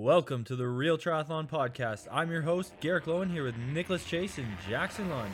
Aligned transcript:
Welcome 0.00 0.44
to 0.44 0.54
the 0.54 0.68
Real 0.68 0.96
Triathlon 0.96 1.48
Podcast. 1.48 2.06
I'm 2.12 2.30
your 2.30 2.42
host, 2.42 2.72
Garrick 2.78 3.06
Loewen, 3.06 3.32
here 3.32 3.42
with 3.42 3.56
Nicholas 3.56 4.04
Chase 4.04 4.38
and 4.38 4.46
Jackson 4.68 5.10
Lund. 5.10 5.32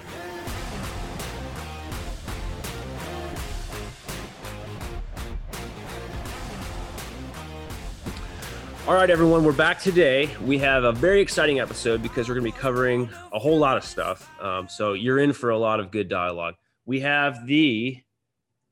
All 8.88 8.94
right, 8.94 9.10
everyone, 9.10 9.44
we're 9.44 9.52
back 9.52 9.80
today. 9.80 10.30
We 10.42 10.56
have 10.60 10.84
a 10.84 10.92
very 10.92 11.20
exciting 11.20 11.60
episode 11.60 12.02
because 12.02 12.26
we're 12.26 12.36
going 12.36 12.46
to 12.46 12.52
be 12.52 12.58
covering 12.58 13.10
a 13.34 13.38
whole 13.38 13.58
lot 13.58 13.76
of 13.76 13.84
stuff. 13.84 14.30
Um, 14.40 14.70
so 14.70 14.94
you're 14.94 15.18
in 15.18 15.34
for 15.34 15.50
a 15.50 15.58
lot 15.58 15.78
of 15.78 15.90
good 15.90 16.08
dialogue. 16.08 16.54
We 16.86 17.00
have 17.00 17.46
the 17.46 17.98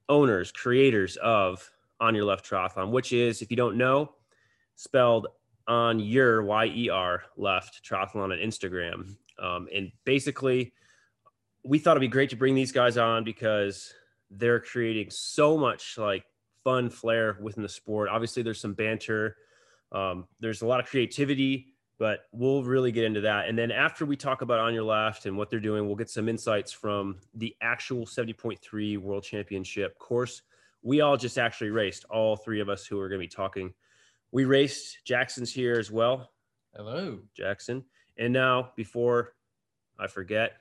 owners, 0.09 0.52
creators 0.52 1.16
of 1.16 1.70
On 2.00 2.14
Your 2.14 2.24
Left 2.24 2.48
Triathlon, 2.48 2.93
which 2.93 3.12
is, 3.12 3.43
if 3.43 3.50
you 3.50 3.59
don't 3.59 3.77
know, 3.77 4.14
spelled 4.74 5.27
on 5.66 6.00
your 6.00 6.42
Y 6.42 6.66
E 6.66 6.88
R 6.90 7.22
left 7.36 7.84
triathlon 7.84 8.25
on 8.25 8.30
Instagram. 8.30 9.16
Um, 9.39 9.68
and 9.75 9.93
basically, 10.04 10.72
we 11.64 11.79
thought 11.79 11.93
it'd 11.93 12.00
be 12.00 12.08
great 12.08 12.30
to 12.30 12.36
bring 12.36 12.54
these 12.54 12.72
guys 12.72 12.96
on 12.96 13.25
because 13.25 13.93
they're 14.30 14.61
creating 14.61 15.11
so 15.11 15.56
much 15.56 15.98
like 15.98 16.25
fun 16.64 16.90
flair 16.90 17.39
within 17.40 17.62
the 17.62 17.68
sport. 17.68 18.08
Obviously, 18.08 18.43
there's 18.43 18.61
some 18.61 18.75
banter, 18.75 19.36
um, 19.93 20.26
there's 20.40 20.62
a 20.62 20.67
lot 20.67 20.80
of 20.80 20.86
creativity, 20.86 21.75
but 21.98 22.25
we'll 22.32 22.64
really 22.64 22.90
get 22.90 23.04
into 23.04 23.20
that. 23.20 23.48
And 23.48 23.56
then 23.56 23.70
after 23.70 24.04
we 24.04 24.17
talk 24.17 24.42
about 24.42 24.58
on 24.58 24.75
your 24.75 24.84
left 24.84 25.26
and 25.26 25.36
what 25.36 25.50
they're 25.50 25.61
doing, 25.61 25.86
we'll 25.86 25.96
get 25.96 26.11
some 26.11 26.29
insights 26.29 26.72
from 26.72 27.18
the 27.34 27.54
actual 27.61 28.06
70.3 28.06 28.98
World 28.98 29.22
Championship 29.22 29.98
course. 29.98 30.42
We 30.82 31.00
all 31.00 31.17
just 31.17 31.39
actually 31.39 31.70
raced, 31.70 32.05
all 32.11 32.36
three 32.36 32.61
of 32.61 32.69
us 32.69 32.86
who 32.86 32.98
are 32.98 33.08
going 33.08 33.20
to 33.20 33.25
be 33.25 33.28
talking 33.28 33.72
we 34.33 34.47
raced. 34.47 34.98
Jackson's 35.05 35.53
here 35.53 35.75
as 35.78 35.91
well. 35.91 36.31
Hello, 36.75 37.20
Jackson. 37.36 37.84
And 38.19 38.33
now, 38.33 38.73
before 38.77 39.34
I 39.98 40.06
forget, 40.06 40.55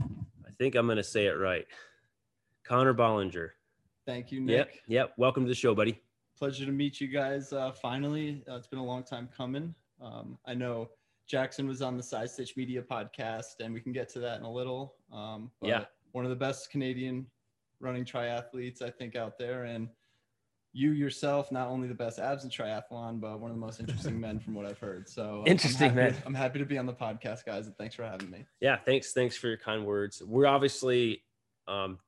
I 0.00 0.50
think 0.56 0.74
I'm 0.74 0.86
going 0.86 0.96
to 0.96 1.04
say 1.04 1.26
it 1.26 1.38
right. 1.38 1.66
Connor 2.64 2.94
Bollinger. 2.94 3.50
Thank 4.06 4.32
you, 4.32 4.40
Nick. 4.40 4.56
Yep. 4.56 4.74
Yep. 4.88 5.12
Welcome 5.18 5.44
to 5.44 5.48
the 5.48 5.54
show, 5.54 5.74
buddy. 5.74 6.00
Pleasure 6.38 6.64
to 6.64 6.72
meet 6.72 7.00
you 7.00 7.08
guys 7.08 7.52
uh, 7.52 7.70
finally. 7.70 8.42
Uh, 8.50 8.56
it's 8.56 8.66
been 8.66 8.78
a 8.78 8.84
long 8.84 9.02
time 9.02 9.28
coming. 9.36 9.74
Um, 10.00 10.38
I 10.46 10.54
know 10.54 10.88
Jackson 11.26 11.68
was 11.68 11.82
on 11.82 11.96
the 11.96 12.02
Side 12.02 12.30
Stitch 12.30 12.56
Media 12.56 12.80
podcast, 12.80 13.60
and 13.60 13.74
we 13.74 13.80
can 13.80 13.92
get 13.92 14.08
to 14.10 14.20
that 14.20 14.38
in 14.38 14.46
a 14.46 14.50
little. 14.50 14.94
Um, 15.12 15.50
yeah. 15.60 15.84
One 16.12 16.24
of 16.24 16.30
the 16.30 16.36
best 16.36 16.70
Canadian 16.70 17.26
running 17.80 18.06
triathletes, 18.06 18.80
I 18.80 18.90
think, 18.90 19.16
out 19.16 19.36
there. 19.38 19.64
And 19.64 19.88
you 20.72 20.92
yourself 20.92 21.50
not 21.50 21.68
only 21.68 21.88
the 21.88 21.94
best 21.94 22.18
abs 22.18 22.44
in 22.44 22.50
triathlon, 22.50 23.20
but 23.20 23.40
one 23.40 23.50
of 23.50 23.56
the 23.56 23.60
most 23.60 23.80
interesting 23.80 24.20
men 24.26 24.38
from 24.38 24.54
what 24.54 24.66
I've 24.66 24.78
heard. 24.78 25.08
So 25.08 25.44
interesting, 25.46 25.90
I'm 25.90 25.96
man. 25.96 26.16
I'm 26.26 26.34
happy 26.34 26.58
to 26.58 26.66
be 26.66 26.78
on 26.78 26.86
the 26.86 26.92
podcast, 26.92 27.44
guys, 27.44 27.66
and 27.66 27.76
thanks 27.76 27.94
for 27.94 28.04
having 28.04 28.30
me. 28.30 28.44
Yeah, 28.60 28.76
thanks. 28.76 29.12
Thanks 29.12 29.36
for 29.36 29.48
your 29.48 29.56
kind 29.56 29.84
words. 29.84 30.22
We're 30.24 30.46
obviously 30.46 31.22
um, 31.66 31.98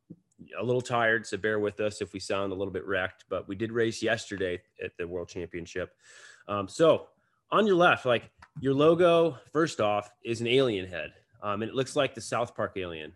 a 0.59 0.63
little 0.63 0.83
tired, 0.83 1.27
so 1.27 1.37
bear 1.37 1.59
with 1.59 1.81
us 1.81 2.01
if 2.01 2.13
we 2.13 2.21
sound 2.21 2.53
a 2.53 2.55
little 2.55 2.73
bit 2.73 2.87
wrecked. 2.87 3.25
But 3.29 3.49
we 3.49 3.57
did 3.57 3.73
race 3.73 4.03
yesterday 4.03 4.61
at 4.83 4.93
the 4.99 5.07
World 5.07 5.29
Championship. 5.29 5.95
Um, 6.49 6.69
so 6.69 7.07
on 7.51 7.67
your 7.67 7.77
left, 7.77 8.07
like 8.07 8.31
your 8.61 8.75
logo, 8.75 9.39
first 9.53 9.81
off, 9.81 10.11
is 10.25 10.41
an 10.41 10.47
alien 10.47 10.87
head, 10.87 11.13
um, 11.43 11.63
and 11.63 11.71
it 11.71 11.75
looks 11.75 11.97
like 11.97 12.15
the 12.15 12.21
South 12.21 12.55
Park 12.55 12.75
alien. 12.77 13.13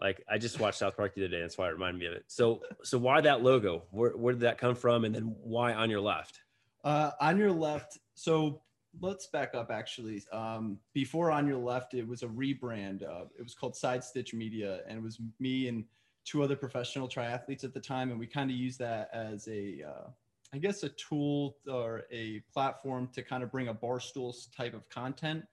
Like 0.00 0.22
I 0.28 0.38
just 0.38 0.60
watched 0.60 0.78
South 0.78 0.96
Park 0.96 1.14
the 1.14 1.22
other 1.22 1.28
day. 1.28 1.40
That's 1.40 1.56
why 1.56 1.68
it 1.68 1.72
reminded 1.72 2.00
me 2.00 2.06
of 2.06 2.12
it. 2.12 2.24
So, 2.26 2.62
so 2.82 2.98
why 2.98 3.20
that 3.22 3.42
logo? 3.42 3.84
Where, 3.90 4.16
where 4.16 4.34
did 4.34 4.42
that 4.42 4.58
come 4.58 4.74
from? 4.74 5.04
And 5.04 5.14
then 5.14 5.34
why 5.42 5.72
on 5.72 5.88
your 5.90 6.00
left? 6.00 6.40
Uh, 6.84 7.12
on 7.20 7.38
your 7.38 7.52
left. 7.52 7.98
So 8.14 8.60
let's 9.00 9.26
back 9.26 9.54
up 9.54 9.70
actually. 9.70 10.22
Um, 10.32 10.78
before 10.92 11.30
on 11.30 11.46
your 11.46 11.58
left, 11.58 11.94
it 11.94 12.06
was 12.06 12.22
a 12.22 12.26
rebrand. 12.26 13.02
Uh, 13.02 13.24
it 13.38 13.42
was 13.42 13.54
called 13.54 13.76
Side 13.76 14.04
Stitch 14.04 14.34
Media, 14.34 14.80
and 14.88 14.98
it 14.98 15.02
was 15.02 15.18
me 15.40 15.68
and 15.68 15.84
two 16.24 16.42
other 16.42 16.56
professional 16.56 17.08
triathletes 17.08 17.64
at 17.64 17.72
the 17.72 17.80
time, 17.80 18.10
and 18.10 18.18
we 18.18 18.26
kind 18.26 18.50
of 18.50 18.56
used 18.56 18.78
that 18.80 19.08
as 19.12 19.46
a, 19.48 19.82
uh, 19.88 20.08
I 20.52 20.58
guess, 20.58 20.82
a 20.82 20.88
tool 20.90 21.56
or 21.70 22.04
a 22.10 22.40
platform 22.52 23.08
to 23.14 23.22
kind 23.22 23.42
of 23.42 23.50
bring 23.50 23.68
a 23.68 23.74
barstool 23.74 24.34
type 24.56 24.74
of 24.74 24.88
content 24.88 25.44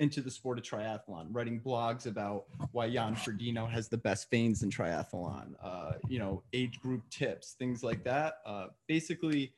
into 0.00 0.22
the 0.22 0.30
sport 0.30 0.58
of 0.58 0.64
triathlon, 0.64 1.26
writing 1.30 1.60
blogs 1.60 2.06
about 2.06 2.46
why 2.72 2.88
Jan 2.88 3.14
Frodeno 3.14 3.70
has 3.70 3.88
the 3.88 3.98
best 3.98 4.30
veins 4.30 4.62
in 4.62 4.70
triathlon, 4.70 5.52
uh, 5.62 5.92
you 6.08 6.18
know, 6.18 6.42
age 6.54 6.80
group 6.80 7.02
tips, 7.10 7.54
things 7.58 7.84
like 7.84 8.02
that. 8.02 8.36
Uh, 8.46 8.68
basically, 8.88 9.52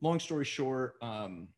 long 0.00 0.18
story 0.18 0.46
short, 0.46 0.94
um, 1.02 1.48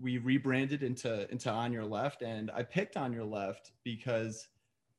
we 0.00 0.18
rebranded 0.18 0.82
into 0.82 1.30
into 1.30 1.48
On 1.48 1.72
Your 1.72 1.84
Left, 1.84 2.22
and 2.22 2.50
I 2.50 2.64
picked 2.64 2.96
On 2.96 3.12
Your 3.12 3.24
Left 3.24 3.70
because 3.84 4.48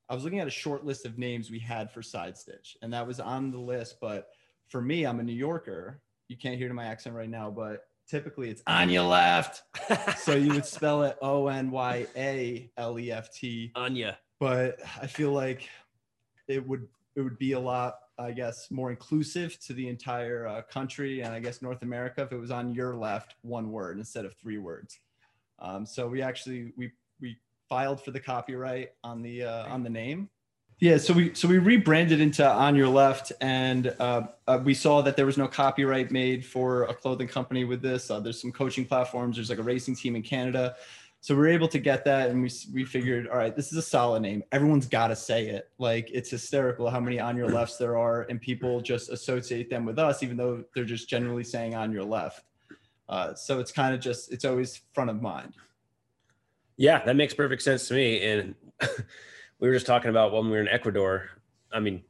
I 0.07 0.16
was 0.16 0.23
looking 0.23 0.39
at 0.39 0.47
a 0.47 0.51
short 0.51 0.85
list 0.85 1.05
of 1.05 1.17
names 1.17 1.51
we 1.51 1.59
had 1.59 1.91
for 1.91 2.01
Side 2.01 2.38
Stitch, 2.38 2.78
and 2.81 2.94
that 2.94 3.05
was 3.05 3.19
on 3.19 3.51
the 3.51 3.59
list. 3.59 3.97
But 3.99 4.29
for 4.69 4.81
me, 4.81 5.05
I'm 5.05 5.19
a 5.19 5.23
New 5.23 5.33
Yorker. 5.33 6.01
You 6.29 6.38
can't 6.38 6.57
hear 6.57 6.69
to 6.69 6.73
my 6.73 6.85
accent 6.85 7.16
right 7.16 7.29
now, 7.29 7.51
but 7.51 7.88
typically 8.09 8.50
it's 8.50 8.62
on 8.68 8.90
your 8.90 9.03
left. 9.03 9.64
so 10.18 10.36
you 10.36 10.53
would 10.53 10.66
spell 10.78 11.03
it 11.03 11.18
O 11.22 11.47
N 11.47 11.72
Y 11.72 12.08
A 12.16 12.70
L 12.78 13.00
E 13.00 13.12
F 13.12 13.31
T. 13.31 13.72
Anya. 13.75 14.18
But 14.40 14.80
I 15.02 15.08
feel 15.08 15.31
like 15.31 15.70
it 16.47 16.66
would 16.68 16.88
it 17.16 17.22
would 17.22 17.38
be 17.38 17.53
a 17.53 17.59
lot, 17.59 18.00
I 18.18 18.31
guess, 18.31 18.72
more 18.72 18.90
inclusive 18.92 19.59
to 19.62 19.74
the 19.74 19.88
entire 19.88 20.47
uh, 20.47 20.62
country 20.64 21.22
and 21.22 21.34
I 21.34 21.40
guess 21.40 21.62
North 21.62 21.81
America 21.81 22.22
if 22.24 22.31
it 22.31 22.38
was 22.38 22.52
on 22.52 22.74
your 22.74 22.96
left, 22.96 23.36
one 23.42 23.72
word 23.72 23.97
instead 23.97 24.26
of 24.26 24.34
three 24.36 24.58
words. 24.58 25.00
Um, 25.59 25.86
so 25.86 26.08
we 26.08 26.22
actually 26.22 26.74
we 26.78 26.91
we 27.20 27.38
filed 27.68 28.02
for 28.02 28.12
the 28.12 28.20
copyright 28.20 28.91
on 29.03 29.22
the 29.22 29.44
uh, 29.44 29.68
on 29.68 29.84
the 29.84 29.90
name 29.90 30.30
yeah, 30.79 30.97
so 30.97 31.13
we 31.13 31.34
so 31.34 31.47
we 31.47 31.57
rebranded 31.57 32.22
into 32.22 32.50
On 32.50 32.73
Your 32.73 32.88
Left, 32.88 33.34
and 33.41 33.94
uh, 34.00 34.28
uh, 34.47 34.59
we 34.63 34.73
saw 34.73 35.01
that 35.01 35.17
there 35.17 35.25
was 35.25 35.38
no 35.38 35.45
copyright 35.45 36.09
made 36.09 36.45
for 36.45 36.84
a 36.84 36.94
clothing 36.94 37.28
company 37.28 37.66
with 37.66 37.81
this. 37.81 38.09
Uh, 38.09 38.22
there's 38.22 38.40
some 38.40 38.53
coaching 38.53 38.85
platforms. 38.85 39.35
There's 39.35 39.50
like 39.50 39.59
a 39.59 39.63
racing 39.63 39.97
team 39.97 40.16
in 40.16 40.22
Canada, 40.22 40.78
so 41.19 41.35
we 41.35 41.41
are 41.41 41.50
able 41.50 41.67
to 41.67 41.79
get 41.79 42.06
that, 42.06 42.29
and 42.29 42.41
we 42.41 42.50
we 42.73 42.85
figured, 42.85 43.28
all 43.28 43.35
right, 43.35 43.53
this 43.53 43.73
is 43.73 43.78
a 43.78 43.81
solid 43.81 44.22
name. 44.22 44.41
Everyone's 44.53 44.85
got 44.85 45.09
to 45.09 45.17
say 45.17 45.47
it. 45.47 45.69
Like 45.79 46.09
it's 46.13 46.29
hysterical 46.29 46.90
how 46.90 47.01
many 47.01 47.19
On 47.19 47.35
Your 47.35 47.50
Lefts 47.50 47.75
there 47.75 47.97
are, 47.97 48.22
and 48.29 48.40
people 48.40 48.79
just 48.79 49.09
associate 49.09 49.69
them 49.69 49.84
with 49.84 50.00
us, 50.00 50.23
even 50.23 50.38
though 50.38 50.63
they're 50.73 50.85
just 50.85 51.09
generally 51.09 51.44
saying 51.44 51.75
On 51.75 51.91
Your 51.91 52.06
Left. 52.06 52.46
Uh, 53.09 53.34
so 53.34 53.59
it's 53.59 53.73
kind 53.73 53.94
of 53.94 54.00
just 54.00 54.31
it's 54.31 54.46
always 54.46 54.79
front 54.94 55.09
of 55.09 55.22
mind. 55.22 55.56
Yeah, 56.78 57.03
that 57.03 57.17
makes 57.17 57.34
perfect 57.34 57.63
sense 57.63 57.90
to 57.90 57.96
me, 57.96 58.23
and. 58.25 58.56
we 59.59 59.68
were 59.68 59.74
just 59.74 59.86
talking 59.86 60.09
about 60.09 60.31
when 60.31 60.46
we 60.46 60.52
were 60.52 60.62
in 60.62 60.68
Ecuador. 60.68 61.30
I 61.72 61.80
mean, 61.80 62.03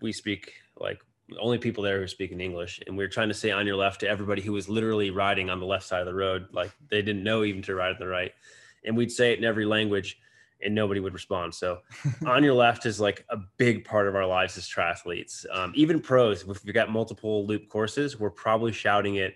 we 0.00 0.12
speak 0.12 0.52
like 0.78 1.00
only 1.40 1.58
people 1.58 1.82
there 1.82 2.00
who 2.00 2.06
speak 2.06 2.32
in 2.32 2.40
English, 2.40 2.80
and 2.86 2.96
we 2.96 3.04
were 3.04 3.08
trying 3.08 3.28
to 3.28 3.34
say 3.34 3.50
on 3.50 3.66
your 3.66 3.76
left 3.76 4.00
to 4.00 4.08
everybody 4.08 4.42
who 4.42 4.52
was 4.52 4.68
literally 4.68 5.10
riding 5.10 5.50
on 5.50 5.60
the 5.60 5.66
left 5.66 5.86
side 5.86 6.00
of 6.00 6.06
the 6.06 6.14
road, 6.14 6.48
like 6.52 6.70
they 6.90 7.02
didn't 7.02 7.24
know 7.24 7.44
even 7.44 7.62
to 7.62 7.74
ride 7.74 7.92
on 7.92 7.96
the 7.98 8.06
right, 8.06 8.32
and 8.84 8.96
we'd 8.96 9.12
say 9.12 9.32
it 9.32 9.38
in 9.38 9.44
every 9.44 9.64
language, 9.64 10.18
and 10.62 10.74
nobody 10.74 11.00
would 11.00 11.14
respond. 11.14 11.54
So, 11.54 11.78
on 12.26 12.44
your 12.44 12.54
left 12.54 12.84
is 12.84 13.00
like 13.00 13.24
a 13.30 13.38
big 13.56 13.84
part 13.84 14.08
of 14.08 14.14
our 14.14 14.26
lives 14.26 14.58
as 14.58 14.68
triathletes. 14.68 15.46
Um, 15.50 15.72
even 15.74 16.00
pros, 16.00 16.42
if 16.42 16.64
we've 16.64 16.74
got 16.74 16.90
multiple 16.90 17.46
loop 17.46 17.68
courses, 17.68 18.18
we're 18.18 18.30
probably 18.30 18.72
shouting 18.72 19.16
it 19.16 19.34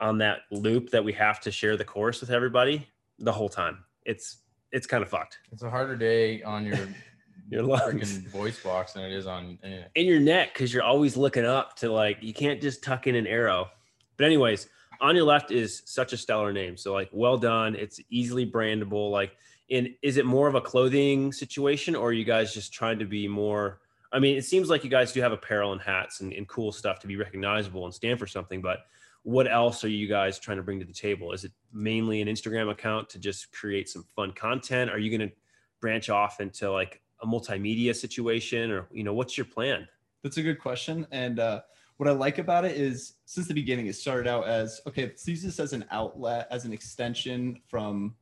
on 0.00 0.18
that 0.18 0.40
loop 0.50 0.90
that 0.90 1.04
we 1.04 1.12
have 1.12 1.40
to 1.40 1.50
share 1.50 1.76
the 1.76 1.84
course 1.84 2.20
with 2.20 2.30
everybody 2.30 2.86
the 3.18 3.32
whole 3.32 3.48
time. 3.48 3.84
It's 4.04 4.38
it's 4.72 4.86
kind 4.86 5.02
of 5.02 5.08
fucked. 5.08 5.38
It's 5.52 5.62
a 5.62 5.70
harder 5.70 5.96
day 5.96 6.42
on 6.42 6.64
your 6.64 6.88
your 7.50 7.62
lungs. 7.62 8.18
freaking 8.18 8.26
voice 8.28 8.62
box 8.62 8.94
than 8.94 9.04
it 9.04 9.12
is 9.12 9.26
on 9.26 9.58
anything. 9.62 9.84
in 9.94 10.06
your 10.06 10.20
neck 10.20 10.54
because 10.54 10.72
you're 10.72 10.82
always 10.82 11.16
looking 11.16 11.44
up 11.44 11.76
to 11.76 11.92
like 11.92 12.18
you 12.22 12.32
can't 12.32 12.60
just 12.60 12.82
tuck 12.82 13.06
in 13.06 13.14
an 13.14 13.26
arrow. 13.26 13.68
But 14.16 14.26
anyways, 14.26 14.68
on 15.00 15.14
your 15.14 15.24
left 15.24 15.50
is 15.50 15.82
such 15.84 16.12
a 16.12 16.16
stellar 16.16 16.52
name. 16.52 16.76
So 16.76 16.92
like 16.92 17.10
well 17.12 17.36
done. 17.36 17.74
It's 17.76 18.00
easily 18.10 18.50
brandable. 18.50 19.10
Like 19.10 19.36
in 19.68 19.94
is 20.02 20.16
it 20.16 20.26
more 20.26 20.48
of 20.48 20.54
a 20.54 20.60
clothing 20.60 21.32
situation 21.32 21.94
or 21.94 22.08
are 22.08 22.12
you 22.12 22.24
guys 22.24 22.54
just 22.54 22.72
trying 22.72 22.98
to 22.98 23.04
be 23.04 23.28
more 23.28 23.80
I 24.12 24.18
mean, 24.18 24.36
it 24.36 24.44
seems 24.44 24.68
like 24.68 24.84
you 24.84 24.90
guys 24.90 25.12
do 25.12 25.22
have 25.22 25.32
apparel 25.32 25.72
and 25.72 25.80
hats 25.80 26.20
and, 26.20 26.34
and 26.34 26.46
cool 26.46 26.70
stuff 26.70 27.00
to 27.00 27.06
be 27.06 27.16
recognizable 27.16 27.86
and 27.86 27.94
stand 27.94 28.18
for 28.18 28.26
something, 28.26 28.60
but 28.60 28.80
what 29.22 29.50
else 29.50 29.84
are 29.84 29.88
you 29.88 30.08
guys 30.08 30.38
trying 30.38 30.56
to 30.56 30.62
bring 30.62 30.80
to 30.80 30.84
the 30.84 30.92
table? 30.92 31.32
Is 31.32 31.44
it 31.44 31.52
mainly 31.72 32.20
an 32.20 32.28
Instagram 32.28 32.70
account 32.70 33.08
to 33.10 33.18
just 33.18 33.52
create 33.52 33.88
some 33.88 34.04
fun 34.16 34.32
content? 34.32 34.90
Are 34.90 34.98
you 34.98 35.16
going 35.16 35.28
to 35.28 35.34
branch 35.80 36.10
off 36.10 36.40
into 36.40 36.70
like 36.70 37.00
a 37.22 37.26
multimedia 37.26 37.94
situation 37.94 38.70
or, 38.70 38.88
you 38.90 39.04
know, 39.04 39.14
what's 39.14 39.36
your 39.38 39.44
plan? 39.44 39.86
That's 40.22 40.38
a 40.38 40.42
good 40.42 40.58
question. 40.58 41.06
And 41.12 41.38
uh, 41.38 41.62
what 41.98 42.08
I 42.08 42.12
like 42.12 42.38
about 42.38 42.64
it 42.64 42.76
is 42.76 43.14
since 43.26 43.46
the 43.46 43.54
beginning, 43.54 43.86
it 43.86 43.94
started 43.94 44.28
out 44.28 44.48
as 44.48 44.80
okay, 44.88 45.12
use 45.24 45.42
this 45.42 45.60
as 45.60 45.72
an 45.72 45.84
outlet, 45.90 46.48
as 46.50 46.64
an 46.64 46.72
extension 46.72 47.60
from 47.68 48.14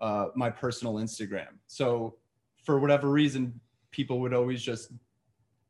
uh, 0.00 0.28
my 0.34 0.48
personal 0.48 0.94
Instagram. 0.94 1.48
So 1.66 2.16
for 2.64 2.80
whatever 2.80 3.10
reason, 3.10 3.60
people 3.90 4.20
would 4.20 4.32
always 4.32 4.62
just 4.62 4.92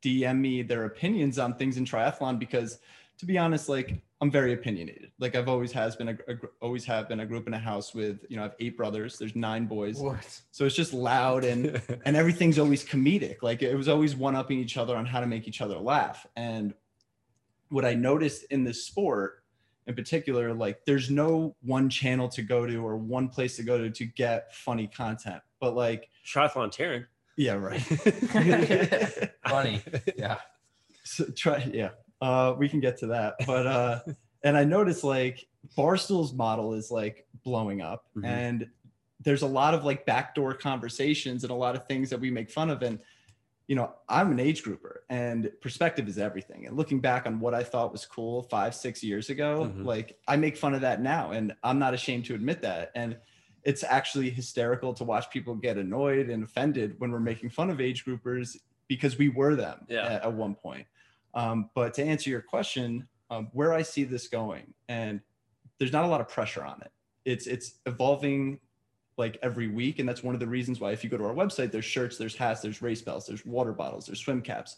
DM 0.01 0.39
me 0.39 0.61
their 0.61 0.85
opinions 0.85 1.39
on 1.39 1.55
things 1.55 1.77
in 1.77 1.85
triathlon 1.85 2.39
because 2.39 2.79
to 3.23 3.27
be 3.27 3.37
honest, 3.37 3.69
like 3.69 4.01
I'm 4.19 4.29
very 4.29 4.51
opinionated. 4.51 5.11
Like 5.17 5.33
I've 5.35 5.47
always 5.47 5.71
has 5.71 5.95
been 5.95 6.09
a, 6.09 6.17
a 6.27 6.35
always 6.61 6.83
have 6.85 7.07
been. 7.07 7.21
I 7.21 7.25
grew 7.25 7.37
up 7.37 7.47
in 7.47 7.53
a 7.53 7.59
house 7.59 7.93
with 7.93 8.25
you 8.27 8.35
know 8.35 8.41
I 8.41 8.45
have 8.47 8.55
eight 8.59 8.75
brothers. 8.75 9.17
There's 9.17 9.33
nine 9.33 9.65
boys, 9.65 9.97
What? 9.97 10.41
so 10.51 10.65
it's 10.65 10.75
just 10.75 10.93
loud 10.93 11.45
and 11.45 11.81
and 12.05 12.17
everything's 12.17 12.59
always 12.59 12.83
comedic. 12.83 13.37
Like 13.41 13.61
it 13.61 13.75
was 13.75 13.87
always 13.87 14.13
one 14.13 14.35
upping 14.35 14.59
each 14.59 14.75
other 14.75 14.93
on 14.97 15.05
how 15.05 15.21
to 15.21 15.25
make 15.25 15.47
each 15.47 15.61
other 15.61 15.77
laugh. 15.77 16.27
And 16.35 16.73
what 17.69 17.85
I 17.85 17.93
noticed 17.93 18.43
in 18.51 18.65
this 18.65 18.85
sport 18.85 19.43
in 19.87 19.95
particular, 19.95 20.53
like 20.53 20.83
there's 20.85 21.09
no 21.09 21.55
one 21.61 21.89
channel 21.89 22.27
to 22.29 22.41
go 22.41 22.65
to 22.65 22.75
or 22.85 22.97
one 22.97 23.29
place 23.29 23.55
to 23.55 23.63
go 23.63 23.77
to 23.77 23.89
to 23.89 24.05
get 24.05 24.53
funny 24.53 24.87
content. 24.87 25.41
But 25.61 25.75
like, 25.77 26.09
Triathlon 26.27 26.75
Taren. 26.75 27.05
yeah, 27.37 27.53
right. 27.53 27.79
Funny. 29.47 29.81
Yeah. 30.17 30.39
so 31.05 31.23
try 31.37 31.69
yeah 31.73 31.89
uh 32.21 32.53
we 32.57 32.69
can 32.69 32.79
get 32.79 32.97
to 32.97 33.07
that 33.07 33.35
but 33.45 33.65
uh 33.67 33.99
and 34.43 34.57
i 34.57 34.63
noticed 34.63 35.03
like 35.03 35.45
barstool's 35.75 36.33
model 36.33 36.73
is 36.73 36.91
like 36.91 37.25
blowing 37.43 37.81
up 37.81 38.05
Mhm. 38.17 38.25
and 38.25 38.67
there's 39.21 39.41
a 39.41 39.47
lot 39.47 39.73
of 39.73 39.85
like 39.85 40.05
backdoor 40.05 40.53
conversations 40.53 41.43
and 41.43 41.51
a 41.51 41.55
lot 41.55 41.75
of 41.75 41.87
things 41.87 42.09
that 42.09 42.19
we 42.19 42.29
make 42.29 42.49
fun 42.51 42.69
of 42.69 42.81
and 42.83 42.99
you 43.67 43.75
know 43.75 43.93
i'm 44.09 44.31
an 44.31 44.39
age 44.39 44.63
grouper 44.63 45.03
and 45.09 45.49
perspective 45.61 46.07
is 46.07 46.17
everything 46.17 46.67
and 46.67 46.75
looking 46.77 46.99
back 46.99 47.25
on 47.25 47.39
what 47.39 47.53
i 47.53 47.63
thought 47.63 47.91
was 47.91 48.05
cool 48.05 48.43
five 48.43 48.75
six 48.75 49.01
years 49.03 49.29
ago 49.29 49.71
Mhm. 49.73 49.85
like 49.85 50.17
i 50.27 50.35
make 50.35 50.57
fun 50.57 50.73
of 50.73 50.81
that 50.81 51.01
now 51.01 51.31
and 51.31 51.53
i'm 51.63 51.79
not 51.79 51.93
ashamed 51.93 52.25
to 52.25 52.35
admit 52.35 52.61
that 52.61 52.91
and 52.95 53.17
it's 53.63 53.81
actually 53.85 54.29
hysterical 54.29 54.93
to 54.93 55.05
watch 55.05 55.29
people 55.29 55.55
get 55.55 55.77
annoyed 55.77 56.29
and 56.29 56.43
offended 56.43 56.95
when 56.99 57.11
we're 57.11 57.19
making 57.21 57.49
fun 57.49 57.69
of 57.69 57.79
age 57.79 58.03
groupers 58.05 58.57
because 58.89 59.17
we 59.17 59.29
were 59.29 59.55
them 59.55 59.85
Yeah. 59.87 60.05
at, 60.05 60.23
at 60.23 60.33
one 60.33 60.53
point 60.55 60.85
um, 61.33 61.69
but 61.75 61.93
to 61.95 62.03
answer 62.03 62.29
your 62.29 62.41
question, 62.41 63.07
um, 63.29 63.49
where 63.53 63.73
I 63.73 63.81
see 63.81 64.03
this 64.03 64.27
going, 64.27 64.73
and 64.87 65.21
there's 65.79 65.91
not 65.91 66.05
a 66.05 66.07
lot 66.07 66.21
of 66.21 66.27
pressure 66.27 66.63
on 66.63 66.81
it. 66.81 66.91
It's 67.25 67.47
it's 67.47 67.75
evolving 67.85 68.59
like 69.17 69.37
every 69.41 69.67
week, 69.67 69.99
and 69.99 70.07
that's 70.09 70.23
one 70.23 70.33
of 70.33 70.39
the 70.39 70.47
reasons 70.47 70.79
why 70.79 70.91
if 70.91 71.03
you 71.03 71.09
go 71.09 71.17
to 71.17 71.25
our 71.25 71.33
website, 71.33 71.71
there's 71.71 71.85
shirts, 71.85 72.17
there's 72.17 72.35
hats, 72.35 72.61
there's 72.61 72.81
race 72.81 73.01
belts, 73.01 73.27
there's 73.27 73.45
water 73.45 73.71
bottles, 73.73 74.05
there's 74.07 74.19
swim 74.19 74.41
caps. 74.41 74.77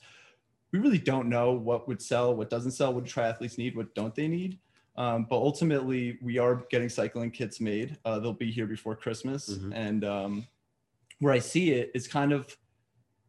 We 0.72 0.80
really 0.80 0.98
don't 0.98 1.30
know 1.30 1.54
what 1.54 1.88
would 1.88 2.02
sell, 2.02 2.36
what 2.36 2.50
doesn't 2.50 2.72
sell, 2.72 2.94
what 2.94 3.06
triathletes 3.06 3.58
need, 3.58 3.76
what 3.78 3.94
don't 3.96 4.14
they 4.14 4.28
need. 4.28 4.60
Um, 4.98 5.26
but 5.30 5.38
ultimately, 5.38 6.18
we 6.22 6.38
are 6.38 6.66
getting 6.70 6.90
cycling 6.90 7.32
kits 7.32 7.60
made. 7.60 7.98
Uh, 8.06 8.20
they'll 8.20 8.34
be 8.34 8.52
here 8.52 8.66
before 8.68 8.96
Christmas, 8.96 9.50
Mhm. 9.58 9.72
and 9.74 10.06
um, 10.06 10.48
where 11.20 11.34
I 11.34 11.40
see 11.40 11.72
it 11.72 11.92
is 11.94 12.08
kind 12.08 12.32
of 12.32 12.58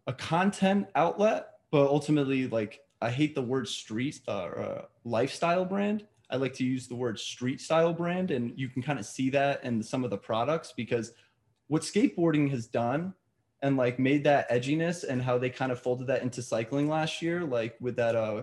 a 0.07 0.13
content 0.13 0.89
outlet, 0.95 1.51
but 1.71 1.89
ultimately, 1.89 2.47
like 2.49 2.81
I 3.01 3.11
hate 3.11 3.35
the 3.35 3.43
word 3.43 3.69
street 3.69 4.21
uh, 4.27 4.31
uh, 4.31 4.85
lifestyle 5.05 5.65
brand. 5.65 6.07
I 6.31 6.37
like 6.37 6.55
to 6.55 6.65
use 6.65 6.89
the 6.89 6.95
word 6.95 7.19
street 7.19 7.61
style 7.61 7.93
brand, 7.93 8.31
and 8.31 8.53
you 8.57 8.69
can 8.69 8.83
kind 8.83 8.99
of 8.99 9.07
see 9.07 9.31
that 9.31 9.63
in 9.65 9.83
some 9.83 10.03
of 10.05 10.11
the 10.11 10.19
products 10.19 10.73
because 10.77 11.13
what 11.69 11.83
skateboarding 11.83 12.51
has 12.51 12.67
done 12.67 13.15
and 13.63 13.77
like 13.77 13.99
made 13.99 14.25
that 14.25 14.51
edginess 14.51 15.05
and 15.05 15.23
how 15.23 15.39
they 15.39 15.51
kind 15.51 15.73
of 15.73 15.81
folded 15.81 16.07
that 16.09 16.23
into 16.23 16.43
cycling 16.43 16.89
last 16.89 17.23
year, 17.23 17.45
like 17.45 17.77
with 17.81 17.97
that 17.97 18.17
uh 18.17 18.43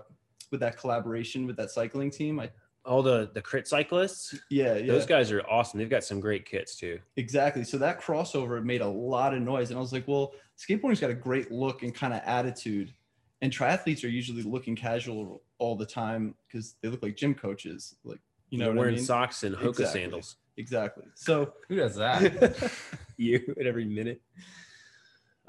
with 0.51 0.59
that 0.59 0.77
collaboration 0.77 1.47
with 1.47 1.57
that 1.57 1.71
cycling 1.71 2.11
team. 2.11 2.39
I 2.39 2.49
All 2.85 3.03
the 3.03 3.29
the 3.33 3.41
crit 3.41 3.67
cyclists. 3.67 4.35
yeah 4.49 4.75
yeah 4.75 4.91
Those 4.91 5.05
guys 5.05 5.31
are 5.31 5.41
awesome. 5.49 5.79
They've 5.79 5.89
got 5.89 6.03
some 6.03 6.19
great 6.19 6.45
kits 6.45 6.75
too. 6.75 6.99
Exactly. 7.17 7.63
So 7.63 7.77
that 7.79 8.01
crossover 8.01 8.63
made 8.63 8.81
a 8.81 8.87
lot 8.87 9.33
of 9.33 9.41
noise. 9.41 9.69
And 9.69 9.77
I 9.77 9.81
was 9.81 9.91
like, 9.91 10.07
well, 10.07 10.33
skateboarding's 10.57 10.99
got 10.99 11.09
a 11.09 11.15
great 11.15 11.51
look 11.51 11.83
and 11.83 11.93
kind 11.93 12.13
of 12.13 12.21
attitude. 12.25 12.93
And 13.43 13.51
triathletes 13.51 14.05
are 14.05 14.07
usually 14.07 14.41
looking 14.41 14.73
casual 14.73 15.43
all 15.57 15.75
the 15.75 15.85
time 15.85 16.33
because 16.47 16.75
they 16.81 16.87
look 16.87 17.03
like 17.03 17.17
gym 17.17 17.35
coaches. 17.35 17.93
Like, 18.05 18.21
you 18.49 18.57
know, 18.57 18.67
They're 18.67 18.73
I 18.73 18.77
wearing 18.77 18.95
mean? 18.95 19.03
socks 19.03 19.43
and 19.43 19.53
Hoka 19.53 19.67
Exactly. 19.67 19.99
sandals. 19.99 20.37
Exactly. 20.55 21.03
So 21.15 21.51
Who 21.67 21.75
does 21.75 21.95
that? 21.97 22.71
you 23.17 23.53
at 23.59 23.67
every 23.67 23.83
minute. 23.83 24.21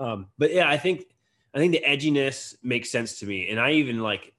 Um, 0.01 0.27
but 0.39 0.53
yeah, 0.53 0.69
I 0.69 0.77
think 0.77 1.05
I 1.55 1.59
think 1.59 1.71
the 1.73 1.85
edginess 1.87 2.57
makes 2.65 2.91
sense 2.91 3.21
to 3.21 3.27
me. 3.27 3.49
And 3.51 3.61
I 3.61 3.71
even 3.75 4.01
like 4.01 4.35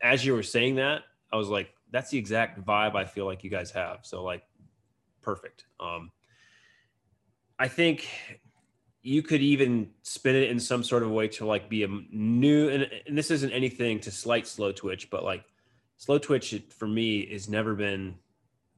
as 0.00 0.24
you 0.24 0.32
were 0.32 0.44
saying 0.44 0.76
that, 0.76 1.02
I 1.32 1.36
was 1.36 1.48
like, 1.48 1.74
that's 1.90 2.10
the 2.10 2.18
exact 2.18 2.64
vibe 2.64 2.94
I 2.94 3.06
feel 3.06 3.24
like 3.26 3.42
you 3.42 3.50
guys 3.50 3.72
have. 3.72 4.00
So 4.02 4.22
like 4.22 4.44
perfect. 5.20 5.64
Um 5.80 6.12
I 7.58 7.66
think 7.66 8.06
you 9.02 9.22
could 9.22 9.40
even 9.40 9.90
spin 10.02 10.36
it 10.36 10.50
in 10.50 10.60
some 10.60 10.84
sort 10.84 11.02
of 11.02 11.10
way 11.10 11.26
to 11.26 11.46
like 11.46 11.68
be 11.68 11.84
a 11.84 11.88
new 12.10 12.68
and, 12.68 12.88
and 13.06 13.16
this 13.16 13.30
isn't 13.30 13.50
anything 13.52 13.98
to 14.00 14.10
slight 14.10 14.46
slow 14.46 14.72
twitch, 14.72 15.08
but 15.10 15.24
like 15.24 15.44
slow 15.96 16.18
twitch 16.18 16.62
for 16.68 16.86
me 16.86 17.30
has 17.32 17.48
never 17.48 17.74
been 17.74 18.14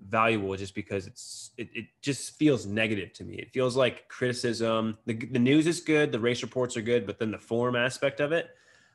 valuable 0.09 0.57
just 0.57 0.75
because 0.75 1.07
it's 1.07 1.51
it, 1.57 1.69
it 1.75 1.87
just 2.03 2.37
feels 2.37 2.67
negative 2.67 3.13
to 3.15 3.25
me. 3.25 3.35
It 3.35 3.51
feels 3.51 3.77
like 3.77 4.09
criticism. 4.09 4.99
The, 5.07 5.15
the 5.15 5.39
news 5.39 5.67
is 5.67 5.81
good, 5.81 6.13
the 6.13 6.21
race 6.21 6.43
reports 6.43 6.77
are 6.77 6.83
good, 6.83 7.07
but 7.07 7.19
then 7.19 7.31
the 7.31 7.39
form 7.39 7.75
aspect 7.75 8.21
of 8.21 8.33
it, 8.33 8.51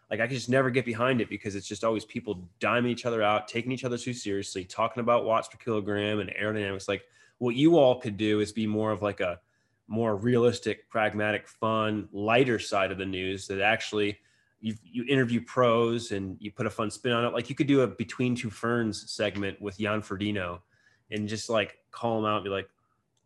like 0.10 0.22
I 0.22 0.28
can 0.28 0.36
just 0.36 0.50
never 0.50 0.70
get 0.70 0.86
behind 0.86 1.20
it 1.20 1.30
because 1.30 1.56
it's 1.56 1.68
just 1.68 1.84
always 1.84 2.06
people 2.06 2.48
diming 2.62 2.90
each 2.90 3.06
other 3.06 3.22
out, 3.22 3.48
taking 3.50 3.72
each 3.72 3.84
other 3.84 3.98
too 3.98 4.14
seriously, 4.14 4.64
talking 4.64 5.02
about 5.02 5.26
watts 5.26 5.50
per 5.50 5.58
kilogram 5.58 6.20
and 6.20 6.30
aerodynamics. 6.30 6.88
Like 6.88 7.04
what 7.40 7.56
you 7.56 7.78
all 7.78 8.00
could 8.00 8.16
do 8.16 8.40
is 8.40 8.54
be 8.54 8.68
more 8.68 8.92
of 8.92 9.02
like 9.02 9.20
a 9.20 9.40
more 9.88 10.16
realistic, 10.16 10.89
pragmatic, 10.89 11.48
fun, 11.48 12.10
lighter 12.12 12.60
side 12.60 12.92
of 12.92 12.98
the 12.98 13.06
news 13.06 13.48
that 13.48 13.62
actually 13.62 14.18
you 14.60 14.75
you 14.84 15.06
interview 15.07 15.42
pros 15.42 16.12
and 16.12 16.38
you 16.39 16.51
put 16.51 16.66
a 16.66 16.69
fun 16.69 16.89
spin 16.92 17.13
on 17.13 17.25
it. 17.25 17.34
Like 17.34 17.50
you 17.50 17.56
could 17.56 17.68
do 17.68 17.81
a 17.81 17.88
between 17.88 18.36
two 18.36 18.50
ferns 18.50 19.12
segment 19.12 19.62
with 19.62 19.80
Jan 19.80 20.01
Ferdino 20.01 20.60
and 21.12 21.28
just 21.28 21.50
like 21.50 21.78
call 21.92 22.19
him 22.19 22.25
out 22.25 22.38
and 22.38 22.44
be 22.44 22.50
like, 22.50 22.69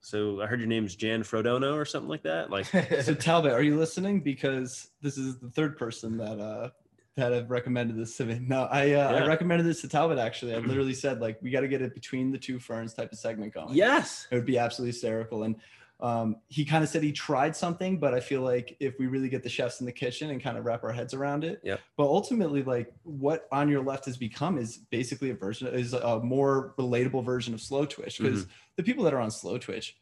so 0.01 0.41
I 0.41 0.47
heard 0.47 0.59
your 0.59 0.67
name's 0.67 0.95
Jan 0.95 1.21
Frodeno 1.21 1.75
or 1.75 1.85
something 1.85 2.09
like 2.09 2.23
that. 2.23 2.49
Like, 2.49 2.65
so 3.01 3.13
Talbot, 3.13 3.53
are 3.53 3.61
you 3.61 3.77
listening? 3.77 4.19
Because 4.19 4.89
this 5.01 5.17
is 5.17 5.37
the 5.37 5.49
third 5.49 5.77
person 5.77 6.17
that 6.17 6.39
uh 6.39 6.69
that 7.15 7.33
have 7.33 7.51
recommended 7.51 7.97
this 7.97 8.15
to 8.17 8.25
me. 8.25 8.39
No, 8.41 8.63
I 8.63 8.93
uh, 8.93 9.11
Yeah. 9.11 9.23
I 9.23 9.27
recommended 9.27 9.65
this 9.65 9.81
to 9.81 9.87
Talbot 9.87 10.17
actually. 10.17 10.55
I 10.55 10.57
literally 10.59 10.93
said 10.93 11.21
like 11.21 11.41
we 11.41 11.49
got 11.49 11.61
to 11.61 11.67
get 11.67 11.81
it 11.81 11.93
between 11.93 12.31
the 12.31 12.37
two 12.37 12.59
ferns 12.59 12.93
type 12.93 13.11
of 13.11 13.19
segment 13.19 13.53
going. 13.53 13.73
yes, 13.73 14.27
it 14.31 14.35
would 14.35 14.45
be 14.45 14.57
absolutely 14.57 14.91
hysterical. 14.91 15.43
And 15.43 15.55
um, 16.01 16.37
he 16.47 16.65
kind 16.65 16.83
of 16.83 16.89
said 16.89 17.03
he 17.03 17.11
tried 17.11 17.55
something, 17.55 17.99
but 17.99 18.13
I 18.13 18.19
feel 18.19 18.41
like 18.41 18.75
if 18.79 18.97
we 18.97 19.05
really 19.07 19.29
get 19.29 19.43
the 19.43 19.49
chefs 19.49 19.79
in 19.81 19.85
the 19.85 19.91
kitchen 19.91 20.31
and 20.31 20.41
kind 20.41 20.57
of 20.57 20.65
wrap 20.65 20.83
our 20.83 20.91
heads 20.91 21.13
around 21.13 21.43
it, 21.43 21.61
yeah. 21.63 21.77
But 21.95 22.05
ultimately, 22.05 22.63
like 22.63 22.91
what 23.03 23.47
on 23.51 23.69
your 23.69 23.83
left 23.83 24.05
has 24.05 24.17
become 24.17 24.57
is 24.57 24.77
basically 24.77 25.29
a 25.29 25.35
version 25.35 25.67
is 25.67 25.93
a 25.93 26.19
more 26.21 26.73
relatable 26.79 27.23
version 27.23 27.53
of 27.53 27.61
slow 27.61 27.85
twitch 27.85 28.17
because 28.17 28.47
the 28.77 28.83
people 28.83 29.03
that 29.03 29.13
are 29.13 29.19
on 29.19 29.29
slow 29.31 29.57
twitch 29.59 29.97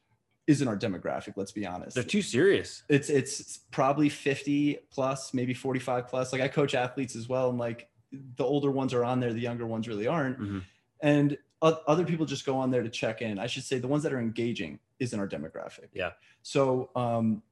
isn't 0.48 0.68
our 0.68 0.78
demographic. 0.78 1.34
Let's 1.36 1.52
be 1.52 1.66
honest. 1.68 1.96
they're 1.96 2.04
too 2.04 2.22
serious. 2.22 2.84
it's 2.90 3.10
it's 3.10 3.58
probably 3.72 4.10
50 4.10 4.78
plus, 4.92 5.34
maybe 5.34 5.54
45 5.54 6.08
plus. 6.08 6.32
Like 6.32 6.42
I 6.42 6.48
coach 6.48 6.74
athletes 6.76 7.16
as 7.16 7.28
well, 7.28 7.50
and 7.50 7.60
like 7.60 7.90
the 8.12 8.44
older 8.44 8.72
ones 8.72 8.94
are 8.94 9.04
on 9.04 9.20
there, 9.20 9.34
the 9.34 9.40
younger 9.42 9.68
ones 9.68 9.88
really 9.88 10.08
aren't 10.08 10.40
Mhm. 10.40 10.64
and 11.02 11.38
other 11.62 12.06
people 12.06 12.26
just 12.26 12.46
go 12.46 12.58
on 12.58 12.72
there 12.72 12.84
to 12.84 12.90
check 12.90 13.22
in. 13.22 13.38
I 13.38 13.48
should 13.48 13.64
say 13.64 13.80
the 13.80 13.88
ones 13.88 14.04
that 14.04 14.14
are 14.14 14.20
engaging 14.20 14.80
isn't 15.00 15.20
our 15.20 15.28
demographic. 15.28 15.90
Yeah. 15.94 16.12
So 16.42 16.90
um, 16.96 17.44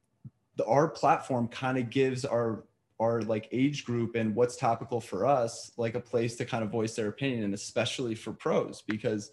the 0.56 0.64
our 0.64 0.88
platform 0.88 1.48
kind 1.48 1.78
of 1.78 1.90
gives 1.90 2.24
our 2.24 2.64
our 3.00 3.22
like 3.22 3.48
age 3.52 3.84
group 3.84 4.16
and 4.16 4.34
what's 4.34 4.56
topical 4.56 5.00
for 5.00 5.24
us 5.24 5.70
like 5.76 5.94
a 5.94 6.00
place 6.00 6.34
to 6.36 6.44
kind 6.44 6.64
of 6.64 6.70
voice 6.70 6.94
their 6.94 7.08
opinion, 7.08 7.44
and 7.44 7.54
especially 7.54 8.14
for 8.14 8.32
pros 8.32 8.82
because 8.86 9.30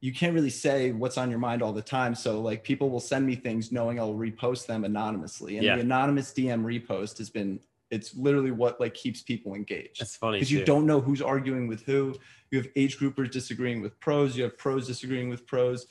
you 0.00 0.12
can't 0.12 0.34
really 0.34 0.50
say 0.50 0.90
what's 0.90 1.16
on 1.16 1.30
your 1.30 1.38
mind 1.38 1.62
all 1.62 1.72
the 1.72 1.80
time. 1.82 2.14
So 2.14 2.40
like 2.40 2.64
people 2.64 2.90
will 2.90 3.00
send 3.00 3.24
me 3.24 3.36
things 3.36 3.70
knowing 3.70 4.00
I'll 4.00 4.14
repost 4.14 4.66
them 4.66 4.84
anonymously, 4.84 5.58
and 5.58 5.64
Yeah. 5.64 5.76
the 5.76 5.82
anonymous 5.82 6.32
DM 6.32 6.64
repost 6.64 7.18
has 7.18 7.30
been 7.30 7.60
it's 7.90 8.16
literally 8.16 8.50
what 8.50 8.80
like 8.80 8.94
keeps 8.94 9.20
people 9.20 9.54
engaged 9.54 10.00
That's 10.00 10.16
funny 10.16 10.38
because 10.38 10.50
you 10.50 10.64
don't 10.64 10.86
know 10.86 11.00
who's 11.00 11.20
arguing 11.20 11.68
with 11.68 11.82
who. 11.82 12.14
You 12.52 12.58
have 12.58 12.68
age 12.76 12.98
groupers 12.98 13.30
disagreeing 13.30 13.80
with 13.80 13.98
pros. 13.98 14.36
You 14.36 14.44
have 14.44 14.58
pros 14.58 14.86
disagreeing 14.86 15.30
with 15.30 15.46
pros, 15.46 15.86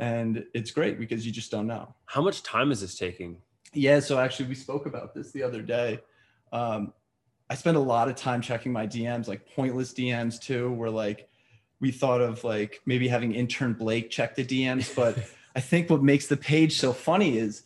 and 0.00 0.44
it's 0.52 0.72
great 0.72 0.98
because 0.98 1.24
you 1.24 1.30
just 1.30 1.50
don't 1.50 1.68
know. 1.68 1.94
How 2.06 2.20
much 2.20 2.42
time 2.42 2.72
is 2.72 2.80
this 2.80 2.98
taking? 2.98 3.38
Yeah. 3.72 4.00
So 4.00 4.18
actually, 4.18 4.48
we 4.48 4.56
spoke 4.56 4.86
about 4.86 5.14
this 5.14 5.30
the 5.30 5.42
other 5.42 5.62
day. 5.62 6.00
Um, 6.52 6.92
I 7.48 7.54
spend 7.54 7.76
a 7.76 7.80
lot 7.80 8.08
of 8.08 8.16
time 8.16 8.42
checking 8.42 8.72
my 8.72 8.86
DMs, 8.88 9.28
like 9.28 9.48
pointless 9.54 9.92
DMs 9.94 10.40
too, 10.40 10.72
where 10.72 10.90
like 10.90 11.28
we 11.80 11.92
thought 11.92 12.20
of 12.20 12.42
like 12.42 12.80
maybe 12.86 13.06
having 13.06 13.32
intern 13.32 13.74
Blake 13.74 14.10
check 14.10 14.34
the 14.34 14.44
DMs, 14.44 14.94
but 14.96 15.16
I 15.56 15.60
think 15.60 15.90
what 15.90 16.02
makes 16.02 16.26
the 16.26 16.36
page 16.36 16.76
so 16.76 16.92
funny 16.92 17.38
is 17.38 17.62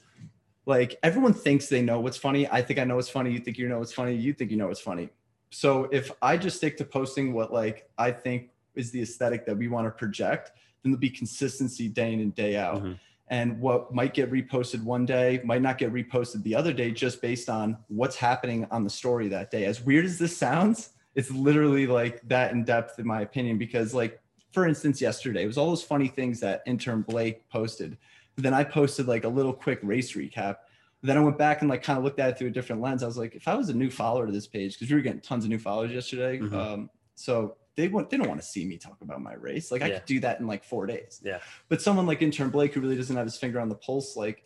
like 0.67 0.99
everyone 1.03 1.33
thinks 1.33 1.69
they 1.69 1.81
know 1.81 2.01
what's 2.01 2.19
funny. 2.19 2.47
I 2.47 2.61
think 2.61 2.79
I 2.79 2.85
know 2.85 2.97
what's 2.97 3.09
funny. 3.09 3.33
You 3.33 3.39
think 3.39 3.57
you 3.57 3.69
know 3.69 3.79
what's 3.79 3.95
funny. 3.95 4.15
You 4.15 4.35
think 4.35 4.51
you 4.51 4.59
know 4.59 4.67
what's 4.67 4.81
funny. 4.81 5.09
So 5.51 5.85
if 5.93 6.11
I 6.21 6.37
just 6.37 6.57
stick 6.59 6.77
to 6.79 6.85
posting 6.85 7.33
what 7.33 7.53
like 7.53 7.89
I 7.99 8.11
think 8.11 8.51
is 8.75 8.91
the 8.91 9.03
aesthetic 9.03 9.47
that 9.47 9.57
we 9.57 9.69
want 9.69 9.87
to 9.87 9.91
project, 9.91 10.53
then 10.83 10.93
there'll 10.93 11.01
be 11.01 11.11
consistency 11.11 11.89
day 11.89 12.13
in 12.13 12.21
and 12.21 12.35
day 12.35 12.57
out. 12.57 12.83
Mhm. 12.83 12.99
And 13.31 13.61
what 13.61 13.95
might 13.95 14.15
get 14.15 14.31
reposted 14.31 14.83
one 14.83 15.05
day 15.05 15.41
might 15.45 15.61
not 15.61 15.77
get 15.77 15.93
reposted 15.93 16.43
the 16.43 16.55
other 16.55 16.73
day 16.73 16.91
just 16.91 17.21
based 17.21 17.51
on 17.51 17.77
what's 17.89 18.17
happening 18.17 18.67
on 18.71 18.85
the 18.85 18.91
story 18.91 19.29
that 19.29 19.51
day. 19.51 19.67
As 19.67 19.83
weird 19.83 20.07
as 20.07 20.19
this 20.19 20.37
sounds, 20.37 20.91
it's 21.19 21.33
literally 21.33 21.87
like 21.87 22.21
that 22.29 22.53
in 22.53 22.65
depth 22.65 23.01
in 23.01 23.07
my 23.07 23.23
opinion 23.23 23.59
because 23.59 23.93
like 23.93 24.21
for 24.53 24.67
instance 24.67 25.01
yesterday 25.01 25.43
it 25.43 25.47
was 25.47 25.59
all 25.59 25.69
those 25.69 25.83
funny 25.83 26.07
things 26.07 26.39
that 26.39 26.63
intern 26.65 27.03
blake 27.03 27.49
posted 27.49 27.99
but 28.37 28.45
then 28.45 28.55
i 28.55 28.63
posted 28.63 29.09
like 29.09 29.25
a 29.25 29.29
little 29.29 29.53
quick 29.53 29.81
race 29.83 30.13
recap 30.13 30.59
then 31.03 31.17
i 31.17 31.21
went 31.21 31.39
back 31.39 31.61
and 31.61 31.71
like 31.71 31.83
kind 31.83 31.99
of 31.99 32.05
looked 32.05 32.19
at 32.19 32.31
it 32.31 32.39
through 32.39 32.49
a 32.49 32.51
different 32.51 32.83
lens 32.83 33.03
i 33.03 33.07
was 33.07 33.17
like 33.17 33.35
if 33.35 33.47
i 33.49 33.55
was 33.55 33.69
a 33.69 33.75
new 33.75 33.91
follower 33.91 34.27
to 34.27 34.33
this 34.33 34.47
page 34.47 34.75
because 34.75 34.91
we 34.91 34.97
were 34.97 35.03
getting 35.03 35.21
tons 35.21 35.45
of 35.45 35.51
new 35.51 35.59
followers 35.59 35.93
yesterday 35.93 36.39
Mhm. 36.39 36.53
um, 36.53 36.91
so 37.15 37.57
they 37.77 37.87
want 37.89 38.11
they 38.11 38.17
don't 38.17 38.29
want 38.29 38.41
to 38.41 38.47
see 38.47 38.65
me 38.65 38.77
talk 38.79 38.97
about 39.01 39.21
my 39.21 39.35
race 39.35 39.71
like 39.71 39.83
i 39.83 39.87
Yeah. 39.87 39.99
could 39.99 40.07
do 40.07 40.21
that 40.21 40.41
in 40.41 40.47
like 40.47 40.65
four 40.65 40.87
days 40.87 41.21
Yeah. 41.25 41.39
but 41.69 41.81
someone 41.81 42.07
like 42.07 42.21
intern 42.23 42.51
blake 42.51 42.75
who 42.75 42.81
really 42.81 42.97
doesn't 42.97 43.15
have 43.17 43.27
his 43.27 43.37
finger 43.37 43.61
on 43.61 43.69
the 43.69 43.77
pulse 43.77 44.17
like 44.17 44.45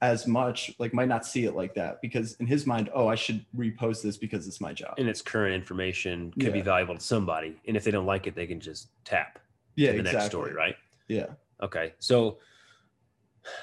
as 0.00 0.26
much 0.26 0.72
like 0.80 0.92
might 0.92 1.06
not 1.06 1.24
see 1.24 1.44
it 1.44 1.54
like 1.54 1.74
that 1.74 2.02
because 2.02 2.32
in 2.40 2.46
his 2.48 2.66
mind 2.66 2.90
oh 2.92 3.06
i 3.06 3.14
should 3.14 3.46
repost 3.56 4.02
this 4.02 4.16
because 4.16 4.48
it's 4.48 4.60
my 4.60 4.72
job 4.72 4.94
And 4.98 5.08
its 5.08 5.22
current 5.22 5.54
information 5.54 6.32
could 6.40 6.52
be 6.52 6.60
valuable 6.60 6.96
to 6.96 7.00
somebody. 7.00 7.56
And 7.68 7.76
if 7.76 7.84
they 7.84 7.92
don't 7.92 8.06
like 8.06 8.26
it, 8.26 8.34
they 8.34 8.48
can 8.48 8.58
just 8.58 8.88
tap 9.04 9.38
yeah 9.76 9.92
the 9.92 9.98
exactly. 9.98 10.18
next 10.18 10.26
story, 10.26 10.52
right? 10.52 10.74
yeah 11.06 11.26
Okay. 11.62 11.94
So 12.00 12.38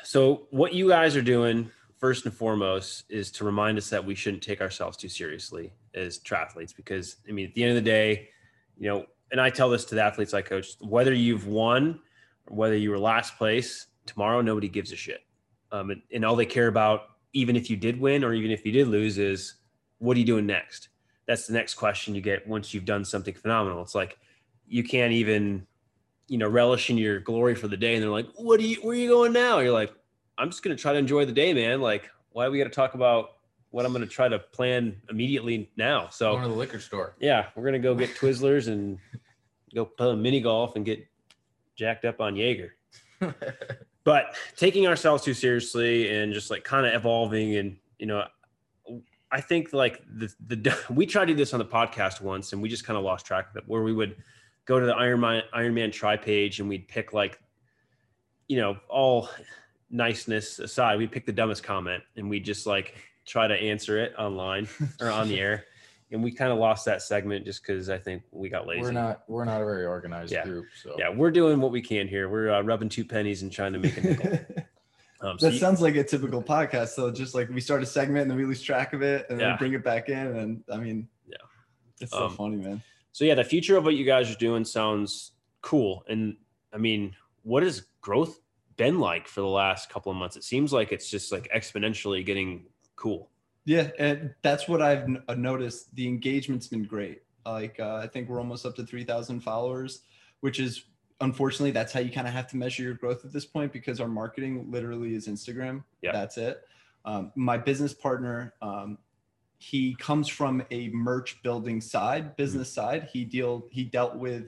so 0.04 0.48
what 0.52 0.74
you 0.74 0.88
guys 0.88 1.16
are 1.18 1.22
doing 1.22 1.72
first 2.00 2.26
and 2.26 2.34
foremost 2.34 3.04
is 3.10 3.30
to 3.32 3.44
remind 3.44 3.78
us 3.78 3.90
that 3.90 4.04
we 4.04 4.16
shouldn't 4.16 4.42
take 4.42 4.62
ourselves 4.62 4.98
too 4.98 5.10
seriously 5.10 5.72
as 5.94 6.18
triathletes 6.20 6.76
because 6.76 7.18
I 7.28 7.32
mean 7.32 7.48
at 7.48 7.54
the 7.54 7.64
end 7.64 7.78
of 7.78 7.84
the 7.84 7.90
day, 7.90 8.30
you 8.78 8.90
know, 8.90 9.06
and 9.32 9.40
I 9.40 9.50
tell 9.50 9.70
this 9.70 9.86
to 9.86 9.96
the 9.96 10.02
athletes 10.02 10.34
I 10.34 10.42
coach, 10.42 10.74
whether 10.80 11.14
you've 11.14 11.48
won 11.48 12.00
or 12.48 12.56
whether 12.56 12.76
you 12.78 12.90
were 12.90 12.98
last 12.98 13.38
place, 13.38 13.88
tomorrow 14.06 14.42
nobody 14.42 14.70
gives 14.70 14.92
a 14.92 14.96
shit. 14.96 15.22
Um, 15.72 15.92
and, 15.92 16.02
and 16.12 16.26
all 16.26 16.36
they 16.36 16.46
care 16.46 16.68
about, 16.68 17.02
even 17.34 17.56
if 17.56 17.70
you 17.70 17.78
did 17.78 18.00
win 18.00 18.24
or 18.24 18.34
even 18.34 18.50
if 18.50 18.66
you 18.66 18.72
did 18.72 18.88
lose, 18.88 19.20
is 19.20 19.56
what 20.00 20.18
are 20.18 20.20
you 20.20 20.26
doing 20.26 20.48
next? 20.48 20.90
That's 21.28 21.46
the 21.46 21.54
next 21.54 21.76
question 21.76 22.16
you 22.16 22.22
get 22.22 22.48
once 22.48 22.74
you've 22.74 22.86
done 22.86 23.06
something 23.06 23.36
phenomenal. 23.36 23.84
It's 23.84 23.94
like 23.94 24.18
you 24.68 24.84
can't 24.84 25.12
even 25.12 25.68
you 26.30 26.38
know, 26.38 26.48
relish 26.48 26.90
in 26.90 26.98
your 26.98 27.20
glory 27.20 27.56
for 27.56 27.68
the 27.68 27.76
day. 27.76 27.96
And 27.96 28.04
they're 28.04 28.10
like, 28.10 28.28
what 28.36 28.60
do 28.60 28.68
you, 28.68 28.78
where 28.82 28.96
are 28.96 29.00
you 29.00 29.10
going 29.10 29.34
now? 29.34 29.60
You're 29.60 29.74
like, 29.74 29.92
I'm 30.40 30.50
just 30.50 30.64
going 30.64 30.76
to 30.76 30.82
try 30.82 30.94
to 30.94 31.00
enjoy 31.00 31.26
the 31.26 31.32
day, 31.32 31.54
man. 31.54 31.82
Like, 31.82 32.10
why 32.32 32.46
do 32.46 32.52
we 32.52 32.58
got 32.58 32.64
to 32.64 32.70
talk 32.70 32.94
about 32.94 33.32
what 33.72 33.86
I'm 33.86 33.92
going 33.92 34.04
to 34.04 34.10
try 34.12 34.28
to 34.28 34.40
plan 34.40 35.00
immediately 35.10 35.70
now? 35.78 36.00
Going 36.00 36.12
So 36.12 36.42
to 36.42 36.48
the 36.48 36.54
liquor 36.54 36.80
store. 36.80 37.16
yeah, 37.20 37.48
we're 37.56 37.64
going 37.64 37.74
to 37.74 37.80
go 37.80 37.94
get 37.94 38.16
Twizzlers 38.16 38.68
and 38.68 38.98
go 39.76 39.86
play 39.86 40.16
mini 40.16 40.42
golf 40.42 40.76
and 40.76 40.86
get 40.86 41.06
jacked 41.76 42.06
up 42.06 42.20
on 42.22 42.36
Jaeger. 42.36 42.76
But 44.06 44.34
taking 44.56 44.88
ourselves 44.88 45.24
too 45.24 45.34
seriously 45.36 46.10
and 46.10 46.34
just 46.34 46.50
like 46.50 46.64
kind 46.64 46.88
of 46.88 46.94
evolving 46.96 47.58
and, 47.58 47.78
you 48.00 48.08
know, 48.08 48.26
I 49.32 49.42
think 49.42 49.72
like 49.74 50.02
the, 50.08 50.34
the, 50.48 50.78
we 50.90 51.06
tried 51.06 51.26
to 51.26 51.34
do 51.34 51.38
this 51.38 51.54
on 51.54 51.60
the 51.60 51.66
podcast 51.66 52.22
once 52.22 52.54
and 52.54 52.62
we 52.62 52.70
just 52.70 52.86
kind 52.86 52.98
of 52.98 53.04
lost 53.04 53.26
track 53.26 53.52
of 53.52 53.58
it 53.58 53.64
where 53.68 53.84
we 53.84 53.94
would 53.94 54.16
go 54.66 54.80
to 54.80 54.86
the 54.86 54.96
Iron 54.96 55.20
Man, 55.20 55.44
Iron 55.54 55.76
Man 55.76 55.92
try 55.92 56.18
page 56.18 56.60
and 56.60 56.68
we'd 56.68 56.88
pick 56.88 57.14
like, 57.14 57.40
you 58.48 58.58
know, 58.58 58.78
all 58.88 59.30
niceness 59.90 60.60
aside, 60.60 60.98
we'd 60.98 61.12
pick 61.12 61.26
the 61.26 61.32
dumbest 61.34 61.64
comment 61.64 62.04
and 62.16 62.30
we'd 62.30 62.46
just 62.46 62.66
like 62.66 62.96
try 63.26 63.48
to 63.48 63.54
answer 63.56 63.98
it 64.00 64.14
online 64.18 64.68
or 65.02 65.10
on 65.10 65.28
the 65.28 65.40
air. 65.40 65.66
And 66.12 66.24
we 66.24 66.32
kind 66.32 66.52
of 66.52 66.58
lost 66.58 66.86
that 66.86 67.04
segment 67.04 67.46
just 67.46 67.62
because 67.62 67.90
I 67.90 68.00
think 68.00 68.24
we 68.32 68.50
got 68.50 68.66
lazy. 68.66 68.82
We're 68.82 68.92
not 68.92 69.24
we're 69.28 69.46
not 69.46 69.62
a 69.62 69.66
very 69.66 69.86
organized 69.86 70.32
Yeah. 70.32 70.44
group. 70.44 70.66
So 70.82 70.96
Yeah, 70.98 71.10
we're 71.10 71.30
doing 71.32 71.60
what 71.62 71.72
we 71.72 71.82
can 71.82 72.08
here. 72.08 72.30
We're 72.30 72.52
uh, 72.52 72.62
rubbing 72.62 72.90
two 72.90 73.06
pennies 73.06 73.44
and 73.44 73.52
trying 73.52 73.74
to 73.74 73.80
make 73.80 73.98
a 73.98 74.02
nickel. 74.02 74.40
Um, 75.22 75.38
so 75.38 75.48
that 75.48 75.54
you- 75.54 75.60
sounds 75.60 75.82
like 75.82 75.98
a 75.98 76.04
typical 76.06 76.42
podcast. 76.42 76.90
So 76.96 77.12
just 77.12 77.36
like 77.36 77.50
we 77.50 77.60
start 77.60 77.84
a 77.84 77.86
segment 77.86 78.22
and 78.22 78.32
then 78.32 78.38
we 78.38 78.46
lose 78.46 78.62
track 78.62 78.94
of 78.94 79.02
it 79.02 79.26
and 79.30 79.38
then 79.38 79.48
Yeah. 79.50 79.54
we 79.56 79.58
bring 79.58 79.74
it 79.74 79.84
back 79.84 80.08
in. 80.08 80.16
And 80.16 80.64
I 80.72 80.78
mean, 80.78 81.10
Yeah. 81.28 81.36
it's 82.00 82.12
so 82.14 82.28
Um, 82.28 82.36
funny, 82.38 82.56
man. 82.56 82.82
so 83.12 83.26
yeah, 83.26 83.36
the 83.36 83.44
future 83.44 83.76
of 83.76 83.84
what 83.84 83.96
you 83.96 84.06
guys 84.06 84.32
are 84.34 84.38
doing 84.38 84.64
sounds 84.64 85.34
cool. 85.62 86.06
And 86.08 86.38
I 86.72 86.78
mean, 86.78 87.18
what 87.44 87.64
has 87.64 87.86
growth 88.00 88.40
been 88.80 88.98
like 89.00 89.28
for 89.28 89.42
the 89.42 89.48
last 89.48 89.90
couple 89.90 90.12
of 90.12 90.18
months? 90.18 90.38
It 90.38 90.44
seems 90.44 90.72
like 90.72 90.92
it's 90.92 91.10
just 91.10 91.32
like 91.32 91.52
exponentially 91.54 92.26
getting 92.26 92.66
cool. 92.96 93.30
Yeah, 93.66 93.90
and 94.00 94.34
that's 94.42 94.68
what 94.68 94.82
I've 94.82 95.06
uh, 95.28 95.36
noticed. 95.36 95.94
The 95.96 96.08
engagement's 96.08 96.68
been 96.68 96.86
great. 96.86 97.22
Like 97.46 97.80
uh, 97.80 97.96
I 97.96 98.08
think 98.08 98.30
we're 98.30 98.40
almost 98.40 98.66
up 98.66 98.76
to 98.78 98.86
three 98.86 99.04
thousand 99.04 99.42
followers, 99.42 100.02
which 100.40 100.60
is 100.60 100.86
unfortunately 101.22 101.72
that's 101.72 101.92
how 101.92 102.00
you 102.00 102.10
kind 102.10 102.26
of 102.26 102.34
have 102.34 102.48
to 102.48 102.58
measure 102.58 102.82
your 102.82 102.94
growth 102.94 103.26
at 103.26 103.34
this 103.34 103.46
point 103.46 103.74
because 103.74 104.00
our 104.00 104.08
marketing 104.08 104.72
literally 104.72 105.14
is 105.14 105.28
Instagram. 105.28 105.84
Yeah. 106.02 106.14
that's 106.14 106.38
it. 106.38 106.62
Um, 107.04 107.32
my 107.36 107.58
business 107.58 107.94
partner, 107.94 108.54
um, 108.62 108.98
he 109.58 109.94
comes 109.96 110.30
from 110.30 110.64
a 110.72 110.88
merch 110.90 111.44
building 111.44 111.82
side, 111.82 112.38
business 112.38 112.72
side. 112.72 113.10
He 113.12 113.26
deal 113.26 113.68
he 113.72 113.84
dealt 113.84 114.16
with 114.16 114.46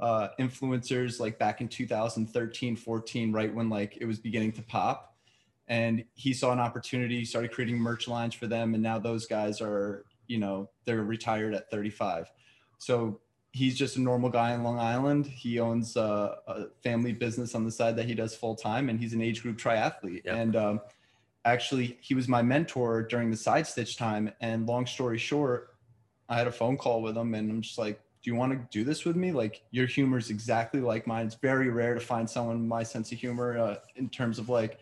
uh, 0.00 0.28
influencers 0.40 1.20
like 1.20 1.38
back 1.38 1.60
in 1.60 1.68
2013, 1.68 2.76
14, 2.76 3.32
right 3.32 3.54
when 3.54 3.68
like 3.68 3.96
it 4.00 4.04
was 4.06 4.18
beginning 4.18 4.52
to 4.52 4.62
pop. 4.62 5.16
And 5.68 6.04
he 6.14 6.34
saw 6.34 6.52
an 6.52 6.60
opportunity 6.60 7.24
started 7.24 7.52
creating 7.52 7.78
merch 7.78 8.06
lines 8.06 8.34
for 8.34 8.46
them 8.46 8.74
and 8.74 8.82
now 8.82 8.98
those 8.98 9.26
guys 9.26 9.62
are 9.62 10.04
you 10.26 10.38
know 10.38 10.68
they're 10.84 11.02
retired 11.02 11.54
at 11.54 11.70
35 11.70 12.30
so 12.78 13.20
he's 13.52 13.78
just 13.78 13.96
a 13.96 14.00
normal 14.00 14.28
guy 14.28 14.52
in 14.52 14.64
long 14.64 14.80
island. 14.80 15.26
He 15.26 15.60
owns 15.60 15.96
uh, 15.96 16.34
a 16.48 16.64
family 16.82 17.12
business 17.12 17.54
on 17.54 17.64
the 17.64 17.70
side 17.70 17.94
that 17.96 18.04
he 18.06 18.14
does 18.14 18.34
full 18.34 18.56
time 18.56 18.88
and 18.88 18.98
he's 18.98 19.12
an 19.12 19.22
age 19.22 19.42
group 19.42 19.58
triathlete. 19.58 20.22
Yeah. 20.24 20.34
and 20.34 20.56
um, 20.56 20.80
actually 21.44 21.96
he 22.00 22.14
was 22.14 22.26
my 22.26 22.42
mentor 22.42 23.02
during 23.02 23.30
the 23.30 23.36
side 23.36 23.66
stitch 23.66 23.96
time. 23.96 24.32
And 24.40 24.66
long 24.66 24.86
story 24.86 25.18
short 25.18 25.70
i 26.28 26.36
had 26.36 26.46
a 26.46 26.52
phone 26.52 26.76
call 26.76 27.02
with 27.02 27.16
him 27.16 27.34
and 27.34 27.50
i'm 27.50 27.60
just 27.60 27.78
like 27.78 28.00
do 28.24 28.30
you 28.30 28.34
want 28.36 28.50
to 28.52 28.58
do 28.76 28.84
this 28.84 29.04
with 29.04 29.14
me 29.16 29.30
like 29.32 29.62
your 29.70 29.86
humor 29.86 30.16
is 30.16 30.30
exactly 30.30 30.80
like 30.80 31.06
mine 31.06 31.26
it's 31.26 31.34
very 31.36 31.68
rare 31.68 31.92
to 31.94 32.00
find 32.00 32.28
someone 32.28 32.66
my 32.66 32.82
sense 32.82 33.12
of 33.12 33.18
humor 33.18 33.58
uh, 33.58 33.76
in 33.96 34.08
terms 34.08 34.38
of 34.38 34.48
like 34.48 34.78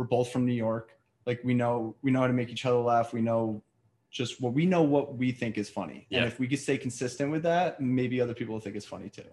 we're 0.00 0.06
both 0.06 0.32
from 0.32 0.46
New 0.46 0.54
York. 0.54 0.96
Like 1.26 1.40
we 1.44 1.52
know 1.52 1.94
we 2.00 2.10
know 2.10 2.20
how 2.20 2.26
to 2.26 2.32
make 2.32 2.48
each 2.48 2.64
other 2.64 2.78
laugh. 2.78 3.12
We 3.12 3.20
know 3.20 3.62
just 4.10 4.40
what 4.40 4.54
we 4.54 4.64
know 4.64 4.80
what 4.80 5.18
we 5.18 5.30
think 5.30 5.58
is 5.58 5.68
funny. 5.68 6.06
Yeah. 6.08 6.20
And 6.20 6.26
if 6.26 6.40
we 6.40 6.48
could 6.48 6.58
stay 6.58 6.78
consistent 6.78 7.30
with 7.30 7.42
that, 7.42 7.82
maybe 7.82 8.18
other 8.18 8.32
people 8.32 8.54
will 8.54 8.62
think 8.62 8.76
it's 8.76 8.86
funny 8.86 9.10
too. 9.10 9.24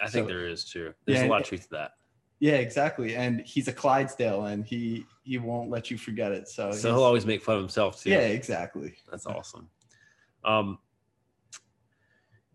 I 0.00 0.08
think 0.08 0.24
So- 0.24 0.28
there 0.28 0.46
is 0.46 0.64
too. 0.64 0.94
There's 1.04 1.18
Yeah, 1.18 1.26
a 1.26 1.28
lot 1.28 1.40
of 1.40 1.48
truth 1.48 1.64
to 1.64 1.70
that. 1.70 1.94
Yeah, 2.38 2.54
exactly. 2.54 3.16
And 3.16 3.40
he's 3.40 3.66
a 3.66 3.72
Clydesdale 3.72 4.44
and 4.46 4.64
he 4.64 5.04
he 5.24 5.38
won't 5.38 5.70
let 5.70 5.90
you 5.90 5.98
forget 5.98 6.30
it. 6.30 6.48
So, 6.48 6.70
So 6.70 6.90
he'll 6.94 7.02
always 7.02 7.26
make 7.26 7.42
fun 7.42 7.56
of 7.56 7.62
himself 7.62 8.00
too. 8.00 8.10
Yeah, 8.10 8.18
exactly. 8.18 8.94
That's 9.10 9.26
awesome. 9.26 9.68
Um, 10.44 10.78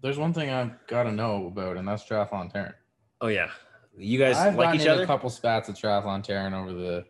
There's 0.02 0.18
one 0.18 0.34
thing 0.34 0.50
I've 0.50 0.86
got 0.88 1.04
to 1.04 1.12
know 1.12 1.48
about, 1.48 1.78
and 1.78 1.88
that's 1.88 2.04
triathlon 2.04 2.54
Taren. 2.54 2.74
oh 3.22 3.28
yeah, 3.28 3.50
you 3.98 4.20
guys 4.20 4.38
I've 4.38 4.56
like 4.56 4.80
each 4.80 4.88
other? 4.88 5.04
a 5.04 5.08
couple 5.08 5.30
spats 5.30 5.70
of 5.70 5.76
triathlon 5.76 6.26
Taren 6.26 6.54
over 6.54 6.74
the 6.74 7.06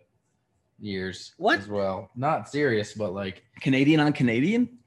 years. 0.79 1.33
What? 1.37 1.59
as 1.59 1.67
well? 1.67 2.09
Not 2.15 2.49
serious, 2.49 2.93
but 2.93 3.13
like, 3.13 3.43
Canadian 3.59 3.99
on 3.99 4.13
Canadian? 4.13 4.77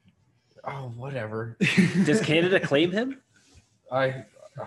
oh, 0.64 0.92
whatever. 0.96 1.56
Does 2.04 2.20
Canada 2.20 2.60
claim 2.60 2.90
him? 2.90 3.20
I 3.90 4.24
uh, 4.58 4.64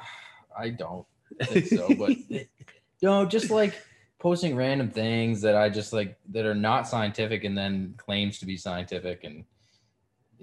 I 0.57 0.69
don't 0.69 1.05
think 1.43 1.67
so, 1.67 1.89
but 1.95 2.11
no, 3.01 3.25
just 3.25 3.49
like 3.49 3.81
posting 4.19 4.55
random 4.55 4.89
things 4.89 5.41
that 5.41 5.55
I 5.55 5.69
just 5.69 5.93
like 5.93 6.17
that 6.31 6.45
are 6.45 6.55
not 6.55 6.87
scientific 6.87 7.43
and 7.43 7.57
then 7.57 7.95
claims 7.97 8.39
to 8.39 8.45
be 8.45 8.57
scientific 8.57 9.23
and 9.23 9.43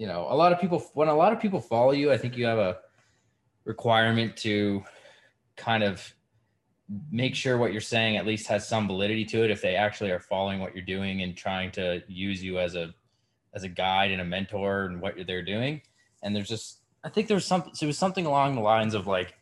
you 0.00 0.07
know, 0.07 0.26
a 0.30 0.35
lot 0.35 0.50
of 0.50 0.59
people 0.59 0.83
when 0.95 1.09
a 1.09 1.14
lot 1.14 1.30
of 1.35 1.40
people 1.40 1.61
follow 1.61 1.92
you, 1.92 2.11
I 2.11 2.16
think 2.16 2.35
you 2.35 2.47
have 2.47 2.57
a 2.57 2.78
requirement 3.66 4.35
to 4.38 4.83
kind 5.57 5.83
of 5.83 6.14
make 7.11 7.35
sure 7.35 7.59
what 7.59 7.71
you're 7.73 7.83
saying 7.83 8.16
at 8.16 8.26
least 8.26 8.47
has 8.47 8.66
some 8.66 8.87
validity 8.87 9.26
to 9.26 9.45
it 9.45 9.50
if 9.50 9.61
they 9.61 9.76
actually 9.76 10.11
are 10.11 10.19
following 10.19 10.59
what 10.59 10.75
you're 10.75 10.87
doing 10.87 11.21
and 11.21 11.37
trying 11.37 11.71
to 11.73 12.02
use 12.09 12.42
you 12.42 12.59
as 12.59 12.76
a 12.76 12.95
as 13.52 13.62
a 13.62 13.69
guide 13.69 14.11
and 14.11 14.23
a 14.23 14.25
mentor 14.25 14.87
and 14.87 15.02
what 15.02 15.16
they're 15.26 15.45
doing. 15.45 15.83
And 16.23 16.35
there's 16.35 16.49
just 16.49 16.78
i 17.04 17.11
think 17.11 17.28
there's 17.28 17.45
some 17.45 17.64
so 17.75 17.85
it 17.85 17.87
was 17.87 17.99
something 17.99 18.25
along 18.25 18.54
the 18.54 18.62
lines 18.62 18.95
of 18.95 19.07
like 19.07 19.35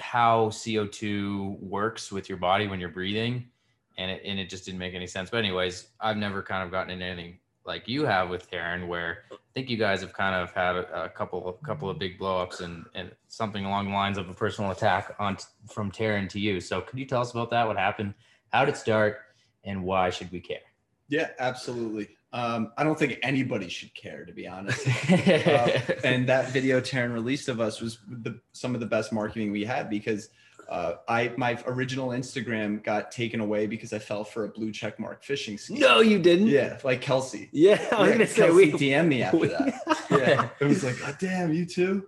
how 0.00 0.46
co2 0.48 1.60
works 1.60 2.10
with 2.10 2.28
your 2.28 2.38
body 2.38 2.66
when 2.66 2.80
you're 2.80 2.88
breathing. 2.88 3.50
And 3.98 4.10
it, 4.10 4.22
and 4.24 4.40
it 4.40 4.48
just 4.48 4.64
didn't 4.64 4.80
make 4.80 4.94
any 4.94 5.06
sense. 5.06 5.30
But 5.30 5.38
anyways 5.38 5.86
i've 6.00 6.16
never 6.16 6.42
kind 6.42 6.64
of 6.64 6.72
gotten 6.72 6.90
into 6.90 7.04
anything 7.04 7.38
like 7.70 7.86
you 7.86 8.04
have 8.04 8.28
with 8.28 8.50
Taren, 8.50 8.88
where 8.88 9.22
I 9.30 9.36
think 9.54 9.70
you 9.70 9.76
guys 9.76 10.00
have 10.00 10.12
kind 10.12 10.34
of 10.34 10.52
had 10.52 10.74
a, 10.74 11.04
a 11.04 11.08
couple 11.08 11.48
of 11.48 11.62
couple 11.62 11.88
of 11.88 12.00
big 12.00 12.18
blowups 12.18 12.60
and 12.60 12.84
and 12.96 13.12
something 13.28 13.64
along 13.64 13.86
the 13.86 13.94
lines 13.94 14.18
of 14.18 14.28
a 14.28 14.34
personal 14.34 14.72
attack 14.72 15.14
on 15.20 15.36
from 15.68 15.92
Taren 15.92 16.28
to 16.30 16.40
you. 16.40 16.60
So 16.60 16.80
could 16.80 16.98
you 16.98 17.06
tell 17.06 17.20
us 17.20 17.30
about 17.30 17.50
that? 17.50 17.68
What 17.68 17.76
happened? 17.76 18.14
How 18.52 18.64
did 18.64 18.74
it 18.74 18.76
start? 18.76 19.18
And 19.62 19.84
why 19.84 20.10
should 20.10 20.32
we 20.32 20.40
care? 20.40 20.66
Yeah, 21.08 21.28
absolutely. 21.38 22.08
Um, 22.32 22.72
I 22.76 22.82
don't 22.82 22.98
think 22.98 23.18
anybody 23.22 23.68
should 23.68 23.94
care, 23.94 24.24
to 24.24 24.32
be 24.32 24.46
honest. 24.48 24.86
Uh, 25.10 25.78
and 26.04 26.28
that 26.28 26.48
video 26.50 26.80
Taren 26.80 27.12
released 27.12 27.48
of 27.48 27.60
us 27.60 27.80
was 27.80 27.98
the, 28.08 28.40
some 28.52 28.74
of 28.74 28.80
the 28.80 28.86
best 28.86 29.12
marketing 29.12 29.52
we 29.52 29.64
had 29.64 29.90
because 29.90 30.28
Uh, 30.70 30.94
I 31.08 31.32
my 31.36 31.58
original 31.66 32.10
Instagram 32.10 32.82
got 32.84 33.10
taken 33.10 33.40
away 33.40 33.66
because 33.66 33.92
I 33.92 33.98
fell 33.98 34.22
for 34.22 34.44
a 34.44 34.48
blue 34.48 34.70
check 34.70 35.00
mark 35.00 35.24
phishing 35.24 35.58
scheme. 35.58 35.80
No, 35.80 35.98
you 36.00 36.20
didn't. 36.20 36.46
Yeah, 36.46 36.78
like 36.84 37.00
Kelsey. 37.00 37.48
Yeah, 37.52 37.84
I 37.90 38.00
was 38.00 38.08
Yeah, 38.08 38.12
gonna 38.12 38.26
say 38.28 38.46
Kelsey 38.46 38.54
we. 38.54 38.72
DM 38.78 39.08
me 39.08 39.22
after 39.24 39.48
that. 39.48 40.06
yeah, 40.12 40.48
it 40.60 40.64
was 40.64 40.84
like, 40.84 40.96
oh, 41.04 41.12
damn, 41.18 41.52
you 41.52 41.66
too. 41.66 42.06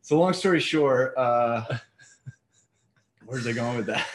So 0.00 0.16
long 0.16 0.32
story 0.32 0.60
short, 0.60 1.16
uh, 1.18 1.64
where's 3.24 3.46
I 3.48 3.52
going 3.52 3.76
with 3.78 3.86
that? 3.86 4.06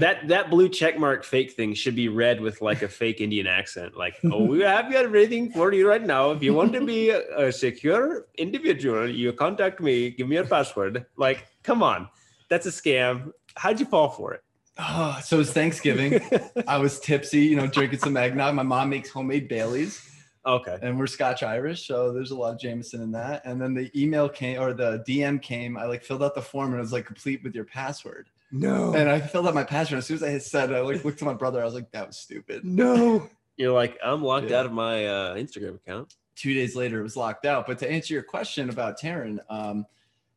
That, 0.00 0.28
that 0.28 0.50
blue 0.50 0.68
check 0.68 0.98
mark 0.98 1.24
fake 1.24 1.52
thing 1.52 1.74
should 1.74 1.94
be 1.94 2.08
read 2.08 2.40
with 2.40 2.60
like 2.60 2.82
a 2.82 2.88
fake 2.88 3.20
Indian 3.20 3.46
accent. 3.46 3.96
Like, 3.96 4.16
oh, 4.24 4.44
we 4.44 4.60
have 4.62 4.92
everything 4.92 5.50
for 5.52 5.72
you 5.72 5.88
right 5.88 6.02
now. 6.02 6.30
If 6.32 6.42
you 6.42 6.54
want 6.54 6.72
to 6.72 6.84
be 6.84 7.10
a, 7.10 7.46
a 7.48 7.52
secure 7.52 8.26
individual, 8.38 9.08
you 9.08 9.32
contact 9.32 9.80
me. 9.80 10.10
Give 10.10 10.28
me 10.28 10.36
your 10.36 10.46
password. 10.46 11.06
Like, 11.16 11.46
come 11.62 11.82
on, 11.82 12.08
that's 12.52 12.66
a 12.66 12.70
scam. 12.70 13.32
How'd 13.56 13.80
you 13.80 13.86
fall 13.86 14.10
for 14.10 14.34
it? 14.34 14.42
Oh, 14.78 15.18
so 15.22 15.36
it 15.36 15.38
was 15.38 15.52
Thanksgiving. 15.52 16.20
I 16.68 16.76
was 16.76 17.00
tipsy, 17.00 17.40
you 17.40 17.56
know, 17.56 17.66
drinking 17.66 18.00
some 18.00 18.14
eggnog. 18.16 18.54
My 18.54 18.62
mom 18.62 18.90
makes 18.90 19.08
homemade 19.08 19.48
Baileys. 19.48 20.06
okay. 20.44 20.76
and 20.82 20.98
we're 20.98 21.06
Scotch 21.06 21.42
Irish, 21.42 21.86
so 21.86 22.12
there's 22.12 22.30
a 22.30 22.36
lot 22.36 22.52
of 22.52 22.60
Jameson 22.60 23.00
in 23.00 23.10
that. 23.12 23.40
And 23.46 23.58
then 23.60 23.72
the 23.72 23.90
email 23.98 24.28
came 24.28 24.60
or 24.60 24.74
the 24.74 25.02
DM 25.08 25.40
came. 25.40 25.78
I 25.78 25.84
like 25.86 26.02
filled 26.04 26.22
out 26.22 26.34
the 26.34 26.42
form 26.42 26.72
and 26.72 26.76
it 26.76 26.80
was 26.82 26.92
like 26.92 27.06
complete 27.06 27.42
with 27.42 27.54
your 27.54 27.64
password. 27.64 28.28
No. 28.50 28.92
And 28.94 29.08
I 29.08 29.18
filled 29.20 29.46
out 29.46 29.54
my 29.54 29.64
password. 29.64 29.98
As 29.98 30.06
soon 30.06 30.16
as 30.16 30.22
I 30.22 30.28
hit 30.28 30.42
send, 30.42 30.74
I 30.76 30.80
like 30.80 31.04
looked 31.06 31.22
at 31.22 31.26
my 31.26 31.32
brother. 31.34 31.62
I 31.62 31.64
was 31.64 31.72
like, 31.74 31.90
that 31.92 32.06
was 32.06 32.18
stupid. 32.18 32.64
No. 32.66 33.30
You're 33.56 33.72
like, 33.72 33.98
I'm 34.04 34.22
locked 34.22 34.50
Yeah. 34.50 34.60
out 34.60 34.66
of 34.66 34.72
my 34.72 35.06
uh, 35.06 35.34
Instagram 35.36 35.76
account. 35.76 36.16
Two 36.36 36.52
days 36.52 36.76
later, 36.76 37.00
it 37.00 37.02
was 37.02 37.16
locked 37.16 37.46
out. 37.46 37.66
But 37.66 37.78
to 37.80 37.90
answer 37.90 38.12
your 38.12 38.22
question 38.22 38.68
about 38.68 38.98
Taren, 39.00 39.38
um, 39.48 39.86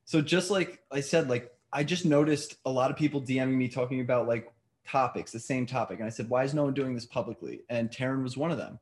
so 0.03 0.21
just 0.21 0.51
like 0.51 0.79
I 0.91 0.99
said, 0.99 1.29
like 1.29 1.51
I 1.75 1.83
just 1.83 2.05
noticed 2.05 2.55
a 2.65 2.71
lot 2.71 2.89
of 2.89 2.95
people 2.95 3.21
DMing 3.21 3.55
me 3.55 3.67
talking 3.67 3.99
about 3.99 4.29
like 4.29 4.51
topics, 4.87 5.33
the 5.33 5.39
same 5.39 5.65
topic. 5.65 5.99
And 5.99 6.07
I 6.07 6.09
said, 6.09 6.29
why 6.29 6.45
is 6.45 6.53
no 6.53 6.63
one 6.63 6.73
doing 6.73 6.95
this 6.95 7.05
publicly? 7.05 7.63
And 7.69 7.91
Taren 7.91 8.23
was 8.23 8.37
one 8.37 8.49
of 8.49 8.57
them. 8.57 8.79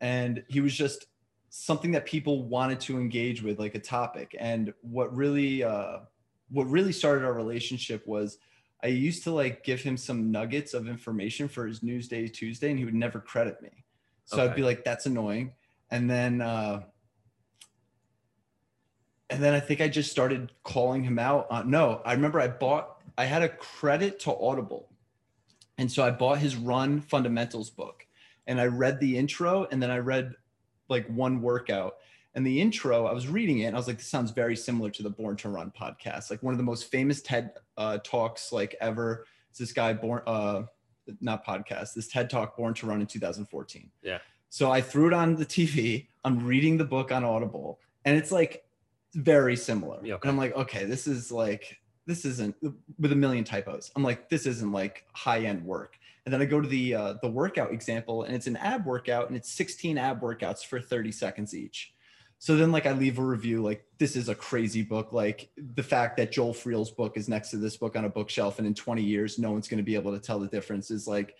And 0.00 0.44
he 0.46 0.60
was 0.60 0.72
just 0.72 1.06
something 1.48 1.90
that 1.90 2.06
people 2.06 2.44
wanted 2.44 2.78
to 2.82 2.98
engage 2.98 3.42
with, 3.42 3.58
like 3.58 3.74
a 3.74 3.80
topic. 3.80 4.36
And 4.38 4.72
what 4.82 5.14
really, 5.14 5.64
uh, 5.64 5.98
what 6.50 6.70
really 6.70 6.92
started 6.92 7.24
our 7.24 7.32
relationship 7.32 8.06
was 8.06 8.38
I 8.82 8.86
used 8.86 9.24
to 9.24 9.32
like 9.32 9.64
give 9.64 9.80
him 9.80 9.96
some 9.96 10.30
nuggets 10.30 10.72
of 10.72 10.86
information 10.86 11.48
for 11.48 11.66
his 11.66 11.80
Newsday 11.80 12.32
Tuesday, 12.32 12.70
and 12.70 12.78
he 12.78 12.84
would 12.84 12.94
never 12.94 13.18
credit 13.18 13.60
me. 13.60 13.84
So 14.24 14.42
I'd 14.42 14.54
be 14.54 14.62
like, 14.62 14.84
"That's 14.84 15.06
annoying," 15.06 15.52
and 15.90 16.08
then, 16.08 16.40
uh, 16.40 16.84
and 19.30 19.42
then 19.42 19.54
I 19.54 19.60
think 19.60 19.80
I 19.80 19.88
just 19.88 20.10
started 20.10 20.52
calling 20.64 21.02
him 21.02 21.18
out. 21.18 21.46
On, 21.50 21.70
no, 21.70 22.02
I 22.04 22.12
remember 22.12 22.40
I 22.40 22.48
bought, 22.48 23.00
I 23.16 23.24
had 23.24 23.42
a 23.42 23.48
credit 23.48 24.18
to 24.20 24.36
Audible, 24.36 24.90
and 25.78 25.90
so 25.90 26.04
I 26.04 26.10
bought 26.10 26.38
his 26.38 26.56
Run 26.56 27.00
Fundamentals 27.00 27.70
book, 27.70 28.06
and 28.46 28.60
I 28.60 28.66
read 28.66 29.00
the 29.00 29.16
intro, 29.16 29.66
and 29.70 29.82
then 29.82 29.90
I 29.90 29.98
read 29.98 30.34
like 30.88 31.06
one 31.06 31.40
workout. 31.40 31.94
And 32.34 32.46
the 32.46 32.60
intro, 32.60 33.06
I 33.06 33.12
was 33.12 33.26
reading 33.26 33.60
it, 33.60 33.66
and 33.66 33.76
I 33.76 33.78
was 33.78 33.86
like, 33.88 33.98
"This 33.98 34.06
sounds 34.06 34.30
very 34.30 34.56
similar 34.56 34.90
to 34.90 35.02
the 35.02 35.10
Born 35.10 35.36
to 35.38 35.48
Run 35.48 35.72
podcast, 35.78 36.30
like 36.30 36.42
one 36.42 36.52
of 36.52 36.58
the 36.58 36.64
most 36.64 36.90
famous 36.90 37.22
TED 37.22 37.52
uh, 37.76 37.98
talks 38.04 38.52
like 38.52 38.76
ever." 38.80 39.26
It's 39.50 39.58
this 39.58 39.72
guy 39.72 39.92
born, 39.92 40.22
uh, 40.26 40.62
not 41.20 41.44
podcast, 41.44 41.94
this 41.94 42.06
TED 42.06 42.30
talk, 42.30 42.56
Born 42.56 42.74
to 42.74 42.86
Run 42.86 43.00
in 43.00 43.06
2014. 43.06 43.90
Yeah. 44.02 44.18
So 44.48 44.70
I 44.70 44.80
threw 44.80 45.08
it 45.08 45.12
on 45.12 45.34
the 45.34 45.46
TV. 45.46 46.06
I'm 46.24 46.44
reading 46.46 46.76
the 46.76 46.84
book 46.84 47.10
on 47.10 47.24
Audible, 47.24 47.80
and 48.04 48.16
it's 48.16 48.30
like 48.30 48.64
very 49.14 49.56
similar. 49.56 50.00
Yeah, 50.02 50.14
okay. 50.14 50.28
And 50.28 50.30
I'm 50.30 50.38
like, 50.38 50.54
okay, 50.56 50.84
this 50.84 51.06
is 51.06 51.32
like 51.32 51.78
this 52.06 52.24
isn't 52.24 52.56
with 52.98 53.12
a 53.12 53.16
million 53.16 53.44
typos. 53.44 53.90
I'm 53.94 54.02
like, 54.02 54.28
this 54.28 54.46
isn't 54.46 54.72
like 54.72 55.06
high 55.12 55.40
end 55.40 55.64
work. 55.64 55.98
And 56.26 56.34
then 56.34 56.42
I 56.42 56.44
go 56.44 56.60
to 56.60 56.68
the 56.68 56.94
uh, 56.94 57.14
the 57.22 57.30
workout 57.30 57.72
example, 57.72 58.24
and 58.24 58.34
it's 58.34 58.46
an 58.46 58.56
ab 58.56 58.84
workout, 58.84 59.28
and 59.28 59.36
it's 59.36 59.50
16 59.50 59.96
ab 59.96 60.20
workouts 60.20 60.64
for 60.64 60.80
30 60.80 61.12
seconds 61.12 61.54
each. 61.54 61.94
So 62.38 62.56
then, 62.56 62.72
like, 62.72 62.86
I 62.86 62.92
leave 62.92 63.18
a 63.18 63.22
review, 63.22 63.62
like, 63.62 63.84
this 63.98 64.16
is 64.16 64.30
a 64.30 64.34
crazy 64.34 64.80
book. 64.80 65.12
Like, 65.12 65.50
the 65.74 65.82
fact 65.82 66.16
that 66.16 66.32
Joe 66.32 66.54
Friel's 66.54 66.90
book 66.90 67.18
is 67.18 67.28
next 67.28 67.50
to 67.50 67.58
this 67.58 67.76
book 67.76 67.96
on 67.96 68.06
a 68.06 68.08
bookshelf, 68.08 68.58
and 68.58 68.66
in 68.66 68.72
20 68.72 69.02
years, 69.02 69.38
no 69.38 69.50
one's 69.52 69.68
going 69.68 69.76
to 69.76 69.84
be 69.84 69.94
able 69.94 70.12
to 70.12 70.18
tell 70.18 70.38
the 70.38 70.48
difference 70.48 70.90
is 70.90 71.06
like 71.06 71.36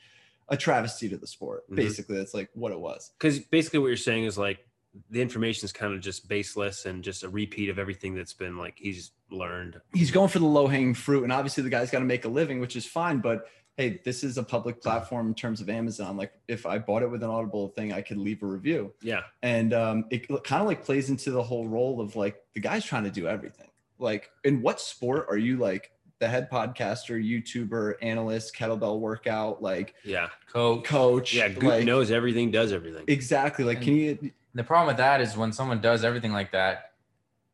a 0.51 0.59
travesty 0.59 1.09
to 1.09 1.17
the 1.17 1.27
sport. 1.27 1.71
Mhm. 1.71 1.77
Basically, 1.77 2.19
that's 2.19 2.35
like 2.35 2.51
what 2.53 2.71
it 2.73 2.79
was. 2.79 3.13
Because 3.19 3.39
basically, 3.39 3.79
what 3.79 3.87
you're 3.87 3.97
saying 3.97 4.25
is 4.25 4.37
like 4.37 4.67
the 5.11 5.23
information 5.23 5.65
is 5.65 5.73
kind 5.73 5.95
of 5.95 6.01
just 6.01 6.29
baseless 6.29 6.85
and 6.87 7.05
just 7.05 7.23
a 7.23 7.29
repeat 7.29 7.69
of 7.69 7.79
everything 7.79 8.15
that's 8.15 8.33
been 8.35 8.57
like 8.57 8.75
he's 8.77 9.13
learned. 9.31 9.81
He's 9.95 10.11
going 10.11 10.29
for 10.29 10.39
the 10.41 10.47
low 10.47 10.67
hanging 10.67 10.95
fruit, 10.95 11.23
and 11.25 11.33
obviously, 11.33 11.63
the 11.63 11.71
guy's 11.71 11.91
got 11.91 12.01
to 12.01 12.05
make 12.05 12.25
a 12.25 12.29
living, 12.29 12.61
which 12.61 12.75
is 12.77 12.87
fine. 12.87 13.19
But 13.21 13.47
hey, 13.77 14.01
this 14.05 14.25
is 14.25 14.37
a 14.37 14.43
public 14.43 14.83
platform 14.83 15.29
in 15.29 15.35
terms 15.35 15.61
of 15.61 15.71
Amazon. 15.71 16.17
Like, 16.17 16.33
if 16.49 16.67
I 16.67 16.79
bought 16.79 17.03
it 17.03 17.11
with 17.11 17.23
an 17.23 17.31
Audible 17.31 17.69
thing, 17.69 17.93
I 17.93 18.03
could 18.03 18.19
leave 18.19 18.43
a 18.43 18.47
review. 18.47 18.93
Yeah. 19.01 19.23
and 19.43 19.73
um, 19.73 20.05
it 20.11 20.29
kind 20.45 20.61
of 20.61 20.67
like 20.67 20.85
plays 20.85 21.09
into 21.09 21.31
the 21.31 21.43
whole 21.43 21.67
role 21.69 22.01
of 22.01 22.15
like 22.17 22.43
the 22.55 22.61
guy's 22.61 22.85
trying 22.85 23.05
to 23.05 23.11
do 23.11 23.27
everything. 23.27 23.69
Like, 23.99 24.31
in 24.45 24.61
what 24.61 24.81
sport 24.81 25.27
are 25.31 25.39
you 25.39 25.57
like 25.57 25.93
the 26.19 26.29
head 26.29 26.51
podcaster, 26.51 27.17
YouTuber, 27.23 27.95
analyst, 28.03 28.55
kettlebell 28.55 28.99
workout, 29.01 29.63
like 29.63 29.95
Yeah. 30.05 30.29
Coach. 30.53 30.85
coach? 30.85 31.33
Yeah. 31.35 31.49
Goop 31.49 31.63
like, 31.63 31.85
knows 31.85 32.11
everything, 32.11 32.51
does 32.51 32.73
everything. 32.73 33.05
exactly. 33.09 33.65
Like, 33.65 33.81
can 33.81 33.97
you? 33.97 34.31
The 34.55 34.65
problem 34.65 34.89
with 34.89 34.97
that 34.97 35.21
is 35.21 35.37
when 35.37 35.53
someone 35.53 35.81
does 35.81 36.05
everything 36.05 36.33
like 36.33 36.53
that, 36.53 36.93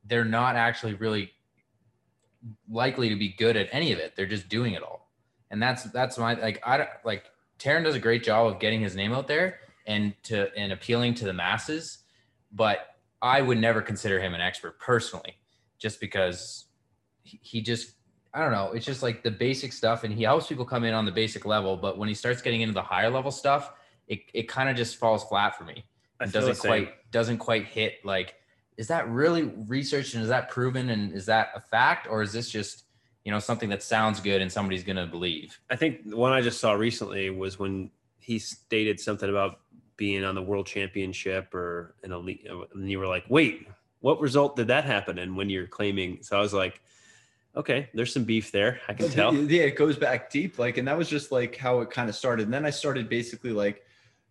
they're 0.05 0.25
not 0.25 0.57
actually 0.57 0.95
really 0.95 1.33
likely 2.69 3.09
to 3.09 3.17
be 3.17 3.35
good 3.37 3.57
at 3.57 3.69
any 3.73 3.93
of 3.93 3.99
it. 3.99 4.15
They're 4.17 4.27
just 4.27 4.49
doing 4.49 4.73
it 4.73 4.83
all. 4.83 5.11
And 5.51 5.63
that's 5.63 5.85
that's 5.85 6.19
my 6.19 6.35
like 6.35 6.61
I 6.67 6.77
don't 6.79 6.89
like 7.05 7.25
Taren 7.59 7.85
does 7.85 7.95
a 7.95 8.01
great 8.01 8.25
job 8.25 8.47
of 8.47 8.59
getting 8.59 8.81
his 8.81 8.97
name 8.97 9.13
out 9.13 9.29
there 9.29 9.61
and 9.87 10.15
to 10.25 10.53
and 10.57 10.73
appealing 10.73 11.15
to 11.15 11.25
the 11.25 11.33
masses, 11.33 11.99
but 12.53 12.89
I 13.23 13.41
would 13.41 13.59
never 13.59 13.81
consider 13.81 14.21
him 14.21 14.35
an 14.35 14.41
expert 14.41 14.79
personally, 14.79 15.37
just 15.79 16.01
because 16.01 16.67
he, 17.23 17.61
just 17.61 17.93
I 18.35 18.41
don't 18.41 18.53
know. 18.53 18.73
It's 18.73 18.85
just 18.85 19.03
like 19.03 19.23
the 19.23 19.31
basic 19.31 19.73
stuff, 19.73 20.05
and 20.05 20.13
he 20.13 20.25
helps 20.25 20.47
people 20.47 20.65
come 20.65 20.85
in 20.85 20.95
on 20.95 21.07
the 21.07 21.13
basic 21.13 21.47
level. 21.47 21.77
But 21.77 21.97
when 21.97 22.09
he 22.09 22.15
starts 22.15 22.43
getting 22.43 22.61
into 22.61 22.75
the 22.75 22.83
higher 22.83 23.11
level 23.11 23.31
stuff, 23.31 23.73
it, 24.09 24.21
it 24.35 24.49
kind 24.49 24.69
of 24.69 24.77
just 24.77 24.97
falls 24.97 25.25
flat 25.25 25.57
for 25.57 25.65
me 25.65 25.85
I 26.21 26.25
and 26.25 26.33
doesn't 26.33 26.57
same. 26.57 26.69
quite 26.69 27.11
doesn't 27.11 27.39
quite 27.39 27.65
hit 27.65 28.05
like 28.05 28.35
is 28.77 28.89
that 28.89 29.09
really 29.09 29.45
researched 29.67 30.15
and 30.15 30.23
is 30.23 30.29
that 30.29 30.51
proven 30.51 30.91
and 30.91 31.13
is 31.13 31.27
that 31.27 31.51
a 31.55 31.61
fact 31.61 32.07
or 32.09 32.23
is 32.23 32.33
this 32.33 32.51
just 32.51 32.85
you 33.25 33.33
know 33.33 33.39
something 33.39 33.69
that 33.69 33.83
sounds 33.83 34.21
good 34.21 34.41
and 34.41 34.51
somebody's 34.51 34.85
gonna 34.85 35.07
believe 35.07 35.59
I 35.71 35.77
think 35.77 36.09
the 36.09 36.17
one 36.17 36.33
I 36.33 36.41
just 36.41 36.61
saw 36.61 36.73
recently 36.73 37.31
was 37.31 37.59
when 37.59 37.91
he 38.19 38.39
stated 38.39 38.99
something 38.99 39.31
about 39.31 39.61
being 39.97 40.25
on 40.25 40.35
the 40.35 40.43
world 40.43 40.67
championship 40.67 41.55
or 41.55 41.95
an 42.03 42.13
elite, 42.13 42.47
and 42.75 42.91
you 42.91 42.99
were 42.99 43.07
like, 43.07 43.25
wait, 43.29 43.69
what 44.01 44.21
result 44.21 44.57
did 44.57 44.69
that 44.69 44.85
happen? 44.85 45.19
And 45.19 45.37
when 45.37 45.49
you're 45.49 45.67
claiming, 45.67 46.19
so 46.23 46.37
I 46.37 46.41
was 46.41 46.53
like, 46.53 46.81
okay, 47.57 47.89
there's 47.95 48.13
some 48.13 48.25
beef 48.25 48.53
there. 48.53 48.81
I 48.89 48.93
can 48.93 49.09
tell. 49.09 49.35
Yeah, 49.35 49.63
it 49.63 49.77
goes 49.77 49.97
back 49.97 50.31
deep. 50.31 50.59
Like, 50.59 50.77
and 50.77 50.87
that 50.87 50.99
was 50.99 51.09
just 51.09 51.33
like 51.33 51.57
how 51.57 51.81
it 51.81 51.91
kind 51.91 52.09
of 52.09 52.15
started. 52.15 52.45
And 52.45 52.53
then 52.53 52.67
I 52.67 52.71
started 52.71 53.09
basically 53.09 53.53
like 53.53 53.83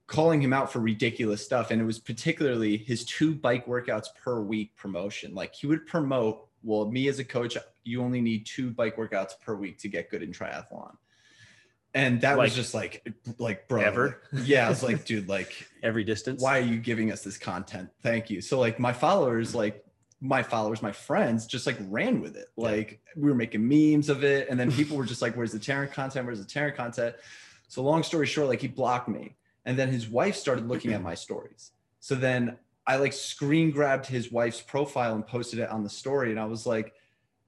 calling 0.08 0.42
him 0.42 0.54
out 0.54 0.72
for 0.72 0.80
ridiculous 0.80 1.44
stuff. 1.44 1.72
And 1.72 1.82
it 1.82 1.86
was 1.86 2.00
particularly 2.00 2.78
his 2.78 3.04
two 3.06 3.34
bike 3.36 3.66
workouts 3.66 4.08
per 4.24 4.40
week 4.42 4.76
promotion. 4.76 5.34
Like 5.34 5.54
he 5.56 5.68
would 5.68 5.88
promote, 5.88 6.48
well, 6.64 6.90
me 6.90 7.08
as 7.08 7.20
a 7.20 7.24
coach, 7.24 7.58
you 7.84 8.02
only 8.04 8.22
need 8.22 8.46
two 8.46 8.70
bike 8.72 8.98
workouts 8.98 9.32
per 9.40 9.56
week 9.56 9.80
to 9.80 9.88
get 9.88 10.10
good 10.10 10.22
in 10.24 10.32
triathlon. 10.32 10.96
And 11.94 12.20
that 12.22 12.38
Like, 12.38 12.48
was 12.48 12.56
just 12.56 12.74
like, 12.74 13.08
like, 13.40 13.68
bro, 13.70 13.82
ever? 13.82 14.22
yeah. 14.34 14.66
I 14.66 14.70
was 14.70 14.84
like, 14.84 15.06
dude, 15.06 15.30
like, 15.30 15.66
Every 15.84 16.04
distance. 16.04 16.42
why 16.42 16.58
are 16.60 16.62
you 16.64 16.78
giving 16.78 17.12
us 17.12 17.24
this 17.24 17.38
content? 17.38 17.90
Thank 18.02 18.30
you. 18.30 18.42
So 18.42 18.60
like 18.60 18.80
my 18.80 18.92
followers, 18.94 19.56
like 19.56 19.84
my 20.22 20.44
followers, 20.44 20.82
my 20.82 20.92
friends 20.92 21.46
just 21.46 21.66
like 21.66 21.78
ran 21.90 22.20
with 22.22 22.36
it. 22.36 22.48
Like 22.58 23.00
we 23.16 23.30
were 23.30 23.36
making 23.36 23.68
memes 23.68 24.10
of 24.10 24.24
it. 24.24 24.50
And 24.50 24.60
then 24.60 24.72
people 24.72 24.98
were 24.98 25.06
just 25.06 25.22
like, 25.22 25.36
where's 25.38 25.52
the 25.54 25.60
Taren 25.60 25.92
content? 25.92 26.26
Where's 26.26 26.40
the 26.40 26.46
Taren 26.46 26.76
content? 26.76 27.16
So 27.70 27.82
long 27.82 28.04
story 28.04 28.26
short, 28.28 28.48
like 28.50 28.62
he 28.62 28.68
blocked 28.68 29.08
me. 29.08 29.36
And 29.66 29.78
then 29.78 29.90
his 29.90 30.08
wife 30.08 30.36
started 30.36 30.68
looking 30.68 30.94
at 30.94 31.02
my 31.02 31.16
stories. 31.16 31.72
So 32.00 32.16
then 32.16 32.58
I 32.86 32.98
like 32.98 33.14
screen 33.14 33.72
grabbed 33.72 34.06
his 34.06 34.32
wife's 34.32 34.62
profile 34.62 35.16
and 35.16 35.26
posted 35.26 35.60
it 35.60 35.70
on 35.70 35.84
the 35.84 35.90
story. 35.90 36.32
And 36.32 36.40
I 36.40 36.46
was 36.46 36.66
like, 36.66 36.94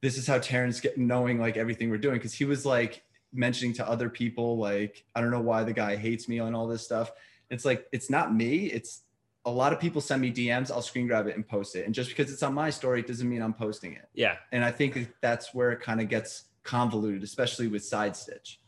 this 0.01 0.17
is 0.17 0.25
how 0.25 0.39
Terrence 0.39 0.79
get 0.79 0.97
knowing 0.97 1.39
like 1.39 1.57
everything 1.57 1.89
we're 1.89 1.97
doing. 1.97 2.19
Cause 2.19 2.33
he 2.33 2.45
was 2.45 2.65
like 2.65 3.03
mentioning 3.33 3.73
to 3.75 3.87
other 3.87 4.09
people, 4.09 4.57
like, 4.57 5.05
I 5.15 5.21
don't 5.21 5.31
know 5.31 5.41
why 5.41 5.63
the 5.63 5.73
guy 5.73 5.95
hates 5.95 6.27
me 6.27 6.39
on 6.39 6.55
all 6.55 6.67
this 6.67 6.83
stuff. 6.83 7.11
It's 7.51 7.65
like, 7.65 7.87
it's 7.91 8.09
not 8.09 8.33
me. 8.33 8.65
It's 8.65 9.01
a 9.45 9.51
lot 9.51 9.71
of 9.71 9.79
people 9.79 10.01
send 10.01 10.21
me 10.21 10.31
DMs. 10.31 10.71
I'll 10.71 10.81
screen 10.81 11.07
grab 11.07 11.27
it 11.27 11.35
and 11.35 11.47
post 11.47 11.75
it. 11.75 11.85
And 11.85 11.93
just 11.93 12.09
because 12.09 12.31
it's 12.31 12.43
on 12.43 12.53
my 12.53 12.69
story, 12.69 12.99
it 12.99 13.07
doesn't 13.07 13.29
mean 13.29 13.41
I'm 13.41 13.53
posting 13.53 13.93
it. 13.93 14.09
Yeah. 14.13 14.37
And 14.51 14.65
I 14.65 14.71
think 14.71 15.13
that's 15.21 15.53
where 15.53 15.71
it 15.71 15.81
kind 15.81 16.01
of 16.01 16.09
gets 16.09 16.45
convoluted, 16.63 17.23
especially 17.23 17.67
with 17.67 17.85
Side 17.85 18.15
Stitch 18.15 18.59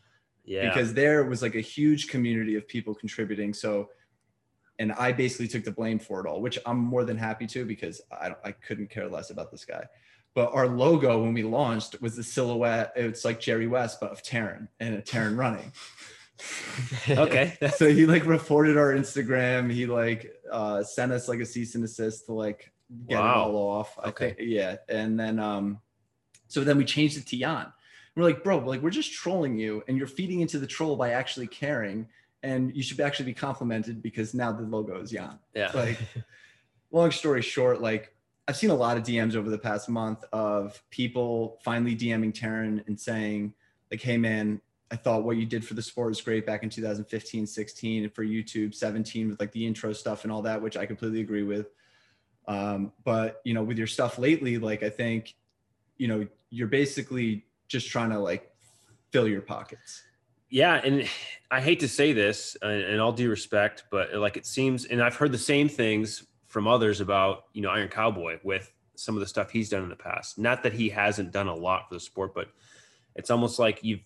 Yeah. 0.50 0.68
because 0.68 0.96
there 0.96 1.24
was 1.26 1.44
like 1.44 1.54
a 1.54 1.62
huge 1.62 2.08
community 2.08 2.56
of 2.56 2.68
people 2.68 2.96
contributing. 2.96 3.54
So, 3.54 3.90
and 4.80 4.92
I 4.94 5.12
basically 5.12 5.48
took 5.48 5.64
the 5.64 5.72
blame 5.72 6.00
for 6.00 6.20
it 6.20 6.28
all, 6.28 6.42
which 6.42 6.58
I'm 6.66 6.80
more 6.80 7.06
than 7.06 7.18
happy 7.18 7.46
to 7.48 7.66
because 7.66 8.02
I, 8.12 8.34
I 8.44 8.52
couldn't 8.54 8.90
care 8.90 9.08
less 9.08 9.30
about 9.30 9.52
this 9.52 9.64
guy. 9.64 9.86
But 10.34 10.52
our 10.54 10.68
logo 10.68 11.22
when 11.22 11.34
we 11.36 11.44
launched 11.44 12.02
was 12.02 12.16
the 12.16 12.24
silhouette. 12.24 12.94
It's 12.96 13.24
like 13.24 13.40
Jerry 13.40 13.68
West, 13.68 14.00
but 14.02 14.12
of 14.12 14.24
Taren 14.24 14.68
and 14.80 14.96
a 14.96 15.02
Taren 15.02 15.38
running. 15.38 15.72
Okay. 17.10 17.58
so 17.76 17.90
he 17.90 18.06
like 18.06 18.26
reported 18.26 18.78
our 18.78 18.94
Instagram. 18.94 19.70
He 19.70 19.86
like 19.86 20.32
uh, 20.50 20.84
sent 20.84 21.12
us 21.12 21.28
like 21.28 21.42
a 21.42 21.46
cease 21.46 21.76
and 21.76 21.84
desist 21.84 22.28
to 22.28 22.34
like 22.34 22.72
get 23.10 23.20
it 23.20 23.22
all 23.22 23.56
off. 23.58 24.00
I 24.02 24.08
Okay. 24.08 24.34
think, 24.36 24.50
yeah. 24.50 24.78
And 24.88 25.20
then 25.20 25.38
um, 25.38 25.82
so 26.48 26.64
then 26.64 26.78
we 26.78 26.86
changed 26.86 27.18
it 27.18 27.26
to 27.28 27.38
Jan. 27.38 27.74
We're 28.20 28.26
like, 28.26 28.44
bro, 28.44 28.58
like 28.60 28.82
we're 28.82 28.90
just 28.90 29.14
trolling 29.14 29.58
you, 29.58 29.82
and 29.88 29.98
you're 29.98 30.08
feeding 30.08 30.42
into 30.42 30.60
the 30.60 30.68
troll 30.68 30.98
by 30.98 31.12
actually 31.12 31.48
caring, 31.48 32.08
and 32.44 32.76
you 32.76 32.84
should 32.84 33.00
actually 33.00 33.28
be 33.28 33.34
complimented 33.34 34.02
because 34.02 34.34
now 34.34 34.52
the 34.52 34.64
logo 34.64 35.00
is 35.00 35.12
Jan. 35.12 35.40
yeah. 35.56 35.72
Like, 35.74 36.00
long 36.92 37.12
story 37.12 37.42
short, 37.42 37.82
like 37.82 38.14
I've 38.50 38.58
seen 38.58 38.72
a 38.72 38.76
lot 38.76 38.98
of 38.98 39.04
DMs 39.04 39.36
over 39.36 39.50
the 39.50 39.58
past 39.58 39.88
month 39.88 40.26
of 40.34 40.84
people 40.90 41.60
finally 41.64 41.96
DMing 41.96 42.34
Taren 42.34 42.86
and 42.88 43.00
saying, 43.00 43.54
like, 43.90 44.02
hey 44.02 44.18
man, 44.18 44.60
I 44.92 44.98
thought 44.98 45.24
what 45.24 45.38
you 45.38 45.46
did 45.46 45.64
for 45.64 45.76
the 45.76 45.82
sport 45.82 46.10
was 46.10 46.20
great 46.20 46.46
back 46.46 46.64
in 46.64 46.70
2015, 46.70 47.48
16, 47.48 48.04
and 48.04 48.14
for 48.14 48.26
YouTube, 48.26 48.76
17 48.76 49.30
with 49.30 49.40
like 49.40 49.54
the 49.54 49.66
intro 49.66 49.94
stuff 49.94 50.24
and 50.24 50.32
all 50.32 50.42
that, 50.42 50.62
which 50.62 50.76
I 50.76 50.86
completely 50.86 51.22
agree 51.22 51.44
with. 51.44 51.68
Um, 52.50 52.92
but 53.06 53.40
you 53.46 53.54
know, 53.54 53.64
with 53.64 53.78
your 53.78 53.88
stuff 53.88 54.18
lately, 54.18 54.58
like 54.58 54.84
I 54.84 54.90
think, 54.90 55.36
you 55.98 56.10
know, 56.10 56.28
you're 56.50 56.68
basically 56.68 57.46
just 57.70 57.90
trying 57.90 58.10
to 58.10 58.20
like 58.20 58.52
fill 59.12 59.28
your 59.28 59.42
pockets. 59.42 60.04
Yeah, 60.50 60.82
and 60.84 61.08
I 61.52 61.62
hate 61.62 61.80
to 61.80 61.88
say 61.88 62.12
this, 62.12 62.58
and, 62.62 63.00
all 63.00 63.14
due 63.14 63.30
respect, 63.30 63.86
but 63.90 64.14
like 64.16 64.36
it 64.36 64.46
seems, 64.46 64.86
and 64.86 65.02
I've 65.02 65.16
heard 65.16 65.32
the 65.32 65.38
same 65.38 65.70
things 65.70 66.26
from 66.48 66.68
others 66.68 67.00
about 67.00 67.46
you 67.54 67.62
know 67.62 67.70
Iron 67.70 67.88
Cowboy 67.88 68.40
with 68.44 68.72
some 68.96 69.16
of 69.16 69.22
the 69.22 69.28
stuff 69.28 69.50
he's 69.50 69.70
done 69.70 69.84
in 69.84 69.90
the 69.90 69.96
past. 69.96 70.38
Not 70.38 70.62
that 70.64 70.74
he 70.74 70.90
hasn't 70.90 71.32
done 71.32 71.48
a 71.48 71.56
lot 71.56 71.88
for 71.88 71.94
the 71.94 72.00
sport, 72.00 72.36
but 72.36 72.50
it's 73.16 73.32
almost 73.32 73.58
like 73.58 73.84
you've 73.84 74.02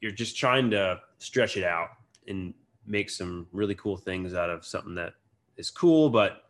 you're 0.00 0.10
just 0.10 0.36
trying 0.36 0.70
to 0.70 1.00
stretch 1.18 1.56
it 1.56 1.64
out 1.64 1.90
and 2.26 2.52
make 2.86 3.08
some 3.08 3.46
really 3.52 3.76
cool 3.76 3.96
things 3.96 4.34
out 4.34 4.50
of 4.50 4.64
something 4.64 4.96
that 4.96 5.14
is 5.56 5.70
cool, 5.70 6.10
but 6.10 6.41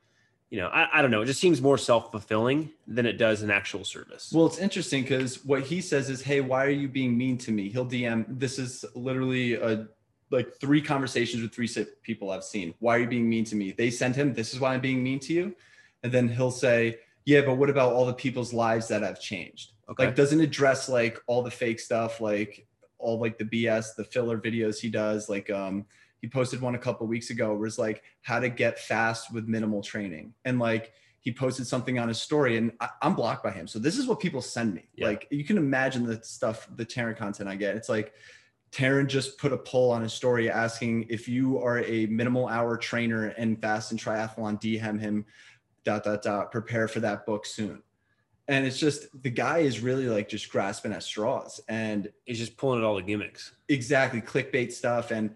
you 0.53 0.59
know, 0.59 0.69
I, 0.69 0.99
I 0.99 1.01
don't 1.01 1.11
know. 1.11 1.23
It 1.23 1.27
just 1.27 1.41
seems 1.41 1.63
more 1.63 1.79
self 1.79 2.11
fulfilling 2.11 2.69
than 2.87 3.07
it 3.07 3.15
does 3.15 3.41
an 3.41 3.51
actual 3.51 3.85
service. 3.85 4.31
Well, 4.35 4.45
it's 4.45 4.59
interesting 4.59 5.01
because 5.01 5.43
what 5.47 5.63
he 5.63 5.81
says 5.81 6.11
is, 6.11 6.21
"Hey, 6.21 6.43
why 6.43 6.67
are 6.67 6.71
you 6.71 6.89
being 6.89 7.17
mean 7.17 7.39
to 7.39 7.51
me?" 7.51 7.71
He'll 7.71 7.87
DM. 7.87 8.27
This 8.29 8.59
is 8.59 8.85
literally 8.95 9.55
a 9.55 9.89
like 10.31 10.53
three 10.61 10.83
conversations 10.83 11.43
with 11.43 11.55
three 11.55 11.71
people 12.03 12.31
I've 12.31 12.45
seen. 12.45 12.75
Why 12.81 12.97
are 12.97 12.99
you 12.99 13.07
being 13.07 13.31
mean 13.31 13.47
to 13.47 13.57
me? 13.57 13.73
They 13.73 13.89
send 13.89 14.15
him, 14.15 14.35
"This 14.35 14.53
is 14.53 14.61
why 14.61 14.75
I'm 14.75 14.83
being 14.83 15.03
mean 15.03 15.21
to 15.21 15.33
you," 15.33 15.57
and 16.03 16.13
then 16.13 16.29
he'll 16.29 16.51
say, 16.51 16.99
"Yeah, 17.25 17.41
but 17.41 17.55
what 17.55 17.71
about 17.71 17.95
all 17.95 18.05
the 18.05 18.13
people's 18.13 18.53
lives 18.53 18.89
that 18.89 19.01
have 19.01 19.19
changed?" 19.19 19.73
okay. 19.89 20.05
Like, 20.05 20.17
doesn't 20.17 20.41
address 20.41 20.87
like 20.87 21.19
all 21.29 21.43
the 21.43 21.51
fake 21.51 21.81
stuff, 21.81 22.21
like 22.21 22.67
all 22.99 23.19
like 23.19 23.39
the 23.39 23.47
BS, 23.47 23.95
the 23.97 24.05
filler 24.05 24.39
videos 24.39 24.79
he 24.79 24.91
does. 24.91 25.31
Like, 25.31 25.49
um, 25.49 25.87
he 26.23 26.29
posted 26.29 26.63
one 26.63 26.75
a 26.75 26.79
couple 26.79 27.07
weeks 27.07 27.29
ago 27.29 27.53
where 27.53 27.67
it's 27.67 27.79
like 27.79 28.03
how 28.23 28.41
to 28.41 28.49
get 28.49 28.79
fast 28.79 29.35
with 29.35 29.47
minimal 29.47 29.83
training, 29.83 30.33
and 30.47 30.59
like 30.59 30.93
he 31.21 31.33
posted 31.33 31.67
something 31.67 31.99
on 31.99 32.09
his 32.09 32.23
story, 32.23 32.57
and 32.57 32.73
I, 32.81 32.89
I'm 33.03 33.15
blocked 33.15 33.45
by 33.45 33.51
him. 33.51 33.67
So 33.67 33.79
this 33.79 33.99
is 33.99 34.07
what 34.07 34.21
people 34.21 34.41
send 34.41 34.75
me. 34.75 34.89
Yeah. 34.97 35.07
Like, 35.07 35.29
you 35.31 35.45
can 35.45 35.57
imagine 35.57 36.05
the 36.05 36.23
stuff, 36.25 36.69
the 36.75 36.87
Taren 36.87 37.17
content 37.17 37.51
I 37.51 37.57
get. 37.57 37.77
It's 37.77 37.91
like. 37.91 38.15
Taren 38.73 39.07
just 39.07 39.37
put 39.37 39.53
a 39.53 39.59
poll 39.59 39.91
on 39.91 40.01
his 40.01 40.15
story 40.15 40.49
asking 40.49 41.05
if 41.11 41.29
you 41.29 41.59
are 41.59 41.81
a 41.81 42.07
minimal 42.07 42.49
hour 42.49 42.79
trainer 42.79 43.27
and 43.27 43.61
fast 43.61 43.91
and 43.91 44.01
triathlon, 44.01 44.59
DM 44.59 44.99
him, 44.99 45.27
dot, 45.85 46.05
dot, 46.05 46.23
dot, 46.23 46.51
prepare 46.51 46.89
for 46.89 47.01
that 47.01 47.27
book 47.27 47.45
soon 47.45 47.83
and 48.49 48.67
it's 48.67 48.79
just 48.79 49.07
the 49.23 49.31
guy 49.31 49.59
is 49.59 49.81
really 49.81 50.07
like 50.07 50.29
just 50.29 50.51
grasping 50.51 50.93
at 50.93 51.03
straws 51.03 51.61
and 51.69 52.11
he's 52.25 52.39
just 52.39 52.57
pulling 52.57 52.79
at 52.79 52.85
all 52.85 52.97
the 52.97 53.03
gimmicks. 53.03 53.53
exactly 53.69 54.21
clickbait 54.21 54.73
stuff 54.73 55.11
and 55.11 55.35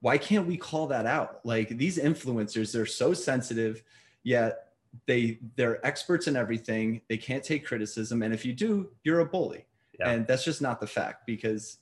why 0.00 0.16
can't 0.18 0.46
we 0.46 0.56
call 0.56 0.86
that 0.88 1.06
out? 1.06 1.40
Like 1.44 1.76
these 1.76 1.98
influencers 1.98 2.72
they're 2.72 2.86
so 2.86 3.14
sensitive 3.14 3.82
yet 4.22 4.64
they 5.06 5.38
they're 5.56 5.84
experts 5.86 6.26
in 6.28 6.36
everything. 6.36 7.00
They 7.08 7.16
can't 7.18 7.44
take 7.44 7.66
criticism. 7.66 8.22
And 8.22 8.32
if 8.32 8.44
you 8.44 8.52
do 8.52 8.90
you're 9.04 9.20
a 9.20 9.26
bully. 9.26 9.64
Yeah. 9.98 10.10
and 10.10 10.26
that's 10.28 10.44
just 10.44 10.62
not 10.62 10.80
the 10.80 10.86
fact 10.86 11.26
because 11.26 11.78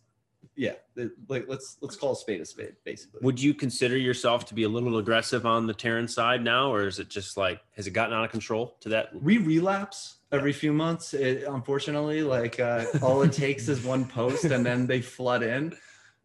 yeah 0.54 0.72
it- 0.96 1.10
like 1.28 1.44
let's 1.48 1.76
let's 1.82 1.96
call 1.96 2.12
a 2.12 2.16
spade 2.16 2.40
a 2.40 2.46
spade 2.46 2.74
basically. 2.84 3.20
Would 3.22 3.40
you 3.40 3.52
consider 3.52 3.96
yourself 3.98 4.46
to 4.46 4.54
be 4.54 4.62
a 4.62 4.68
little 4.68 4.96
aggressive 4.96 5.44
on 5.44 5.66
the 5.66 5.74
Taren 5.74 6.08
side 6.08 6.42
now, 6.42 6.72
or 6.72 6.86
is 6.86 6.98
it 6.98 7.08
just 7.10 7.36
like 7.36 7.60
has 7.76 7.86
it 7.86 7.90
gotten 7.90 8.14
out 8.14 8.24
of 8.24 8.30
control 8.30 8.76
to 8.80 8.88
that? 8.90 9.14
we 9.22 9.36
relapse 9.38 10.16
every 10.32 10.52
few 10.54 10.72
months 10.72 11.12
it, 11.14 11.44
unfortunately. 11.46 12.22
Like 12.22 12.58
uh, 12.58 12.86
all 13.02 13.20
it 13.22 13.32
takes 13.32 13.68
is 13.68 13.84
one 13.84 14.06
post 14.06 14.44
and 14.46 14.64
then 14.64 14.86
they 14.86 15.00
flood 15.02 15.42
in 15.42 15.76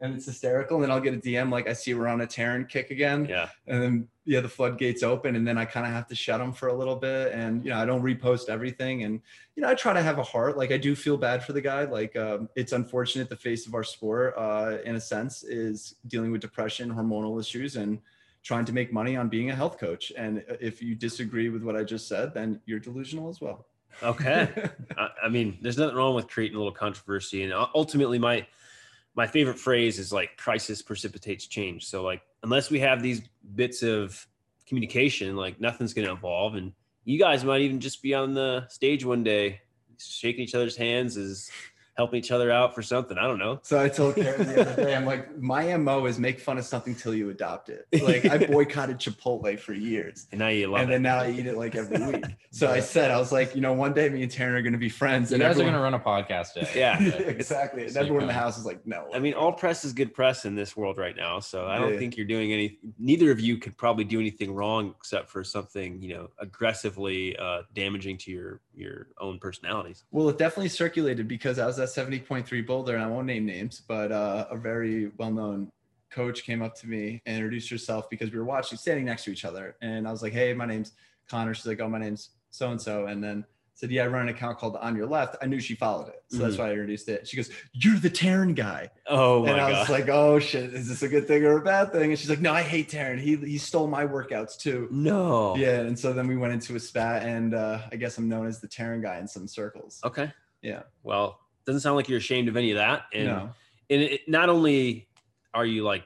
and 0.01 0.15
it's 0.15 0.25
hysterical 0.25 0.77
and 0.77 0.83
then 0.83 0.91
i'll 0.91 0.99
get 0.99 1.13
a 1.13 1.17
dm 1.17 1.51
like 1.51 1.67
i 1.67 1.73
see 1.73 1.93
we're 1.93 2.07
on 2.07 2.21
a 2.21 2.27
Taren 2.27 2.67
kick 2.67 2.91
again. 2.91 3.25
Yeah, 3.29 3.49
and 3.67 3.81
then 3.81 4.07
yeah 4.25 4.39
the 4.39 4.49
floodgates 4.49 5.03
open 5.03 5.35
and 5.35 5.47
then 5.47 5.57
i 5.57 5.65
kind 5.65 5.85
of 5.85 5.91
have 5.91 6.07
to 6.07 6.15
shut 6.15 6.39
them 6.39 6.51
for 6.53 6.67
a 6.67 6.73
little 6.73 6.95
bit 6.95 7.31
and 7.33 7.63
you 7.63 7.69
know 7.69 7.77
i 7.77 7.85
don't 7.85 8.01
repost 8.01 8.49
everything 8.49 9.03
and 9.03 9.21
you 9.55 9.61
know 9.61 9.69
i 9.69 9.75
try 9.75 9.93
to 9.93 10.01
have 10.01 10.17
a 10.17 10.23
heart. 10.23 10.57
Like 10.57 10.71
i 10.71 10.77
do 10.77 10.95
feel 10.95 11.17
bad 11.17 11.43
for 11.43 11.53
the 11.53 11.61
guy. 11.61 11.83
Like 11.83 12.15
um, 12.15 12.49
it's 12.55 12.71
unfortunate 12.73 13.29
the 13.29 13.35
face 13.35 13.67
of 13.67 13.75
our 13.75 13.83
sport 13.83 14.33
uh, 14.37 14.77
in 14.85 14.95
a 14.95 15.01
sense 15.01 15.43
is 15.43 15.95
dealing 16.07 16.31
with 16.31 16.41
depression 16.41 16.93
hormonal 16.93 17.39
issues 17.39 17.75
and 17.75 17.99
trying 18.43 18.65
to 18.65 18.73
make 18.73 18.91
money 18.91 19.15
on 19.15 19.29
being 19.29 19.51
a 19.51 19.55
health 19.55 19.77
coach. 19.77 20.11
And 20.17 20.43
if 20.59 20.81
you 20.81 20.95
disagree 20.95 21.49
with 21.49 21.63
what 21.63 21.75
i 21.75 21.83
just 21.83 22.07
said 22.07 22.33
then 22.33 22.59
you're 22.65 22.79
delusional 22.79 23.29
as 23.29 23.39
well. 23.41 23.65
Okay. 24.03 24.49
I, 24.97 25.09
I 25.25 25.29
mean, 25.29 25.57
there's 25.61 25.77
nothing 25.77 25.95
wrong 25.95 26.15
with 26.15 26.27
creating 26.27 26.55
a 26.55 26.59
little 26.59 26.73
controversy, 26.73 27.43
and 27.43 27.53
ultimately, 27.75 28.19
my 28.19 28.45
my 29.15 29.27
favorite 29.27 29.59
phrase 29.59 29.99
is 29.99 30.13
like 30.13 30.37
crisis 30.37 30.81
precipitates 30.81 31.47
change. 31.47 31.85
So 31.85 32.03
like, 32.03 32.21
unless 32.43 32.69
we 32.69 32.79
have 32.79 33.01
these 33.01 33.21
bits 33.55 33.83
of 33.83 34.25
communication, 34.65 35.35
like 35.35 35.59
nothing's 35.59 35.93
going 35.93 36.07
to 36.07 36.13
evolve, 36.13 36.55
and 36.55 36.71
you 37.03 37.19
guys 37.19 37.43
might 37.43 37.61
even 37.61 37.79
just 37.79 38.01
be 38.01 38.13
on 38.13 38.33
the 38.33 38.65
stage 38.69 39.03
one 39.03 39.23
day, 39.23 39.61
shaking 39.97 40.43
each 40.43 40.55
other's 40.55 40.75
hands 40.75 41.17
as 41.17 41.49
helping 41.95 42.19
each 42.19 42.31
other 42.31 42.49
out 42.51 42.73
for 42.73 42.81
something. 42.81 43.17
I 43.17 43.23
don't 43.27 43.37
know. 43.39 43.59
So 43.63 43.79
I 43.79 43.89
told 43.89 44.15
Karen 44.15 44.47
the 44.47 44.61
other 44.61 44.83
day, 44.85 44.95
I'm 44.95 45.05
like, 45.13 45.37
my 45.37 45.75
MO 45.77 46.05
is 46.05 46.17
make 46.19 46.39
fun 46.39 46.57
of 46.57 46.65
something 46.65 46.95
till 46.95 47.13
you 47.13 47.29
adopt 47.29 47.69
it. 47.69 47.85
Like 48.01 48.25
I 48.25 48.37
boycotted 48.45 48.97
Chipotle 48.97 49.59
for 49.59 49.73
years. 49.73 50.27
And 50.31 50.39
now 50.39 50.47
you 50.47 50.67
love 50.67 50.81
and 50.81 50.89
it. 50.89 50.93
then 50.93 51.01
now 51.03 51.17
I 51.19 51.29
eat 51.31 51.45
it 51.45 51.57
like 51.57 51.75
every 51.75 51.99
week. 51.99 52.25
So 52.53 52.69
I 52.69 52.81
said, 52.81 53.11
I 53.11 53.17
was 53.17 53.31
like, 53.31 53.55
you 53.55 53.61
know, 53.61 53.71
one 53.71 53.93
day 53.93 54.09
me 54.09 54.23
and 54.23 54.31
Taren 54.31 54.51
are 54.55 54.61
gonna 54.61 54.77
be 54.77 54.89
friends. 54.89 55.31
You 55.31 55.35
and 55.35 55.41
guys 55.43 55.57
are 55.57 55.63
gonna 55.63 55.79
run 55.79 55.93
a 55.93 55.99
podcast 55.99 56.51
today. 56.53 56.69
Yeah. 56.75 57.01
exactly. 57.01 57.85
And 57.85 57.95
everyone 57.95 58.23
in 58.23 58.27
the 58.27 58.33
house 58.33 58.57
is 58.57 58.65
like, 58.65 58.85
no. 58.85 59.07
I 59.13 59.19
mean, 59.19 59.35
all 59.35 59.53
press 59.53 59.85
is 59.85 59.93
good 59.93 60.13
press 60.13 60.43
in 60.43 60.53
this 60.55 60.75
world 60.75 60.97
right 60.97 61.15
now. 61.15 61.39
So 61.39 61.65
I 61.65 61.79
don't 61.79 61.93
Yeah. 61.93 61.99
think 61.99 62.17
you're 62.17 62.25
doing 62.25 62.51
any. 62.51 62.77
Neither 62.99 63.31
of 63.31 63.39
you 63.39 63.55
could 63.57 63.77
probably 63.77 64.03
do 64.03 64.19
anything 64.19 64.53
wrong 64.53 64.93
except 64.99 65.29
for 65.29 65.45
something 65.45 66.01
you 66.01 66.13
know 66.13 66.29
aggressively 66.39 67.37
uh, 67.37 67.61
damaging 67.73 68.17
to 68.19 68.31
your 68.31 68.59
your 68.75 69.07
own 69.19 69.39
personalities. 69.39 70.03
Well, 70.11 70.27
it 70.29 70.37
definitely 70.37 70.69
circulated 70.69 71.27
because 71.27 71.57
I 71.57 71.65
was 71.65 71.79
at 71.81 71.89
70.3 71.89 72.65
Boulder, 72.65 72.95
and 72.95 73.03
I 73.03 73.07
won't 73.07 73.27
name 73.27 73.45
names, 73.45 73.81
but 73.87 74.11
uh, 74.11 74.47
a 74.49 74.57
very 74.57 75.11
well-known 75.17 75.71
coach 76.09 76.43
came 76.43 76.61
up 76.61 76.75
to 76.75 76.87
me 76.87 77.21
and 77.25 77.35
introduced 77.37 77.69
herself 77.69 78.09
because 78.09 78.31
we 78.31 78.37
were 78.37 78.45
watching, 78.45 78.77
standing 78.77 79.05
next 79.05 79.23
to 79.25 79.31
each 79.31 79.45
other, 79.45 79.75
and 79.81 80.07
I 80.07 80.11
was 80.11 80.21
like, 80.21 80.33
"Hey, 80.33 80.53
my 80.53 80.65
name's 80.65 80.91
Connor." 81.29 81.53
She's 81.53 81.65
like, 81.67 81.79
"Oh, 81.79 81.87
my 81.89 81.99
name's 81.99 82.29
so 82.49 82.69
and 82.71 82.81
so," 82.81 83.05
and 83.07 83.23
then 83.23 83.45
said, 83.73 83.91
"Yeah, 83.91 84.03
I 84.03 84.07
run 84.07 84.23
an 84.27 84.35
account 84.35 84.57
called 84.57 84.75
On 84.75 84.95
Your 84.95 85.07
Left." 85.07 85.37
I 85.41 85.45
knew 85.45 85.59
she 85.61 85.73
followed 85.73 86.09
it, 86.09 86.21
so 86.27 86.39
that's 86.39 86.55
Mhm. 86.55 86.59
why 86.59 86.67
I 86.67 86.71
introduced 86.71 87.07
it. 87.07 87.27
She 87.27 87.37
goes, 87.37 87.49
"You're 87.71 87.97
the 87.97 88.09
Taren 88.09 88.53
guy," 88.55 88.89
Oh 89.07 89.43
my 89.43 89.51
and 89.51 89.61
I 89.61 89.71
god! 89.71 89.79
was 89.79 89.89
like, 89.89 90.09
"Oh 90.09 90.37
shit, 90.39 90.73
is 90.73 90.89
this 90.89 91.01
a 91.01 91.07
good 91.07 91.27
thing 91.27 91.45
or 91.45 91.57
a 91.57 91.63
bad 91.63 91.93
thing?" 91.93 92.09
And 92.11 92.19
she's 92.19 92.29
like, 92.29 92.41
"No, 92.41 92.51
I 92.51 92.61
hate 92.61 92.89
Taren. 92.91 93.17
He 93.17 93.37
he 93.37 93.57
stole 93.57 93.87
my 93.87 94.05
workouts 94.05 94.57
too." 94.57 94.89
no. 94.91 95.55
Yeah, 95.55 95.79
and 95.79 95.97
so 95.97 96.11
then 96.11 96.27
we 96.27 96.35
went 96.35 96.51
into 96.53 96.75
a 96.75 96.79
spat, 96.79 97.23
and 97.23 97.53
uh, 97.53 97.79
I 97.91 97.95
guess 97.95 98.17
I'm 98.17 98.27
known 98.27 98.47
as 98.47 98.59
the 98.59 98.67
Taren 98.67 99.01
guy 99.01 99.17
in 99.19 99.27
some 99.29 99.47
circles. 99.47 100.01
Okay. 100.03 100.31
Yeah. 100.61 100.83
Well, 101.03 101.39
doesn't 101.71 101.81
sound 101.81 101.95
like 101.95 102.09
you're 102.09 102.17
ashamed 102.17 102.49
of 102.49 102.57
any 102.57 102.71
of 102.71 102.77
that. 102.77 103.03
And 103.13 103.27
no. 103.27 103.49
and 103.89 104.01
it, 104.01 104.21
not 104.27 104.49
only 104.49 105.07
are 105.53 105.65
you 105.65 105.83
like 105.83 106.03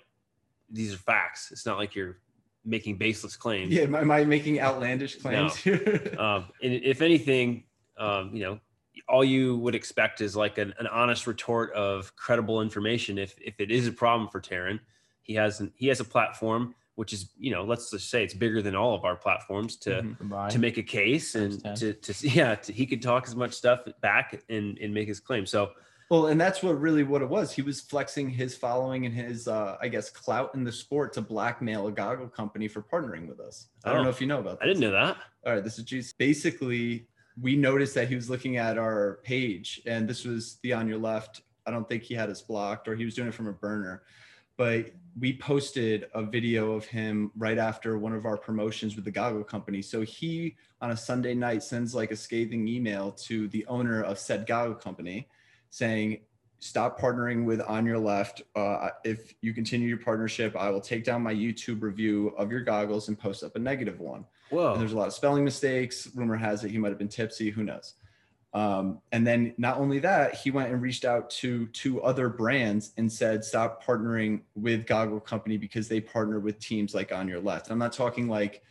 these 0.70 0.94
are 0.94 0.98
facts. 0.98 1.52
It's 1.52 1.66
not 1.66 1.78
like 1.78 1.96
you're 1.96 2.18
making 2.64 2.98
baseless 2.98 3.36
claims. 3.36 3.74
Yeah, 3.74 3.84
am 3.84 4.12
I, 4.12 4.24
making 4.26 4.60
outlandish 4.60 5.18
claims 5.18 5.56
here? 5.56 6.16
um, 6.20 6.46
and 6.62 6.74
if 6.74 7.02
anything, 7.02 7.64
um, 7.98 8.32
you 8.34 8.44
know, 8.44 8.60
all 9.08 9.24
you 9.24 9.58
would 9.58 9.76
expect 9.76 10.22
is 10.22 10.36
like 10.36 10.58
an, 10.58 10.74
an 10.80 10.88
honest 10.88 11.28
retort 11.28 11.74
of 11.74 12.16
credible 12.16 12.62
information. 12.62 13.18
If 13.18 13.36
if 13.42 13.60
it 13.60 13.72
is 13.72 13.88
a 13.88 13.92
problem 13.92 14.30
for 14.30 14.40
Taren, 14.40 14.80
he 15.22 15.34
has 15.34 15.60
an, 15.60 15.74
he 15.76 15.88
has 15.88 16.00
a 16.00 16.06
platform 16.06 16.76
which 16.96 17.14
is 17.14 17.30
you 17.38 17.52
know 17.52 17.64
let's 17.64 17.92
just 17.92 18.10
say 18.10 18.24
it's 18.24 18.34
bigger 18.34 18.62
than 18.62 18.76
all 18.76 18.96
of 18.96 19.04
our 19.06 19.16
platforms 19.16 19.76
to 19.78 20.02
Mhm. 20.02 20.50
To 20.50 20.60
make 20.60 20.78
a 20.78 20.84
case 20.84 21.36
and 21.36 21.64
to 21.78 21.94
to 21.94 22.28
yeah 22.28 22.56
to, 22.56 22.72
he 22.74 22.86
could 22.86 23.02
talk 23.02 23.28
as 23.28 23.36
much 23.36 23.54
stuff 23.54 23.82
back 24.02 24.42
and 24.50 24.78
and 24.80 24.94
make 24.94 25.08
his 25.08 25.20
claim. 25.20 25.46
So 25.46 25.72
well, 26.12 26.28
and 26.28 26.40
that's 26.40 26.62
what 26.62 26.80
really 26.80 27.04
what 27.04 27.24
it 27.24 27.30
was. 27.30 27.52
He 27.52 27.64
was 27.64 27.82
flexing 27.82 28.30
his 28.30 28.56
following 28.56 29.08
and 29.08 29.16
his, 29.16 29.48
uh, 29.48 29.76
I 29.82 29.88
guess, 29.88 30.12
clout 30.12 30.54
in 30.54 30.64
the 30.64 30.72
sport 30.72 31.14
to 31.14 31.22
blackmail 31.22 31.88
a 31.88 31.92
goggle 31.92 32.28
company 32.28 32.68
for 32.68 32.84
partnering 32.84 33.28
with 33.28 33.40
us. 33.40 33.70
I 33.84 33.90
don't 33.90 34.02
Oh. 34.02 34.04
know 34.04 34.10
if 34.10 34.22
you 34.22 34.28
know 34.28 34.40
about. 34.40 34.60
That. 34.60 34.66
I 34.66 34.68
didn't 34.68 34.82
know 34.82 34.92
that. 34.92 35.18
All 35.48 35.54
right, 35.54 35.64
this 35.64 35.80
is 35.80 35.84
juice. 35.84 36.14
Basically, 36.14 37.08
we 37.42 37.56
noticed 37.56 37.96
that 37.96 38.08
he 38.08 38.14
was 38.14 38.30
looking 38.30 38.58
at 38.58 38.78
our 38.78 39.20
page, 39.24 39.82
and 39.88 40.08
this 40.08 40.26
was 40.26 40.60
the 40.62 40.74
on 40.74 40.88
your 40.88 41.00
left. 41.00 41.42
I 41.66 41.72
don't 41.72 41.90
think 41.90 42.04
he 42.04 42.14
had 42.14 42.30
us 42.30 42.40
blocked, 42.44 42.88
or 42.88 42.96
he 42.96 43.04
was 43.04 43.16
doing 43.16 43.30
it 43.30 43.34
from 43.34 43.48
a 43.48 43.54
burner. 43.54 44.04
But 44.58 44.92
we 45.20 45.38
posted 45.38 46.08
a 46.14 46.24
video 46.24 46.74
of 46.74 46.86
him 46.86 47.32
right 47.38 47.58
after 47.58 47.98
one 47.98 48.14
of 48.14 48.26
our 48.26 48.38
promotions 48.38 48.96
with 48.96 49.06
the 49.06 49.12
goggle 49.12 49.44
company. 49.44 49.82
So 49.82 50.02
he 50.02 50.56
on 50.82 50.92
a 50.92 50.98
Sunday 50.98 51.34
night 51.34 51.64
sends 51.64 51.96
like 51.96 52.12
a 52.12 52.16
scathing 52.16 52.68
email 52.68 53.12
to 53.12 53.48
the 53.50 53.66
owner 53.68 54.04
of 54.04 54.20
said 54.20 54.46
goggle 54.46 54.76
company 54.76 55.30
saying, 55.70 56.20
stop 56.60 57.00
partnering 57.00 57.46
with 57.46 57.62
on 57.62 57.86
your 57.86 58.00
left. 58.00 58.42
Uh, 58.56 58.90
if 59.04 59.34
you 59.42 59.54
continue 59.54 59.88
your 59.88 59.98
partnership, 60.00 60.56
I 60.56 60.70
will 60.70 60.82
take 60.82 61.04
down 61.04 61.22
my 61.22 61.34
YouTube 61.34 61.82
review 61.82 62.30
of 62.38 62.52
your 62.52 62.62
goggles 62.62 63.08
and 63.08 63.18
post 63.18 63.44
up 63.44 63.56
a 63.56 63.60
negative 63.60 64.00
one. 64.00 64.26
Whoa. 64.50 64.74
And 64.74 64.82
there's 64.82 64.94
a 64.94 64.98
lot 64.98 65.08
of 65.08 65.14
spelling 65.14 65.44
mistakes. 65.44 66.10
Rumor 66.16 66.36
has 66.36 66.64
it 66.64 66.72
he 66.72 66.78
might 66.78 66.90
have 66.90 66.98
been 66.98 67.08
tipsy. 67.08 67.50
Who 67.52 67.64
knows? 67.64 67.94
Um, 68.56 69.02
and 69.12 69.28
then 69.28 69.54
not 69.58 69.80
only 69.80 70.00
that, 70.00 70.36
he 70.36 70.50
went 70.50 70.72
and 70.72 70.82
reached 70.82 71.04
out 71.04 71.30
to 71.32 71.68
two 71.68 72.02
other 72.02 72.30
brands 72.30 72.94
and 72.96 73.12
said, 73.12 73.44
stop 73.44 73.84
partnering 73.84 74.44
with 74.56 74.88
Goggle 74.88 75.20
Company 75.20 75.58
because 75.58 75.90
they 75.90 76.00
partner 76.00 76.40
with 76.40 76.58
teams 76.58 76.96
like 76.96 77.12
On 77.12 77.28
Your 77.28 77.42
Left. 77.42 77.70
I'm 77.70 77.78
not 77.78 77.92
talking 77.92 78.30
like, 78.30 78.64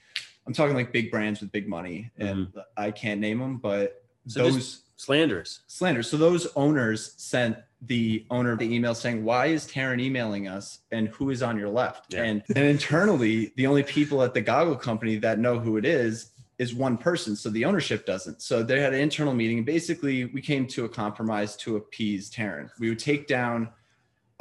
I'm 0.47 0.55
talking 0.55 0.75
like 0.75 0.91
big 0.91 1.11
brands 1.11 1.41
with 1.41 1.53
big 1.53 1.69
money, 1.69 2.11
and 2.17 2.51
I 2.79 2.91
can't 2.93 3.21
name 3.21 3.39
them, 3.39 3.59
but 3.59 4.03
So 4.27 4.45
those 4.45 4.83
slanders, 4.97 5.61
slanders. 5.67 6.09
So 6.09 6.17
those 6.17 6.47
owners 6.57 7.13
sent 7.17 7.59
the 7.83 8.27
owner 8.31 8.53
of 8.53 8.59
the 8.59 8.75
email 8.75 8.95
saying, 8.95 9.25
"Why 9.25 9.47
is 9.47 9.67
Taren 9.67 10.01
emailing 10.01 10.49
us? 10.49 10.81
And 10.91 11.09
who 11.09 11.31
is 11.31 11.43
on 11.43 11.59
your 11.59 11.71
left?" 11.71 12.13
Yeah. 12.13 12.25
And 12.25 12.43
and 12.49 12.65
internally, 12.65 13.53
the 13.57 13.67
only 13.67 13.83
people 13.83 14.23
at 14.23 14.35
the 14.35 14.43
goggle 14.43 14.77
company 14.77 15.17
that 15.17 15.39
know 15.39 15.59
who 15.59 15.79
it 15.79 15.87
is 15.87 16.31
is 16.59 16.75
one 16.75 16.97
person. 16.97 17.35
So 17.35 17.51
the 17.51 17.65
ownership 17.65 18.07
doesn't. 18.07 18.43
So 18.43 18.63
they 18.63 18.81
had 18.81 18.95
an 18.95 19.01
internal 19.01 19.35
meeting, 19.35 19.59
and 19.59 19.67
basically 19.67 20.27
we 20.27 20.41
came 20.41 20.67
to 20.69 20.85
a 20.85 20.89
compromise 20.89 21.57
to 21.59 21.77
appease 21.77 22.31
Taren. 22.31 22.71
We 22.79 22.89
would 22.89 22.99
take 22.99 23.27
down 23.27 23.71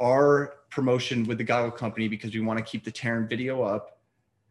our 0.00 0.54
promotion 0.70 1.24
with 1.24 1.38
the 1.38 1.44
goggle 1.44 1.70
company 1.70 2.08
because 2.08 2.34
we 2.34 2.40
want 2.40 2.58
to 2.58 2.64
keep 2.64 2.84
the 2.84 2.92
Taren 2.92 3.28
video 3.28 3.62
up. 3.62 4.00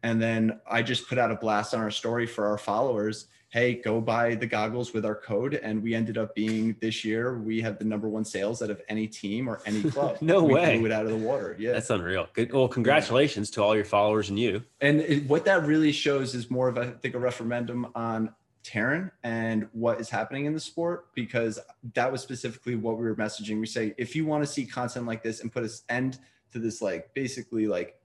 And 0.02 0.20
then 0.20 0.60
I 0.70 0.82
just 0.82 1.08
put 1.08 1.18
out 1.18 1.30
a 1.30 1.36
blast 1.36 1.74
on 1.74 1.80
our 1.80 1.90
story 1.90 2.26
for 2.26 2.46
our 2.46 2.58
followers. 2.58 3.26
Hey, 3.54 3.74
go 3.74 4.00
buy 4.00 4.34
the 4.34 4.48
goggles 4.48 4.92
with 4.92 5.04
our 5.04 5.14
code. 5.14 5.54
And 5.54 5.80
we 5.80 5.94
ended 5.94 6.18
up 6.18 6.34
being 6.34 6.74
this 6.80 7.04
year, 7.04 7.38
we 7.38 7.60
have 7.60 7.78
the 7.78 7.84
number 7.84 8.08
one 8.08 8.24
sales 8.24 8.60
out 8.62 8.68
of 8.68 8.82
any 8.88 9.06
team 9.06 9.46
or 9.48 9.60
any 9.64 9.80
club. 9.80 10.18
No 10.20 10.42
we 10.42 10.54
way. 10.54 10.76
Blew 10.78 10.86
it 10.86 10.92
out 10.92 11.04
of 11.04 11.12
the 11.12 11.16
water. 11.16 11.54
Yeah. 11.56 11.70
That's 11.70 11.88
unreal. 11.88 12.26
Good. 12.32 12.52
Well, 12.52 12.66
congratulations 12.66 13.52
to 13.52 13.62
all 13.62 13.76
your 13.76 13.84
followers 13.84 14.28
and 14.28 14.40
you. 14.40 14.64
and 14.80 15.02
it, 15.02 15.28
what 15.28 15.44
that 15.44 15.64
really 15.66 15.92
shows 15.92 16.34
is 16.34 16.50
more 16.50 16.66
of, 16.66 16.78
I 16.78 16.90
think, 16.90 17.14
a 17.14 17.18
referendum 17.20 17.92
on 17.94 18.34
Taren 18.64 19.12
and 19.22 19.68
what 19.70 20.00
is 20.00 20.10
happening 20.10 20.46
in 20.46 20.52
the 20.52 20.58
sport 20.58 21.14
because 21.14 21.60
that 21.92 22.10
was 22.10 22.22
specifically 22.22 22.74
what 22.74 22.98
we 22.98 23.04
were 23.04 23.14
messaging. 23.14 23.60
We 23.60 23.66
say, 23.66 23.94
if 23.96 24.16
you 24.16 24.26
want 24.26 24.42
to 24.42 24.50
see 24.52 24.66
content 24.66 25.06
like 25.06 25.22
this 25.22 25.42
and 25.42 25.52
put 25.52 25.62
an 25.62 25.70
end 25.88 26.18
to 26.50 26.58
this, 26.58 26.82
like 26.82 27.14
basically 27.14 27.68
like 27.68 28.00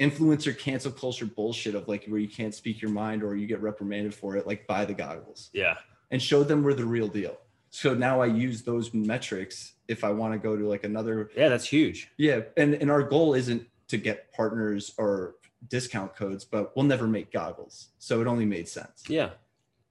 influencer 0.00 0.56
cancel 0.56 0.90
culture 0.90 1.26
bullshit 1.26 1.74
of 1.74 1.86
like 1.86 2.06
where 2.06 2.18
you 2.20 2.28
can't 2.28 2.54
speak 2.54 2.80
your 2.80 2.90
mind 2.90 3.22
or 3.22 3.36
you 3.36 3.46
get 3.46 3.60
reprimanded 3.60 4.14
for 4.14 4.36
it, 4.36 4.46
like 4.46 4.66
buy 4.66 4.84
the 4.84 4.94
goggles 4.94 5.50
Yeah. 5.52 5.76
and 6.10 6.20
show 6.22 6.42
them 6.42 6.62
we're 6.62 6.74
the 6.74 6.84
real 6.86 7.06
deal. 7.08 7.36
So 7.70 7.94
now 7.94 8.20
I 8.20 8.26
use 8.26 8.62
those 8.62 8.92
metrics 8.94 9.74
if 9.86 10.02
I 10.02 10.10
want 10.10 10.32
to 10.32 10.38
go 10.38 10.56
to 10.56 10.66
like 10.68 10.84
another 10.84 11.30
Yeah, 11.36 11.48
that's 11.48 11.66
huge. 11.66 12.10
yeah, 12.16 12.40
and 12.56 12.74
and 12.74 12.90
our 12.90 13.02
goal 13.02 13.34
isn't 13.34 13.66
to 13.88 13.96
get 13.98 14.32
partners 14.32 14.92
or 14.98 15.34
discount 15.68 16.16
codes, 16.16 16.44
but 16.44 16.74
we'll 16.74 16.86
never 16.86 17.06
make 17.06 17.30
goggles. 17.32 17.88
So 17.98 18.20
it 18.20 18.26
only 18.26 18.46
made 18.46 18.66
sense. 18.68 19.04
Yeah. 19.08 19.30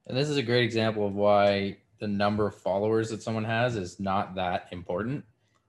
And 0.07 0.17
this 0.17 0.27
is 0.27 0.37
a 0.37 0.41
great 0.41 0.63
example 0.63 1.05
of 1.05 1.13
why 1.13 1.77
the 1.99 2.07
number 2.07 2.47
of 2.47 2.55
followers 2.55 3.09
that 3.11 3.21
someone 3.21 3.43
has 3.43 3.75
is 3.75 3.99
not 3.99 4.35
that 4.35 4.67
important 4.71 5.23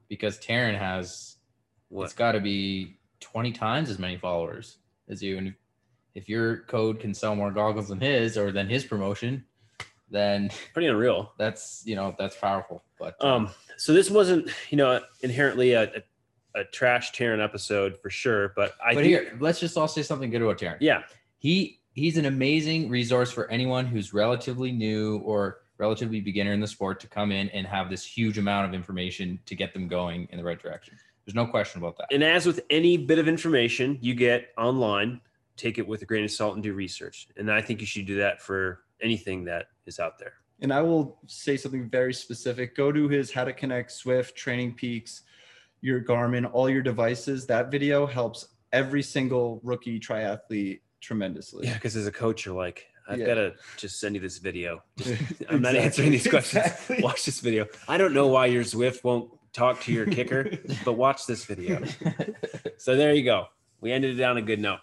because 0.09 0.39
Taren 0.39 0.79
has 0.79 1.37
What? 1.89 2.05
it's 2.05 2.15
got 2.15 2.33
to 2.33 2.41
be 2.41 2.97
20 3.21 3.53
times 3.53 3.91
as 3.91 3.99
many 3.99 4.17
followers 4.17 4.79
as 5.09 5.23
you. 5.23 5.39
And 5.39 5.55
if 6.15 6.29
your 6.29 6.59
code 6.65 7.01
can 7.01 7.15
sell 7.15 7.37
more 7.37 7.51
goggles 7.51 7.89
than 7.89 8.01
his 8.01 8.37
or 8.37 8.53
than 8.53 8.69
his 8.69 8.85
promotion, 8.85 9.45
then 10.11 10.51
Pretty 10.73 10.89
unreal. 10.89 11.33
that's, 11.39 11.83
you 11.85 11.95
know, 11.97 12.15
that's 12.19 12.37
powerful. 12.37 12.83
But 12.99 13.23
Um, 13.25 13.51
so 13.77 13.93
this 13.93 14.11
wasn't, 14.11 14.51
you 14.71 14.77
know, 14.77 15.01
inherently 15.23 15.73
a, 15.73 15.85
a, 16.55 16.61
a 16.61 16.65
trash 16.65 17.13
Taren 17.13 17.43
episode 17.43 17.97
for 17.99 18.11
sure, 18.11 18.53
but 18.57 18.75
I 18.85 18.95
but 18.95 19.05
think, 19.05 19.07
here, 19.07 19.37
let's 19.41 19.61
just 19.61 19.77
all 19.77 19.89
say 19.89 20.03
something 20.03 20.31
good 20.31 20.43
about 20.43 20.59
Taren. 20.59 20.77
yeah, 20.81 21.03
he 21.39 21.81
he's 21.93 22.17
an 22.19 22.27
amazing 22.27 22.89
resource 22.89 23.31
for 23.31 23.51
anyone 23.51 23.87
who's 23.87 24.13
relatively 24.13 24.73
new 24.73 25.19
or 25.19 25.59
relatively 25.79 26.21
beginner 26.21 26.53
in 26.53 26.61
the 26.61 26.67
sport 26.67 27.01
to 27.01 27.07
come 27.07 27.33
in 27.33 27.49
and 27.51 27.67
have 27.67 27.89
this 27.89 28.05
huge 28.05 28.37
amount 28.37 28.67
of 28.69 28.75
information 28.75 29.39
to 29.47 29.55
get 29.55 29.73
them 29.73 29.89
going 29.89 30.29
in 30.31 30.39
the 30.39 30.45
right 30.45 30.61
direction. 30.61 30.95
There's 31.31 31.47
no 31.47 31.51
question 31.51 31.81
about 31.81 31.97
that. 31.99 32.09
and 32.13 32.25
as 32.25 32.45
with 32.45 32.61
any 32.71 32.97
bit 32.97 33.21
of 33.21 33.29
information 33.29 33.99
you 34.01 34.15
get 34.17 34.49
online, 34.59 35.21
take 35.57 35.79
it 35.79 35.87
with 35.87 36.03
a 36.03 36.05
grain 36.05 36.25
of 36.25 36.31
salt 36.33 36.55
and 36.55 36.63
do 36.63 36.73
research. 36.73 37.29
And 37.37 37.53
I 37.53 37.61
think 37.63 37.81
you 37.81 37.87
should 37.87 38.07
do 38.07 38.17
that 38.17 38.41
for 38.43 38.81
anything 39.01 39.45
that 39.45 39.67
is 39.87 40.01
out 40.01 40.19
there. 40.19 40.33
And 40.61 40.73
I 40.73 40.83
will 40.83 41.21
say 41.29 41.57
something 41.57 41.89
very 41.89 42.13
specific. 42.13 42.77
Go 42.77 42.91
to 42.91 43.09
his 43.09 43.31
How 43.31 43.45
to 43.45 43.53
Connect 43.53 43.91
Zwift, 43.93 44.35
Training 44.35 44.75
Peaks, 44.75 45.23
your 45.83 46.01
Garmin, 46.03 46.51
all 46.53 46.69
your 46.69 46.83
devices. 46.83 47.47
That 47.47 47.71
video 47.71 48.07
helps 48.07 48.49
every 48.73 49.03
single 49.03 49.61
rookie 49.63 50.01
triathlete 50.01 50.81
tremendously. 51.01 51.67
Yeah, 51.69 51.75
because 51.75 51.95
as 51.97 52.07
a 52.09 52.13
coach, 52.13 52.45
you're 52.45 52.57
like, 52.57 52.87
I've 53.09 53.21
Yeah. 53.21 53.27
got 53.27 53.35
to 53.35 53.55
just 53.77 54.01
send 54.01 54.17
you 54.17 54.21
this 54.21 54.39
video. 54.39 54.83
Just, 54.97 55.23
I'm 55.49 55.63
not 55.63 55.77
answering 55.77 56.11
these 56.11 56.27
questions. 56.29 56.65
Exactly. 56.67 57.01
Watch 57.03 57.25
this 57.25 57.39
video. 57.41 57.67
I 57.89 57.99
don't 57.99 58.13
know 58.13 58.27
why 58.27 58.47
your 58.47 58.65
Zwift 58.65 59.05
won't 59.05 59.31
talk 59.53 59.81
to 59.83 59.93
your 59.93 60.07
kicker, 60.07 60.51
but 60.85 60.95
watch 60.95 61.27
this 61.27 61.45
video. 61.45 61.83
So 62.79 62.97
there 62.97 63.13
you 63.13 63.25
go. 63.25 63.47
We 63.81 63.93
ended 63.93 64.19
it 64.19 64.23
on 64.23 64.37
a 64.37 64.43
good 64.43 64.61
note. 64.61 64.81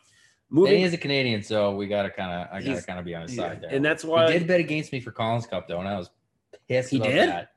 Danny 0.50 0.62
Moving, 0.62 0.82
is 0.84 0.94
a 0.94 0.98
Canadian, 0.98 1.44
so 1.44 1.76
we 1.76 1.88
gotta 1.88 2.10
kind 2.10 2.32
of 2.32 2.48
I 2.54 2.62
gotta 2.62 2.82
kind 2.82 3.00
of 3.00 3.06
be 3.06 3.14
on 3.16 3.24
his 3.24 3.36
yeah, 3.36 3.44
side 3.44 3.62
there. 3.62 3.70
and 3.72 3.84
that's 3.84 4.04
why 4.06 4.32
he 4.32 4.40
did 4.40 4.48
bet 4.48 4.60
against 4.60 4.94
me 4.94 5.02
for 5.02 5.12
Collins 5.12 5.46
Cup 5.46 5.68
though, 5.68 5.80
and 5.80 5.88
I 5.90 5.98
was 5.98 6.10
pissed. 6.70 6.92
He 6.92 6.98
about 6.98 7.10
did? 7.10 7.30
That. 7.30 7.52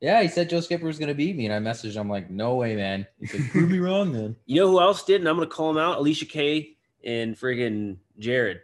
Yeah, 0.00 0.20
he 0.20 0.28
said 0.28 0.50
Joe 0.50 0.60
Skipper 0.60 0.86
was 0.86 0.98
gonna 0.98 1.14
beat 1.14 1.36
me, 1.36 1.46
and 1.46 1.54
I 1.54 1.70
messaged 1.70 1.94
him 1.94 2.08
like, 2.08 2.30
"No 2.30 2.56
way, 2.56 2.74
man." 2.74 3.06
He 3.20 3.26
said, 3.26 3.50
"Prove 3.50 3.70
me 3.70 3.78
wrong, 3.78 4.12
then." 4.12 4.34
you 4.46 4.60
know 4.60 4.68
who 4.68 4.80
else 4.80 5.04
did, 5.04 5.20
and 5.20 5.28
I'm 5.28 5.36
gonna 5.36 5.46
call 5.46 5.70
him 5.70 5.78
out: 5.78 5.98
Alicia 5.98 6.26
Kaye 6.26 6.76
and 7.04 7.36
friggin' 7.36 7.98
Jared. 8.18 8.62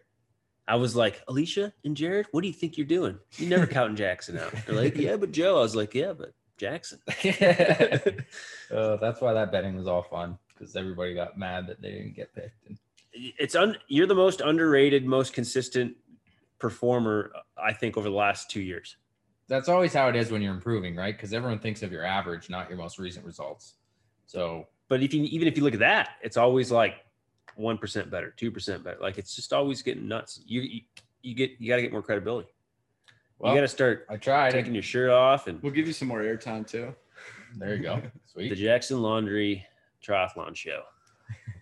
I 0.66 0.76
was 0.76 0.94
like, 0.94 1.22
Alicia 1.26 1.72
and 1.84 1.96
Jared, 1.96 2.26
what 2.30 2.42
do 2.42 2.46
you 2.46 2.54
think 2.54 2.78
you're 2.78 2.86
doing? 2.86 3.18
You're 3.38 3.50
never 3.50 3.66
counting 3.66 3.96
Jackson 3.96 4.38
out. 4.38 4.52
They're 4.66 4.76
like, 4.76 4.96
yeah, 4.96 5.16
but 5.16 5.32
Joe. 5.32 5.58
I 5.58 5.62
was 5.62 5.74
like, 5.74 5.94
yeah, 5.94 6.12
but 6.12 6.32
Jackson. 6.60 7.00
uh, 7.08 7.14
that's 9.00 9.20
why 9.20 9.32
that 9.32 9.50
betting 9.50 9.74
was 9.76 9.86
all 9.86 10.02
fun 10.02 10.38
because 10.48 10.76
everybody 10.76 11.14
got 11.14 11.38
mad 11.38 11.66
that 11.66 11.80
they 11.80 11.90
didn't 11.90 12.14
get 12.14 12.34
picked. 12.34 12.66
And 12.68 12.78
it's 13.14 13.54
un, 13.54 13.76
you're 13.88 14.06
the 14.06 14.14
most 14.14 14.42
underrated, 14.42 15.06
most 15.06 15.32
consistent 15.32 15.96
performer, 16.58 17.32
I 17.56 17.72
think, 17.72 17.96
over 17.96 18.08
the 18.08 18.14
last 18.14 18.50
two 18.50 18.60
years. 18.60 18.96
that's 19.48 19.68
always 19.68 19.94
how 19.94 20.08
it 20.08 20.16
is 20.16 20.30
when 20.30 20.42
you're 20.42 20.54
improving, 20.54 20.94
right? 20.94 21.16
Because 21.16 21.32
everyone 21.32 21.58
thinks 21.58 21.82
of 21.82 21.90
your 21.90 22.04
average, 22.04 22.50
not 22.50 22.68
your 22.68 22.78
most 22.78 22.98
recent 22.98 23.24
results. 23.24 23.74
So 24.26 24.68
But 24.88 25.02
if 25.02 25.14
you 25.14 25.24
even 25.24 25.48
if 25.48 25.56
you 25.56 25.64
look 25.64 25.74
at 25.74 25.80
that, 25.80 26.10
it's 26.22 26.36
always 26.36 26.70
like 26.70 26.96
one 27.56 27.78
percent 27.78 28.10
better, 28.10 28.32
two 28.36 28.50
percent 28.50 28.84
better. 28.84 28.98
Like 29.00 29.16
it's 29.18 29.34
just 29.34 29.52
always 29.52 29.82
getting 29.82 30.06
nuts. 30.06 30.40
You 30.46 30.60
you, 30.60 30.80
you 31.22 31.34
get 31.34 31.52
you 31.58 31.68
got 31.68 31.76
to 31.76 31.82
get 31.82 31.90
more 31.90 32.02
credibility. 32.02 32.50
Well, 33.40 33.52
you 33.52 33.58
got 33.58 33.62
to 33.62 33.68
start 33.68 34.06
I 34.08 34.16
tried. 34.16 34.50
taking 34.50 34.74
your 34.74 34.82
shirt 34.82 35.10
off 35.10 35.46
and 35.46 35.62
We'll 35.62 35.72
give 35.72 35.86
you 35.86 35.92
some 35.92 36.08
more 36.08 36.20
airtime 36.20 36.66
too. 36.66 36.94
There 37.56 37.74
you 37.74 37.82
go. 37.82 38.02
the 38.36 38.54
Jackson 38.54 39.02
Laundry 39.02 39.66
Triathlon 40.06 40.54
Show 40.54 40.82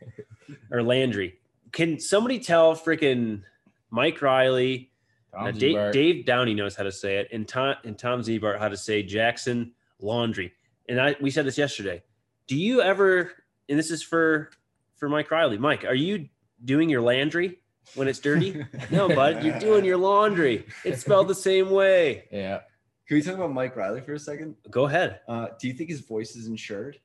or 0.70 0.82
Landry. 0.82 1.38
Can 1.72 2.00
somebody 2.00 2.40
tell 2.40 2.74
freaking 2.74 3.42
Mike 3.90 4.20
Riley? 4.20 4.90
Tom 5.32 5.44
Now, 5.44 5.50
Dave, 5.52 5.92
Dave 5.92 6.26
Downey 6.26 6.54
knows 6.54 6.74
how 6.74 6.84
to 6.84 6.92
say 6.92 7.18
it, 7.18 7.28
and 7.32 7.46
Tom 7.46 7.76
and 7.84 7.98
Tom 7.98 8.22
Zebart 8.22 8.58
how 8.58 8.68
to 8.68 8.76
say 8.76 9.02
Jackson 9.02 9.72
Laundry. 10.00 10.52
And 10.88 11.00
I 11.00 11.16
we 11.20 11.30
said 11.30 11.46
this 11.46 11.58
yesterday. 11.58 12.02
Do 12.46 12.56
you 12.56 12.82
ever? 12.82 13.32
And 13.68 13.78
this 13.78 13.90
is 13.90 14.02
for 14.02 14.50
for 14.96 15.08
Mike 15.08 15.30
Riley. 15.30 15.58
Mike, 15.58 15.84
are 15.84 15.94
you 15.94 16.28
doing 16.64 16.88
your 16.88 17.02
laundry 17.02 17.58
when 17.94 18.09
it's 18.09 18.18
dirty? 18.18 18.64
no, 18.90 19.09
bud, 19.09 19.42
you're 19.44 19.59
doing 19.59 19.85
your 19.85 19.96
laundry. 19.96 20.66
It's 20.85 21.01
spelled 21.03 21.29
the 21.29 21.35
same 21.35 21.70
way. 21.70 22.24
Yeah. 22.31 22.61
Can 23.07 23.16
we 23.16 23.22
talk 23.22 23.35
about 23.37 23.53
Mike 23.53 23.74
Riley 23.77 24.01
for 24.03 24.12
a 24.14 24.18
second? 24.18 24.55
Go 24.70 24.87
ahead. 24.87 25.20
Uh, 25.29 25.48
do 25.61 25.66
you 25.68 25.74
think 25.74 25.88
his 25.90 26.01
voice 26.01 26.37
is 26.37 26.46
insured? 26.46 26.98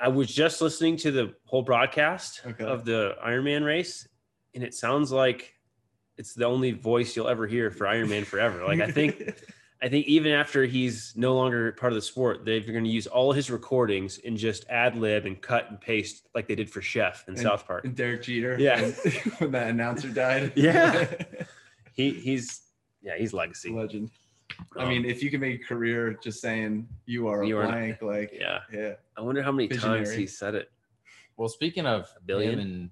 I 0.00 0.08
was 0.08 0.26
just 0.34 0.60
listening 0.60 0.96
to 0.98 1.10
the 1.12 1.34
whole 1.44 1.62
broadcast 1.62 2.42
Okay. 2.44 2.64
of 2.64 2.84
the 2.84 3.14
Ironman 3.24 3.64
race, 3.64 4.08
and 4.54 4.64
it 4.64 4.74
sounds 4.74 5.12
like 5.12 5.54
it's 6.18 6.34
the 6.34 6.44
only 6.44 6.72
voice 6.72 7.14
you'll 7.14 7.28
ever 7.28 7.46
hear 7.46 7.70
for 7.70 7.86
Ironman 7.86 8.26
forever. 8.26 8.64
Like 8.64 8.80
I 8.80 8.90
think 8.90 9.40
I 9.82 9.88
think 9.88 10.06
even 10.06 10.30
after 10.32 10.64
he's 10.64 11.12
no 11.16 11.34
longer 11.34 11.72
part 11.72 11.92
of 11.92 11.96
the 11.96 12.02
sport, 12.02 12.44
they're 12.44 12.60
going 12.60 12.84
to 12.84 12.90
use 12.90 13.08
all 13.08 13.32
his 13.32 13.50
recordings 13.50 14.20
and 14.24 14.36
just 14.36 14.64
ad 14.68 14.94
lib 14.96 15.26
and 15.26 15.40
cut 15.42 15.68
and 15.70 15.80
paste 15.80 16.28
like 16.36 16.46
they 16.46 16.54
did 16.54 16.70
for 16.70 16.80
Chef 16.80 17.24
in 17.26 17.34
And- 17.34 17.42
South 17.42 17.66
Park. 17.66 17.84
And 17.84 17.96
Derek 17.96 18.22
Jeter. 18.22 18.56
Yeah. 18.60 18.80
when- 18.80 18.92
when 19.38 19.50
that 19.52 19.68
announcer 19.70 20.08
died. 20.08 20.52
Yeah. 20.56 21.06
He 21.94 22.10
he's 22.12 22.62
Yeah, 23.02 23.18
he's 23.18 23.34
legacy. 23.34 23.70
legend. 23.70 24.10
I 24.78 24.84
Um, 24.84 24.88
mean, 24.88 25.04
if 25.04 25.22
you 25.22 25.30
can 25.30 25.40
make 25.40 25.60
a 25.60 25.64
career 25.64 26.16
just 26.22 26.40
saying 26.40 26.88
you 27.04 27.26
are 27.28 27.42
You 27.44 27.58
a 27.58 27.62
are- 27.62 27.66
blank, 27.66 28.00
like 28.02 28.30
yeah. 28.32 28.60
yeah, 28.72 28.94
I 29.16 29.20
wonder 29.20 29.42
how 29.42 29.52
many 29.52 29.68
times 29.68 30.10
he 30.12 30.26
said 30.26 30.54
it. 30.54 30.70
Well, 31.36 31.48
speaking 31.50 31.84
of 31.86 32.08
billion? 32.24 32.54
him 32.54 32.60
and 32.60 32.90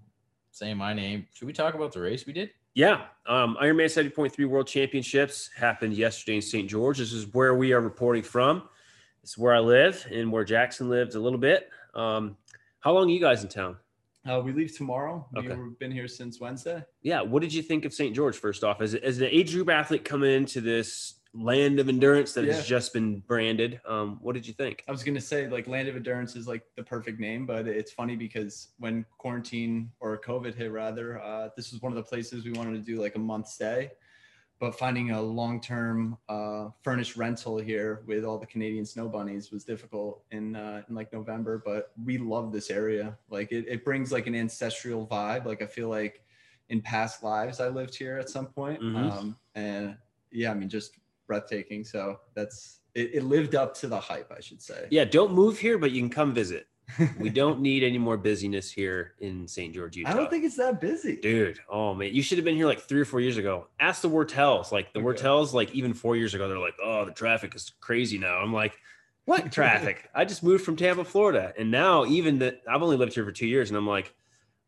saying 0.51 0.77
my 0.77 0.93
name, 0.93 1.27
should 1.33 1.47
we 1.47 1.53
talk 1.55 1.75
about 1.75 1.93
the 1.93 2.01
race 2.01 2.27
we 2.27 2.33
did? 2.35 2.51
Yeah, 2.75 3.07
um, 3.27 3.57
Ironman 3.61 3.87
70.3 3.87 4.49
World 4.49 4.67
Championships 4.67 5.51
happened 5.57 5.95
yesterday 5.95 6.37
in 6.37 6.43
St. 6.43 6.71
George. 6.71 6.99
This 6.99 7.13
is 7.13 7.27
where 7.35 7.55
we 7.55 7.73
are 7.73 7.81
reporting 7.81 8.23
from. 8.23 8.63
This 9.23 9.31
is 9.31 9.39
where 9.39 9.55
I 9.55 9.59
live 9.59 10.07
and 10.11 10.31
where 10.31 10.45
Jackson 10.45 10.89
lived 10.89 11.15
a 11.15 11.21
little 11.21 11.39
bit. 11.39 11.69
Um, 11.95 12.37
how 12.79 12.93
long 12.93 13.09
are 13.09 13.13
you 13.13 13.21
guys 13.21 13.43
in 13.43 13.49
town? 13.49 13.77
uh, 14.29 14.41
we 14.45 14.53
leave 14.53 14.77
tomorrow. 14.77 15.27
Okay. 15.37 15.49
We've 15.55 15.79
been 15.79 15.91
here 15.91 16.09
since 16.09 16.41
Wednesday. 16.41 16.85
Yeah, 17.03 17.23
what 17.23 17.41
did 17.43 17.53
you 17.55 17.63
think 17.63 17.85
of 17.85 17.93
St. 17.95 18.15
George 18.15 18.37
first 18.37 18.63
off? 18.63 18.81
As, 18.81 18.95
as 18.95 19.19
an 19.19 19.29
age 19.31 19.53
group 19.53 19.71
athlete 19.71 20.05
coming 20.05 20.31
into 20.33 20.61
this 20.61 21.15
land 21.33 21.79
of 21.79 21.89
endurance 21.89 22.33
that 22.35 22.45
Yeah. 22.45 22.55
has 22.55 22.67
just 22.67 22.93
been 22.93 23.21
branded, 23.21 23.81
um, 23.85 24.19
what 24.21 24.35
did 24.35 24.47
you 24.47 24.53
think? 24.53 24.83
I 24.89 24.91
was 24.91 25.05
gonna 25.05 25.21
say 25.21 25.49
like 25.49 25.69
Land 25.69 25.89
of 25.89 25.97
Endurance 25.97 26.35
is 26.35 26.49
like 26.49 26.65
the 26.75 26.83
perfect 26.83 27.21
name, 27.21 27.47
but 27.47 27.69
it's 27.69 27.93
funny 27.93 28.17
because 28.17 28.69
when 28.79 29.05
quarantine 29.19 29.93
or 30.01 30.19
COVID 30.21 30.55
hit, 30.55 30.73
rather, 30.73 31.21
uh, 31.23 31.51
this 31.57 31.71
was 31.73 31.81
one 31.83 31.93
of 31.93 31.97
the 31.97 32.03
places 32.03 32.45
we 32.45 32.53
wanted 32.53 32.73
to 32.75 32.83
do 32.85 33.01
like 33.01 33.15
a 33.15 33.19
month 33.21 33.47
stay, 33.47 33.93
but 34.59 34.77
finding 34.77 35.13
a 35.13 35.23
long-term 35.23 36.19
uh, 36.29 36.71
furnished 36.83 37.17
rental 37.17 37.59
here 37.59 38.03
with 38.07 38.25
all 38.25 38.39
the 38.39 38.47
Canadian 38.47 38.85
snow 38.85 39.09
bunnies 39.09 39.53
was 39.53 39.65
difficult 39.65 40.25
in 40.33 40.57
uh, 40.57 40.83
in 40.89 40.95
like 40.97 41.13
November. 41.13 41.63
But 41.65 41.93
we 42.05 42.19
love 42.19 42.53
this 42.53 42.71
area. 42.71 43.17
Like 43.29 43.53
it, 43.53 43.67
it 43.69 43.85
brings 43.85 44.11
like 44.11 44.27
an 44.27 44.35
ancestral 44.35 45.07
vibe. 45.07 45.45
Like 45.45 45.63
I 45.63 45.67
feel 45.67 45.89
like 45.89 46.25
in 46.71 46.81
past 46.83 47.23
lives 47.23 47.61
I 47.61 47.69
lived 47.69 47.95
here 47.95 48.19
at 48.19 48.29
some 48.29 48.47
point. 48.47 48.81
Mhm. 48.81 49.11
Um, 49.13 49.39
and 49.55 49.97
yeah, 50.33 50.51
I 50.51 50.55
mean 50.55 50.69
just 50.69 50.99
breathtaking. 51.31 51.85
So 51.85 52.19
that's 52.35 52.81
it, 52.97 53.15
it 53.15 53.23
lived 53.23 53.55
up 53.55 53.73
to 53.77 53.87
the 53.87 54.01
hype, 54.01 54.33
I 54.37 54.41
should 54.41 54.61
say. 54.61 54.89
Yeah, 54.91 55.05
don't 55.05 55.33
move 55.33 55.61
here, 55.61 55.79
but 55.79 55.93
you 55.93 56.01
can 56.03 56.11
come 56.11 56.35
visit. 56.35 56.67
We 57.21 57.31
don't 57.31 57.61
need 57.61 57.85
any 57.85 57.99
more 57.99 58.17
busyness 58.17 58.69
here 58.73 59.13
in 59.21 59.47
St. 59.47 59.73
George, 59.73 59.97
Utah. 59.97 60.11
I 60.11 60.15
don't 60.15 60.29
think 60.29 60.45
it's 60.45 60.57
that 60.57 60.81
busy. 60.81 61.15
Dude, 61.21 61.61
oh 61.69 61.95
man, 61.95 62.13
you 62.13 62.21
should 62.21 62.37
have 62.39 62.45
been 62.45 62.57
here 62.57 62.67
like 62.67 62.81
three 62.81 63.01
or 63.01 63.05
four 63.05 63.21
years 63.21 63.37
ago. 63.37 63.69
Ask 63.79 64.03
the 64.03 64.11
Wortels. 64.11 64.73
Like 64.73 64.93
the 64.93 64.99
Okay. 64.99 65.07
Wartels, 65.07 65.53
like 65.55 65.73
even 65.73 65.95
four 65.95 66.17
years 66.17 66.35
ago, 66.35 66.49
they're 66.49 66.59
like, 66.59 66.75
oh, 66.83 67.05
the 67.05 67.13
traffic 67.13 67.55
is 67.55 67.71
crazy 67.81 68.19
now. 68.19 68.39
I'm 68.39 68.53
like, 68.53 68.77
what 69.25 69.53
traffic? 69.59 70.09
I 70.13 70.25
just 70.25 70.43
moved 70.43 70.65
from 70.65 70.75
Tampa, 70.75 71.05
Florida. 71.05 71.53
And 71.57 71.71
now 71.71 72.07
even 72.07 72.41
that 72.41 72.61
I've 72.69 72.83
only 72.83 72.97
lived 72.97 73.15
here 73.15 73.25
for 73.25 73.31
two 73.31 73.47
years, 73.47 73.71
and 73.71 73.77
I'm 73.77 73.87
like, 73.87 74.13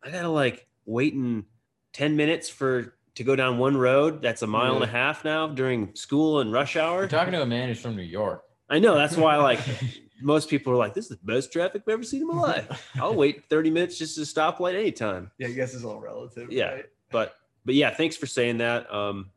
I 0.05 0.11
gotta 0.11 0.29
like 0.29 0.69
wait 0.87 1.15
in 1.15 1.45
10 1.93 2.15
minutes 2.17 2.49
for 2.49 2.95
to 3.15 3.25
go 3.25 3.37
down 3.37 3.59
one 3.59 3.77
road 3.77 4.23
that's 4.23 4.43
a 4.43 4.47
mile 4.47 4.75
and 4.75 4.85
a 4.85 4.87
half 4.87 5.25
now 5.25 5.47
during 5.47 5.95
school 5.95 6.41
and 6.41 6.53
rush 6.53 6.77
hour. 6.77 6.99
We're 7.01 7.09
talking 7.09 7.33
to 7.33 7.43
a 7.43 7.47
man 7.47 7.69
who's 7.69 7.81
from 7.81 7.97
New 7.97 8.03
York. 8.03 8.43
I 8.71 8.79
know 8.79 8.95
that's 8.95 9.17
why 9.17 9.37
like 9.37 9.61
most 10.23 10.49
people 10.49 10.73
are 10.73 10.77
like, 10.77 10.95
this 10.95 11.11
is 11.11 11.19
the 11.19 11.25
best 11.25 11.53
traffic 11.53 11.83
I've 11.87 11.93
ever 11.93 12.03
seen 12.03 12.23
in 12.23 12.29
my 12.29 12.41
life. 12.41 12.91
I'll 12.97 13.15
wait 13.15 13.45
30 13.51 13.71
minutes 13.71 13.99
just 13.99 14.15
to 14.17 14.23
stoplight 14.23 14.75
anytime. 14.75 15.31
Yeah, 15.39 15.49
I 15.49 15.53
guess 15.53 15.75
it's 15.75 15.85
all 15.85 16.01
relative. 16.01 16.51
Yeah. 16.51 16.73
right? 16.73 16.85
but 17.11 17.37
but 17.65 17.75
yeah, 17.75 17.91
thanks 17.95 18.17
for 18.17 18.27
saying 18.27 18.59
that. 18.59 18.93
Um, 18.93 19.31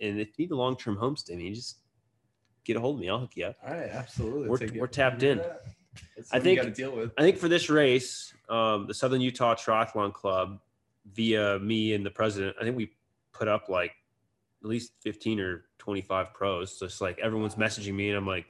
and 0.00 0.20
if 0.20 0.28
you 0.38 0.46
need 0.46 0.52
a 0.52 0.56
long 0.56 0.76
term 0.76 0.96
homestay, 0.96 1.30
man, 1.30 1.40
you 1.40 1.54
just 1.54 1.78
get 2.64 2.76
a 2.76 2.80
hold 2.80 2.96
of 2.96 3.00
me. 3.00 3.08
I'll 3.08 3.18
hook 3.18 3.32
you 3.34 3.46
up. 3.46 3.56
All 3.66 3.74
right, 3.74 3.90
absolutely. 3.90 4.48
We're- 4.48 4.78
we're 4.80 4.86
tapped 4.86 5.22
in. 5.22 5.40
I 6.30 6.38
think- 6.38 6.62
you 6.62 6.70
deal 6.70 6.94
with. 6.94 7.12
I 7.18 7.22
think 7.22 7.36
for 7.38 7.48
this 7.48 7.68
race, 7.68 8.32
um, 8.48 8.86
the 8.86 8.94
Southern 8.94 9.20
Utah 9.20 9.54
Triathlon 9.56 10.12
Club, 10.12 10.60
via 11.14 11.58
me 11.58 11.94
and 11.94 12.04
the 12.06 12.10
president, 12.10 12.54
I 12.60 12.64
think 12.64 12.76
we 12.76 12.90
put 13.38 13.48
up 13.48 13.68
like 13.68 13.92
at 14.62 14.68
least 14.68 14.92
15 15.00 15.40
or 15.40 15.64
25 15.78 16.34
pros. 16.34 16.78
So 16.78 16.86
it's 16.86 17.00
like 17.00 17.18
everyone's 17.18 17.54
messaging 17.54 17.94
me, 17.94 18.08
and 18.08 18.18
I'm 18.18 18.26
like 18.26 18.46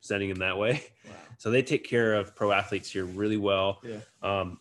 sending 0.00 0.28
them 0.28 0.38
that 0.38 0.58
way. 0.58 0.82
Wow. 1.06 1.12
So 1.38 1.50
they 1.50 1.62
take 1.62 1.86
care 1.86 2.14
of 2.14 2.34
pro 2.34 2.50
athletes 2.50 2.90
here 2.90 3.04
really 3.04 3.36
well. 3.36 3.82
Yeah. 3.84 3.98
Um, 4.22 4.58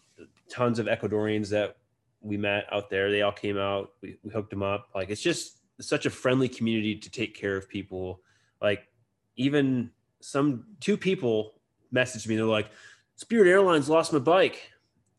tons 0.50 0.78
of 0.78 0.88
Ecuadorians 0.88 1.48
that 1.52 1.78
we 2.20 2.36
met 2.36 2.66
out 2.70 2.90
there. 2.90 3.10
They 3.10 3.22
all 3.22 3.32
came 3.32 3.58
out. 3.58 3.94
We, 4.02 4.18
we 4.24 4.30
hooked 4.30 4.50
them 4.50 4.62
up. 4.62 4.90
Like 4.94 5.10
it's 5.10 5.22
just 5.22 5.60
such 5.80 6.06
a 6.06 6.10
friendly 6.10 6.50
community 6.50 6.98
to 6.98 7.10
take 7.10 7.34
care 7.34 7.56
of 7.56 7.70
people. 7.70 8.20
Like 8.62 8.90
even 9.38 9.90
some 10.20 10.66
two 10.82 10.98
people 10.98 11.54
messaged 11.94 12.28
me. 12.28 12.36
They're 12.36 12.44
like, 12.44 12.70
Spirit 13.16 13.50
Airlines 13.50 13.88
lost 13.88 14.12
my 14.12 14.20
bike. 14.20 14.70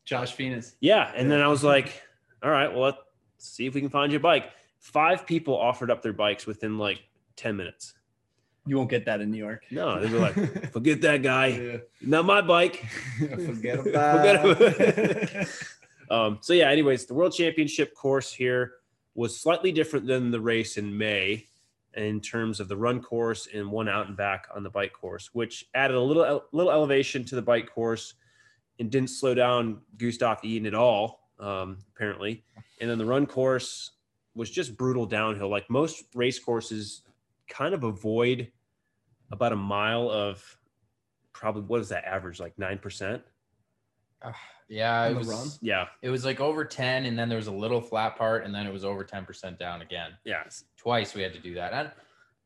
Josh 0.05 0.35
Venus. 0.35 0.75
Yeah. 0.79 1.11
And 1.15 1.31
then 1.31 1.41
I 1.41 1.47
was 1.47 1.63
like, 1.63 2.03
all 2.43 2.51
right, 2.51 2.71
well, 2.71 2.97
see 3.37 3.65
if 3.65 3.73
we 3.73 3.81
can 3.81 3.89
find 3.89 4.11
your 4.11 4.21
bike. 4.21 4.51
Five 4.79 5.25
people 5.25 5.57
offered 5.57 5.91
up 5.91 6.01
their 6.01 6.13
bikes 6.13 6.45
within 6.45 6.77
like 6.77 7.01
10 7.35 7.55
minutes. 7.55 7.93
You 8.65 8.77
won't 8.77 8.89
get 8.89 9.05
that 9.05 9.21
in 9.21 9.31
New 9.31 9.37
York. 9.37 9.63
No, 9.71 9.99
they 9.99 10.11
were 10.11 10.19
like, 10.19 10.71
forget 10.73 11.01
that 11.01 11.23
guy. 11.23 11.47
yeah. 11.47 11.77
Not 12.01 12.25
my 12.25 12.41
bike. 12.41 12.85
Forget 13.19 13.87
about 13.87 14.25
it. 14.25 15.47
Um, 16.09 16.39
so 16.41 16.53
yeah, 16.53 16.69
anyways, 16.69 17.05
the 17.05 17.13
world 17.13 17.33
championship 17.33 17.93
course 17.93 18.31
here 18.31 18.73
was 19.15 19.39
slightly 19.39 19.71
different 19.71 20.07
than 20.07 20.31
the 20.31 20.39
race 20.39 20.77
in 20.77 20.97
May 20.97 21.45
in 21.95 22.21
terms 22.21 22.59
of 22.59 22.67
the 22.67 22.77
run 22.77 23.01
course 23.01 23.47
and 23.53 23.69
one 23.69 23.89
out 23.89 24.07
and 24.07 24.15
back 24.15 24.47
on 24.55 24.63
the 24.63 24.69
bike 24.69 24.93
course, 24.93 25.31
which 25.33 25.65
added 25.73 25.97
a 25.97 26.01
little 26.01 26.45
little 26.51 26.71
elevation 26.71 27.23
to 27.25 27.35
the 27.35 27.41
bike 27.41 27.69
course 27.69 28.13
and 28.79 28.91
didn't 28.91 29.09
slow 29.09 29.33
down 29.33 29.81
Gustav 29.97 30.39
Iden 30.43 30.67
at 30.67 30.75
all, 30.75 31.26
um, 31.39 31.77
apparently. 31.95 32.43
And 32.81 32.89
then 32.89 32.97
the 32.97 33.05
run 33.05 33.25
course 33.25 33.91
was 34.35 34.49
just 34.49 34.77
brutal 34.77 35.05
downhill. 35.05 35.49
Like 35.49 35.69
most 35.69 36.05
race 36.13 36.39
courses, 36.39 37.01
kind 37.49 37.73
of 37.73 37.83
avoid 37.83 38.51
about 39.31 39.51
a 39.53 39.55
mile 39.57 40.09
of 40.09 40.57
probably 41.33 41.61
what 41.63 41.79
is 41.81 41.89
that 41.89 42.05
average 42.05 42.39
like 42.39 42.57
nine 42.59 42.77
percent? 42.77 43.21
Yeah, 44.69 45.07
it 45.07 45.15
was. 45.15 45.27
run? 45.27 45.47
Yeah, 45.61 45.85
It 46.01 46.09
was 46.09 46.25
like 46.25 46.41
over 46.41 46.65
ten, 46.65 47.05
and 47.05 47.17
then 47.17 47.29
there 47.29 47.37
was 47.37 47.47
a 47.47 47.51
little 47.53 47.79
flat 47.79 48.17
part, 48.17 48.43
and 48.43 48.53
then 48.53 48.67
it 48.67 48.73
was 48.73 48.83
over 48.83 49.03
ten 49.03 49.23
percent 49.25 49.57
down 49.57 49.81
again. 49.81 50.11
yeah. 50.25 50.43
Twice 50.75 51.13
we 51.15 51.21
had 51.21 51.33
to 51.33 51.39
do 51.39 51.53
that, 51.53 51.71
and 51.73 51.91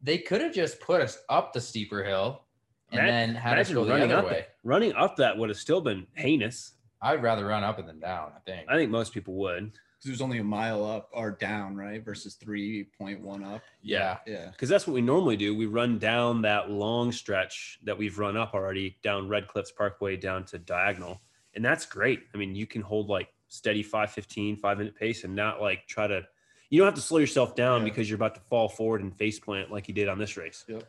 they 0.04 0.18
could 0.20 0.42
have 0.42 0.54
just 0.54 0.80
put 0.80 1.02
us 1.02 1.18
up 1.30 1.52
the 1.54 1.62
steeper 1.62 2.04
hill, 2.04 2.44
and 2.92 3.00
Ima- 3.00 3.10
then 3.12 3.36
had 3.36 3.58
us 3.58 3.72
go 3.72 3.86
the 3.86 4.04
other 4.04 4.18
up 4.18 4.26
way. 4.26 4.40
it. 4.40 4.50
Running 4.64 4.94
up 4.94 5.16
that 5.18 5.36
would 5.38 5.50
have 5.50 5.58
still 5.58 5.82
been 5.82 6.06
heinous. 6.14 6.74
I'd 7.02 7.24
rather 7.24 7.46
run 7.48 7.64
up 7.64 7.80
and 7.80 7.88
then 7.88 8.00
down. 8.00 8.32
I 8.36 8.40
think. 8.40 8.68
I 8.70 8.76
think 8.76 8.92
most 8.92 9.14
people 9.14 9.34
would. 9.36 9.72
Because 9.72 10.10
it 10.10 10.12
was 10.12 10.22
only 10.22 10.40
a 10.40 10.44
mile 10.44 10.84
up 10.84 11.10
or 11.14 11.32
down, 11.32 11.76
right? 11.76 12.04
Versus 12.04 12.36
3.1 12.44 13.46
up. 13.56 13.62
yeah. 13.84 14.18
Yeah. 14.26 14.50
Because 14.52 14.68
that's 14.70 14.88
what 14.88 14.94
we 14.94 15.02
normally 15.02 15.38
do. 15.38 15.56
We 15.56 15.68
run 15.68 16.00
down 16.00 16.42
that 16.44 16.70
long 16.72 17.12
stretch 17.12 17.80
that 17.84 17.98
we've 17.98 18.18
run 18.18 18.36
up 18.36 18.54
already 18.54 18.98
down 19.04 19.28
Red 19.30 19.48
Cliffs 19.48 19.72
Parkway 19.72 20.18
down 20.18 20.44
to 20.46 20.58
Diagonal. 20.58 21.22
And 21.56 21.64
that's 21.64 21.86
great. 21.86 22.22
I 22.34 22.38
mean, 22.38 22.56
you 22.56 22.66
can 22.66 22.82
hold 22.82 23.10
like 23.10 23.30
steady 23.48 23.84
515, 23.84 24.56
five 24.58 24.78
minute 24.80 24.96
pace 24.96 25.24
and 25.24 25.36
not 25.36 25.62
like 25.62 25.86
try 25.88 26.08
to, 26.08 26.24
you 26.70 26.78
don't 26.80 26.88
have 26.88 26.96
to 26.96 27.02
slow 27.02 27.20
yourself 27.20 27.56
down 27.56 27.82
Yeah. 27.82 27.86
because 27.86 28.10
you're 28.10 28.16
about 28.16 28.36
to 28.36 28.42
fall 28.42 28.70
forward 28.70 29.02
and 29.02 29.16
face 29.16 29.40
plant 29.40 29.72
like 29.72 29.88
you 29.88 29.94
did 29.94 30.08
on 30.08 30.18
this 30.18 30.36
race. 30.38 30.66
Yep. 30.68 30.84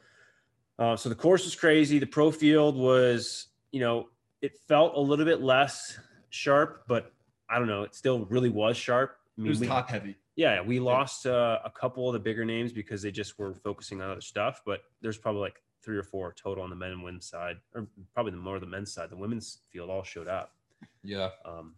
Uh, 0.79 0.96
so 0.96 1.09
the 1.09 1.14
course 1.14 1.44
was 1.44 1.55
crazy. 1.55 1.98
The 1.98 2.07
pro 2.07 2.31
field 2.31 2.77
was, 2.77 3.48
you 3.72 3.81
know, 3.81 4.09
it 4.43 4.59
felt 4.69 4.95
a 4.97 5.01
little 5.01 5.25
bit 5.25 5.41
less 5.41 5.99
sharp, 6.31 6.85
but 6.89 7.13
I 7.49 7.59
don't 7.59 7.69
know. 7.69 7.83
It 7.85 7.95
still 7.95 8.27
really 8.27 8.49
was 8.51 8.77
sharp. 8.77 9.17
I 9.39 9.43
It 9.45 9.49
was 9.49 9.61
we- 9.61 9.67
top 9.67 9.89
heavy. 9.89 10.17
yeah, 10.37 10.61
we 10.61 10.81
lost 10.81 11.27
uh, 11.27 11.61
a 11.65 11.71
couple 11.71 12.09
of 12.09 12.13
the 12.13 12.19
bigger 12.19 12.45
names 12.45 12.73
because 12.73 13.01
they 13.03 13.11
just 13.11 13.39
were 13.39 13.55
focusing 13.55 14.01
on 14.03 14.11
other 14.11 14.21
stuff. 14.21 14.63
But 14.67 14.81
there's 15.01 15.17
probably 15.19 15.41
like 15.43 15.63
three 15.83 15.97
or 15.97 16.03
four 16.03 16.33
total 16.33 16.63
on 16.65 16.71
the 16.71 16.77
men 16.77 16.93
and 16.93 17.03
women's 17.03 17.27
side, 17.27 17.57
or 17.75 17.87
probably 18.15 18.33
the 18.33 18.39
more 18.39 18.59
the 18.61 18.67
men's 18.67 18.93
side. 18.93 19.11
The 19.11 19.17
women's 19.17 19.61
field 19.71 19.91
all 19.91 20.03
showed 20.03 20.29
up, 20.29 20.55
Yeah. 21.03 21.31
um, 21.45 21.75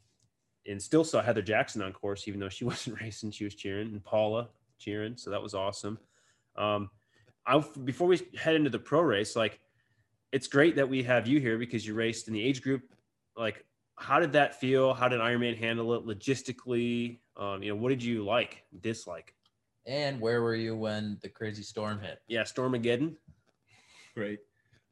and 0.66 0.81
still 0.83 1.05
saw 1.05 1.22
Heather 1.22 1.42
Jackson 1.42 1.81
on 1.83 1.92
course, 1.92 2.27
even 2.29 2.40
though 2.40 2.48
she 2.48 2.64
wasn't 2.72 3.00
racing. 3.00 3.31
She 3.31 3.44
was 3.44 3.55
cheering, 3.55 3.88
and 3.88 4.03
Paula 4.05 4.48
cheering, 4.79 5.16
so 5.16 5.31
that 5.31 5.42
was 5.42 5.55
awesome. 5.55 5.98
Um, 6.57 6.90
I 7.46 7.62
before 7.85 8.09
we 8.09 8.20
head 8.38 8.55
into 8.57 8.70
the 8.70 8.79
pro 8.79 9.00
race, 9.00 9.37
like 9.37 9.61
it's 10.34 10.48
great 10.48 10.74
that 10.74 10.88
we 10.88 11.00
have 11.04 11.28
you 11.28 11.38
here 11.38 11.56
because 11.56 11.86
you 11.86 11.94
raced 11.94 12.26
in 12.26 12.34
the 12.34 12.42
age 12.42 12.60
group. 12.60 12.82
Like, 13.36 13.64
how 13.96 14.18
did 14.18 14.32
that 14.32 14.58
feel? 14.58 14.92
How 14.92 15.06
did 15.06 15.20
Ironman 15.20 15.56
handle 15.56 15.94
it 15.94 16.04
logistically? 16.04 17.20
Um, 17.36 17.62
you 17.62 17.68
know, 17.72 17.80
what 17.80 17.90
did 17.90 18.02
you 18.02 18.24
like, 18.24 18.64
dislike? 18.80 19.32
And 19.86 20.20
where 20.20 20.42
were 20.42 20.56
you 20.56 20.74
when 20.74 21.18
the 21.22 21.28
crazy 21.28 21.62
storm 21.62 22.00
hit? 22.00 22.20
Yeah, 22.26 22.42
Stormageddon. 22.42 23.14
Great. 24.16 24.40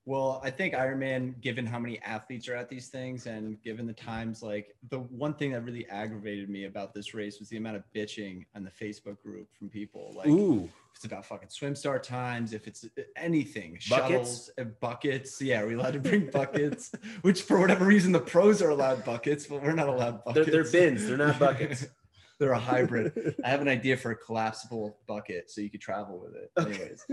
Well, 0.04 0.40
I 0.42 0.50
think 0.50 0.74
Ironman, 0.74 1.40
given 1.40 1.64
how 1.64 1.78
many 1.78 2.00
athletes 2.00 2.48
are 2.48 2.56
at 2.56 2.68
these 2.68 2.88
things 2.88 3.26
and 3.26 3.62
given 3.62 3.86
the 3.86 3.92
times, 3.92 4.42
like 4.42 4.74
the 4.90 4.98
one 4.98 5.32
thing 5.34 5.52
that 5.52 5.64
really 5.64 5.86
aggravated 5.88 6.50
me 6.50 6.64
about 6.64 6.92
this 6.92 7.14
race 7.14 7.38
was 7.38 7.48
the 7.48 7.56
amount 7.56 7.76
of 7.76 7.84
bitching 7.94 8.44
on 8.56 8.64
the 8.64 8.70
Facebook 8.70 9.22
group 9.22 9.46
from 9.56 9.68
people. 9.68 10.12
Like, 10.16 10.26
Ooh, 10.26 10.64
if 10.64 10.96
it's 10.96 11.04
about 11.04 11.24
fucking 11.24 11.50
swim 11.50 11.76
start 11.76 12.02
times, 12.02 12.52
if 12.52 12.66
it's 12.66 12.84
anything, 13.14 13.78
Buckets? 13.88 13.88
shuttles, 13.88 14.50
uh, 14.58 14.64
buckets. 14.80 15.40
Yeah, 15.40 15.60
are 15.60 15.68
we 15.68 15.74
allowed 15.74 15.92
to 15.92 16.00
bring 16.00 16.30
buckets? 16.30 16.90
Which, 17.22 17.42
for 17.42 17.60
whatever 17.60 17.84
reason, 17.84 18.10
the 18.10 18.20
pros 18.20 18.60
are 18.60 18.70
allowed 18.70 19.04
buckets, 19.04 19.46
but 19.46 19.62
we're 19.62 19.72
not 19.72 19.88
allowed 19.88 20.24
they're, 20.34 20.44
buckets. 20.44 20.50
they're 20.50 20.64
bins. 20.64 21.06
They're 21.06 21.16
not 21.16 21.38
buckets. 21.38 21.86
They're 22.40 22.50
a 22.50 22.58
hybrid. 22.58 23.36
I 23.44 23.50
have 23.50 23.60
an 23.60 23.68
idea 23.78 23.96
for 23.96 24.10
a 24.10 24.16
collapsible 24.16 24.98
bucket 25.06 25.48
so 25.48 25.60
you 25.60 25.70
could 25.70 25.80
travel 25.80 26.18
with 26.18 26.34
it. 26.34 26.50
Anyways. 26.58 27.06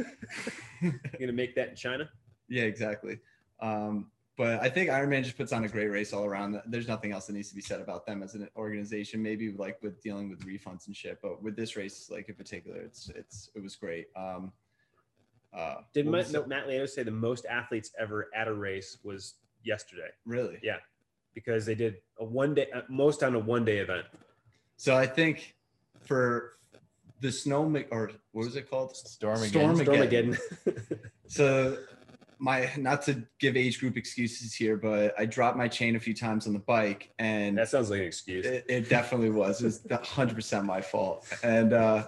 You're 0.81 1.19
gonna 1.19 1.33
make 1.33 1.53
that 1.53 1.69
in 1.69 1.75
China? 1.75 2.09
Yeah, 2.49 2.63
exactly. 2.63 3.19
Um, 3.61 4.11
but 4.37 4.61
I 4.61 4.69
think 4.69 4.89
Ironman 4.89 5.23
just 5.23 5.37
puts 5.37 5.51
on 5.51 5.65
a 5.65 5.67
great 5.67 5.89
race 5.89 6.13
all 6.13 6.23
around. 6.23 6.61
There's 6.67 6.87
nothing 6.87 7.11
else 7.11 7.27
that 7.27 7.33
needs 7.33 7.49
to 7.49 7.55
be 7.55 7.61
said 7.61 7.81
about 7.81 8.05
them 8.05 8.23
as 8.23 8.35
an 8.35 8.47
organization. 8.55 9.21
Maybe 9.21 9.51
like 9.51 9.77
with 9.81 10.01
dealing 10.01 10.29
with 10.29 10.45
refunds 10.45 10.87
and 10.87 10.95
shit, 10.95 11.19
but 11.21 11.43
with 11.43 11.55
this 11.55 11.75
race, 11.75 12.09
like 12.09 12.29
in 12.29 12.35
particular, 12.35 12.77
it's 12.77 13.09
it's 13.15 13.49
it 13.53 13.61
was 13.61 13.75
great. 13.75 14.07
Um, 14.15 14.53
uh, 15.53 15.81
Did 15.93 16.05
what 16.05 16.11
Matt, 16.13 16.23
was 16.25 16.33
no. 16.33 16.45
Matt 16.45 16.67
Leo 16.67 16.85
say 16.85 17.03
the 17.03 17.11
most 17.11 17.45
athletes 17.47 17.91
ever 17.99 18.29
at 18.35 18.47
a 18.47 18.53
race 18.53 18.99
was 19.03 19.35
yesterday 19.63 20.09
really? 20.25 20.59
Yeah. 20.63 20.77
because 21.33 21.65
they 21.65 21.75
did 21.75 21.97
a 22.19 22.25
one 22.25 22.53
day, 22.53 22.67
uh, 22.73 22.81
most 22.89 23.23
on 23.23 23.35
a 23.35 23.39
one 23.39 23.65
day 23.65 23.79
event. 23.79 24.05
So 24.77 24.95
I 24.95 25.05
think 25.05 25.55
for 26.01 26.53
the 27.21 27.31
snow 27.31 27.63
or 27.91 28.11
what 28.31 28.45
was 28.45 28.55
it 28.55 28.69
called? 28.69 28.95
Storm 28.95 29.41
again. 29.43 29.75
Storm 29.75 29.77
Stormageddon. 29.77 30.37
So 31.27 31.77
my 32.39 32.71
not 32.77 33.01
to 33.03 33.23
give 33.39 33.55
age 33.55 33.79
group 33.79 33.97
excuses 33.97 34.53
here, 34.53 34.77
but 34.77 35.13
I 35.19 35.25
dropped 35.25 35.57
my 35.57 35.67
chain 35.67 35.95
a 35.95 35.99
few 35.99 36.13
times 36.13 36.47
on 36.47 36.53
the 36.53 36.59
bike 36.59 37.11
and 37.19 37.57
that 37.57 37.69
sounds 37.69 37.89
like 37.89 37.99
an 37.99 38.05
excuse. 38.05 38.45
it, 38.45 38.65
it 38.67 38.89
definitely 38.89 39.29
was. 39.29 39.61
It 39.61 39.65
was 39.65 40.07
hundred 40.07 40.35
percent 40.35 40.65
my 40.65 40.81
fault. 40.81 41.27
And 41.43 41.73
uh 41.73 42.07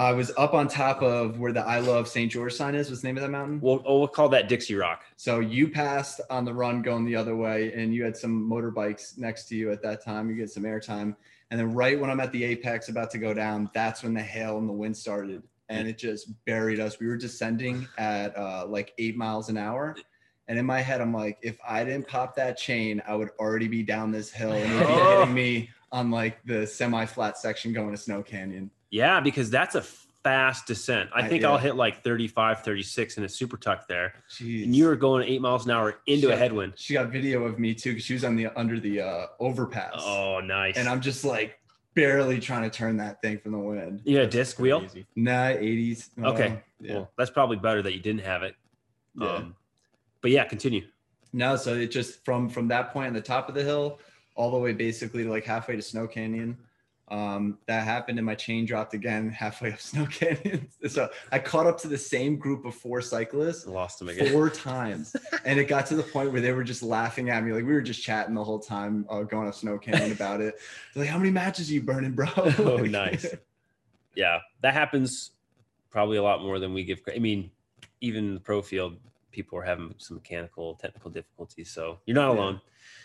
I 0.00 0.12
was 0.12 0.32
up 0.38 0.54
on 0.54 0.66
top 0.66 1.02
of 1.02 1.38
where 1.38 1.52
the 1.52 1.60
I 1.60 1.80
love 1.80 2.08
St. 2.08 2.32
George 2.32 2.54
sign 2.54 2.74
is. 2.74 2.88
What's 2.88 3.02
the 3.02 3.08
name 3.08 3.18
of 3.18 3.22
that 3.22 3.28
mountain? 3.28 3.60
We'll, 3.60 3.82
oh, 3.84 3.98
we'll 3.98 4.08
call 4.08 4.30
that 4.30 4.48
Dixie 4.48 4.74
Rock. 4.74 5.02
So 5.16 5.40
you 5.40 5.68
passed 5.68 6.22
on 6.30 6.46
the 6.46 6.54
run 6.54 6.80
going 6.80 7.04
the 7.04 7.16
other 7.16 7.36
way, 7.36 7.70
and 7.74 7.94
you 7.94 8.02
had 8.02 8.16
some 8.16 8.48
motorbikes 8.48 9.18
next 9.18 9.46
to 9.48 9.56
you 9.56 9.70
at 9.70 9.82
that 9.82 10.02
time. 10.02 10.30
You 10.30 10.36
get 10.36 10.48
some 10.48 10.62
airtime, 10.62 11.14
and 11.50 11.60
then 11.60 11.74
right 11.74 12.00
when 12.00 12.08
I'm 12.08 12.20
at 12.20 12.32
the 12.32 12.44
apex, 12.44 12.88
about 12.88 13.10
to 13.10 13.18
go 13.18 13.34
down, 13.34 13.68
that's 13.74 14.02
when 14.02 14.14
the 14.14 14.22
hail 14.22 14.56
and 14.56 14.66
the 14.66 14.72
wind 14.72 14.96
started, 14.96 15.42
and 15.70 15.88
it 15.88 15.96
just 15.98 16.28
buried 16.44 16.80
us. 16.80 16.98
We 17.00 17.06
were 17.06 17.16
descending 17.16 17.86
at 17.96 18.36
uh, 18.36 18.66
like 18.68 18.92
eight 18.98 19.16
miles 19.16 19.48
an 19.48 19.56
hour, 19.56 19.96
and 20.48 20.58
in 20.58 20.66
my 20.66 20.80
head, 20.80 21.00
I'm 21.00 21.14
like, 21.14 21.38
if 21.42 21.56
I 21.66 21.84
didn't 21.84 22.06
pop 22.08 22.34
that 22.36 22.58
chain, 22.58 23.00
I 23.06 23.14
would 23.14 23.30
already 23.38 23.68
be 23.68 23.82
down 23.82 24.10
this 24.10 24.30
hill, 24.30 24.52
and 24.52 24.70
it'd 24.72 24.86
be 24.86 24.92
Oh. 24.92 25.18
hitting 25.20 25.34
me 25.34 25.70
on 25.92 26.10
like 26.10 26.38
the 26.44 26.66
semi-flat 26.66 27.38
section 27.38 27.72
going 27.72 27.90
to 27.92 27.96
Snow 27.96 28.22
Canyon. 28.22 28.70
Yeah, 28.90 29.20
because 29.20 29.48
that's 29.50 29.74
a 29.76 29.82
fast 29.82 30.66
descent. 30.66 31.08
I 31.14 31.20
I- 31.22 31.28
think 31.28 31.42
yeah. 31.42 31.50
I'll 31.50 31.58
hit 31.58 31.76
like 31.76 32.02
35, 32.04 32.62
36 32.62 33.16
in 33.16 33.24
a 33.24 33.28
super 33.28 33.56
tuck 33.56 33.88
there. 33.88 34.12
Jeez. 34.28 34.64
And 34.64 34.76
you 34.76 34.86
were 34.86 34.96
going 34.96 35.26
eight 35.26 35.40
miles 35.40 35.64
an 35.64 35.70
hour 35.70 35.98
into 36.06 36.30
a 36.32 36.36
headwind. 36.36 36.74
She 36.76 36.92
got 36.94 37.08
video 37.10 37.44
of 37.44 37.58
me 37.58 37.74
too, 37.74 37.90
because 37.92 38.04
she 38.04 38.12
was 38.14 38.24
on 38.24 38.36
the 38.36 38.48
under 38.58 38.78
the 38.78 39.00
uh, 39.00 39.26
overpass. 39.38 39.94
Oh, 39.98 40.40
nice. 40.40 40.76
and 40.76 40.88
I'm 40.88 41.00
just 41.00 41.24
like 41.24 41.58
barely 41.94 42.40
trying 42.40 42.62
to 42.62 42.70
turn 42.70 42.96
that 42.98 43.20
thing 43.20 43.38
from 43.38 43.52
the 43.52 43.58
wind. 43.58 44.00
you 44.04 44.16
had 44.16 44.26
a 44.26 44.30
disc 44.30 44.58
wheel? 44.58 44.80
Crazy. 44.80 45.06
Nah, 45.16 45.48
80s. 45.48 46.08
Okay. 46.22 46.62
Yeah. 46.80 46.94
Well, 46.94 47.10
that's 47.18 47.30
probably 47.30 47.56
better 47.56 47.82
that 47.82 47.92
you 47.92 48.00
didn't 48.00 48.22
have 48.22 48.42
it. 48.42 48.54
yeah. 49.16 49.34
Um, 49.34 49.56
but 50.22 50.30
yeah, 50.30 50.44
continue. 50.44 50.86
no, 51.32 51.56
so 51.56 51.74
it 51.74 51.90
just 51.90 52.24
from 52.24 52.48
from 52.48 52.68
that 52.68 52.92
point 52.92 53.08
on 53.08 53.14
the 53.14 53.20
top 53.20 53.48
of 53.48 53.54
the 53.54 53.62
hill 53.64 53.98
all 54.34 54.50
the 54.50 54.58
way 54.58 54.72
basically 54.72 55.24
to 55.24 55.30
like 55.30 55.44
halfway 55.44 55.76
to 55.76 55.82
Snow 55.82 56.06
Canyon. 56.06 56.56
Um, 57.10 57.58
that 57.66 57.82
happened 57.82 58.18
and 58.20 58.24
my 58.26 58.36
chain 58.36 58.64
dropped 58.64 58.94
again 58.94 59.30
halfway 59.30 59.72
up 59.72 59.80
Snow 59.80 60.06
Canyon. 60.06 60.68
so 60.88 61.08
I 61.32 61.40
caught 61.40 61.66
up 61.66 61.76
to 61.80 61.88
the 61.88 61.98
same 61.98 62.36
group 62.36 62.64
of 62.64 62.72
four 62.74 63.00
cyclists 63.02 63.66
lost 63.66 63.98
them 63.98 64.08
again. 64.10 64.30
four 64.30 64.48
times. 64.68 65.16
And 65.44 65.58
it 65.58 65.64
got 65.64 65.86
to 65.86 65.96
the 65.96 66.04
point 66.04 66.30
where 66.30 66.40
they 66.40 66.52
were 66.52 66.62
just 66.62 66.84
laughing 66.84 67.28
at 67.30 67.42
me. 67.42 67.52
Like 67.52 67.64
we 67.64 67.72
were 67.72 67.82
just 67.82 68.00
chatting 68.02 68.34
the 68.36 68.44
whole 68.44 68.60
time 68.60 69.06
uh, 69.10 69.22
going 69.22 69.48
up 69.48 69.54
Snow 69.54 69.76
Canyon 69.76 70.12
about 70.12 70.40
it. 70.40 70.54
They're 70.94 71.02
like, 71.02 71.10
how 71.10 71.18
many 71.18 71.30
matches 71.30 71.68
are 71.68 71.74
you 71.74 71.82
burning, 71.82 72.12
bro? 72.12 72.28
Oh, 72.36 72.76
Like, 72.80 72.90
nice. 72.92 73.26
yeah, 74.14 74.38
that 74.62 74.72
happens 74.74 75.32
probably 75.90 76.16
a 76.16 76.22
lot 76.22 76.42
more 76.42 76.60
than 76.60 76.72
we 76.72 76.84
give. 76.84 77.00
I 77.12 77.18
mean, 77.18 77.50
even 78.00 78.24
in 78.28 78.34
the 78.34 78.40
pro 78.40 78.62
field, 78.62 78.98
people 79.32 79.58
are 79.58 79.62
having 79.64 79.94
some 79.98 80.16
mechanical, 80.16 80.76
technical 80.76 81.10
difficulties. 81.10 81.70
So 81.72 81.98
you're 82.06 82.14
not 82.14 82.32
Yeah. 82.32 82.38
alone. 82.38 82.60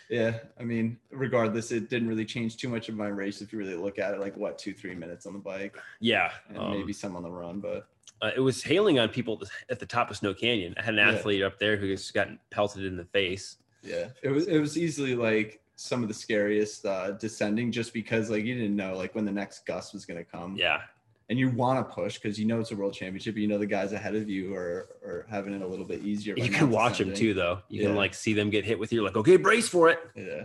Yeah, 0.08 0.38
I 0.60 0.62
mean, 0.62 0.98
regardless, 1.10 1.72
it 1.72 1.90
didn't 1.90 2.08
really 2.08 2.24
change 2.24 2.56
too 2.56 2.68
much 2.68 2.88
of 2.88 2.94
my 2.96 3.08
race 3.08 3.40
if 3.42 3.52
you 3.52 3.58
really 3.58 3.74
look 3.74 3.98
at 3.98 4.14
it. 4.14 4.20
Like 4.20 4.36
what, 4.36 4.58
two, 4.58 4.72
three 4.72 4.94
minutes 4.94 5.26
on 5.26 5.32
the 5.32 5.38
bike, 5.38 5.76
Yeah. 6.00 6.30
and 6.48 6.58
um, 6.58 6.70
maybe 6.72 6.92
some 6.92 7.16
on 7.16 7.22
the 7.22 7.30
run. 7.30 7.58
But 7.60 7.88
uh, 8.22 8.30
it 8.36 8.40
was 8.40 8.62
hailing 8.62 8.98
on 8.98 9.08
people 9.08 9.42
at 9.68 9.78
the- 9.80 9.86
top 9.86 10.10
of 10.10 10.16
Snow 10.16 10.32
Canyon. 10.32 10.74
I 10.78 10.82
had 10.82 10.94
an 10.94 11.00
Yeah. 11.06 11.12
athlete 11.14 11.42
up 11.42 11.58
there 11.58 11.76
who 11.76 11.88
just 11.88 12.14
got 12.14 12.28
pelted 12.50 12.84
in 12.84 12.96
the 12.96 13.04
face. 13.06 13.56
yeah, 13.82 14.08
it 14.22 14.28
was 14.30 14.46
it 14.46 14.58
was 14.58 14.78
easily 14.78 15.14
like 15.14 15.60
some 15.76 16.02
of 16.02 16.08
the 16.08 16.14
scariest 16.14 16.86
uh, 16.86 17.10
descending, 17.12 17.70
just 17.72 17.92
because 17.92 18.30
like 18.30 18.44
you 18.44 18.54
didn't 18.54 18.76
know 18.76 18.96
like 18.96 19.14
when 19.14 19.24
the 19.24 19.32
next 19.32 19.66
gust 19.66 19.92
was 19.92 20.04
gonna 20.06 20.24
come. 20.24 20.56
Yeah. 20.56 20.82
And 21.28 21.38
you 21.38 21.50
want 21.50 21.78
to 21.86 21.94
push 21.94 22.18
because 22.18 22.38
you 22.38 22.46
know 22.46 22.60
it's 22.60 22.70
a 22.70 22.76
world 22.76 22.94
championship. 22.94 23.36
You 23.36 23.48
know 23.48 23.58
the 23.58 23.66
guys 23.66 23.92
ahead 23.92 24.14
of 24.14 24.28
you 24.28 24.54
are 24.54 24.88
are 25.04 25.26
having 25.28 25.52
it 25.54 25.62
a 25.62 25.66
little 25.66 25.84
bit 25.84 26.02
easier. 26.02 26.34
You 26.36 26.48
can 26.50 26.70
watch 26.70 26.98
them 26.98 27.12
too, 27.14 27.34
though. 27.34 27.60
You 27.68 27.82
Yeah. 27.82 27.88
can 27.88 27.96
like 27.96 28.14
see 28.14 28.32
them 28.32 28.50
get 28.50 28.64
hit 28.64 28.78
with 28.78 28.92
you. 28.92 28.96
You're 29.00 29.06
like, 29.08 29.16
okay, 29.16 29.36
brace 29.36 29.68
for 29.68 29.88
it. 29.90 29.98
Yeah, 30.14 30.44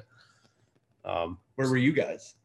Um, 1.03 1.38
where 1.55 1.67
were 1.69 1.77
you 1.77 1.91
guys? 1.93 2.36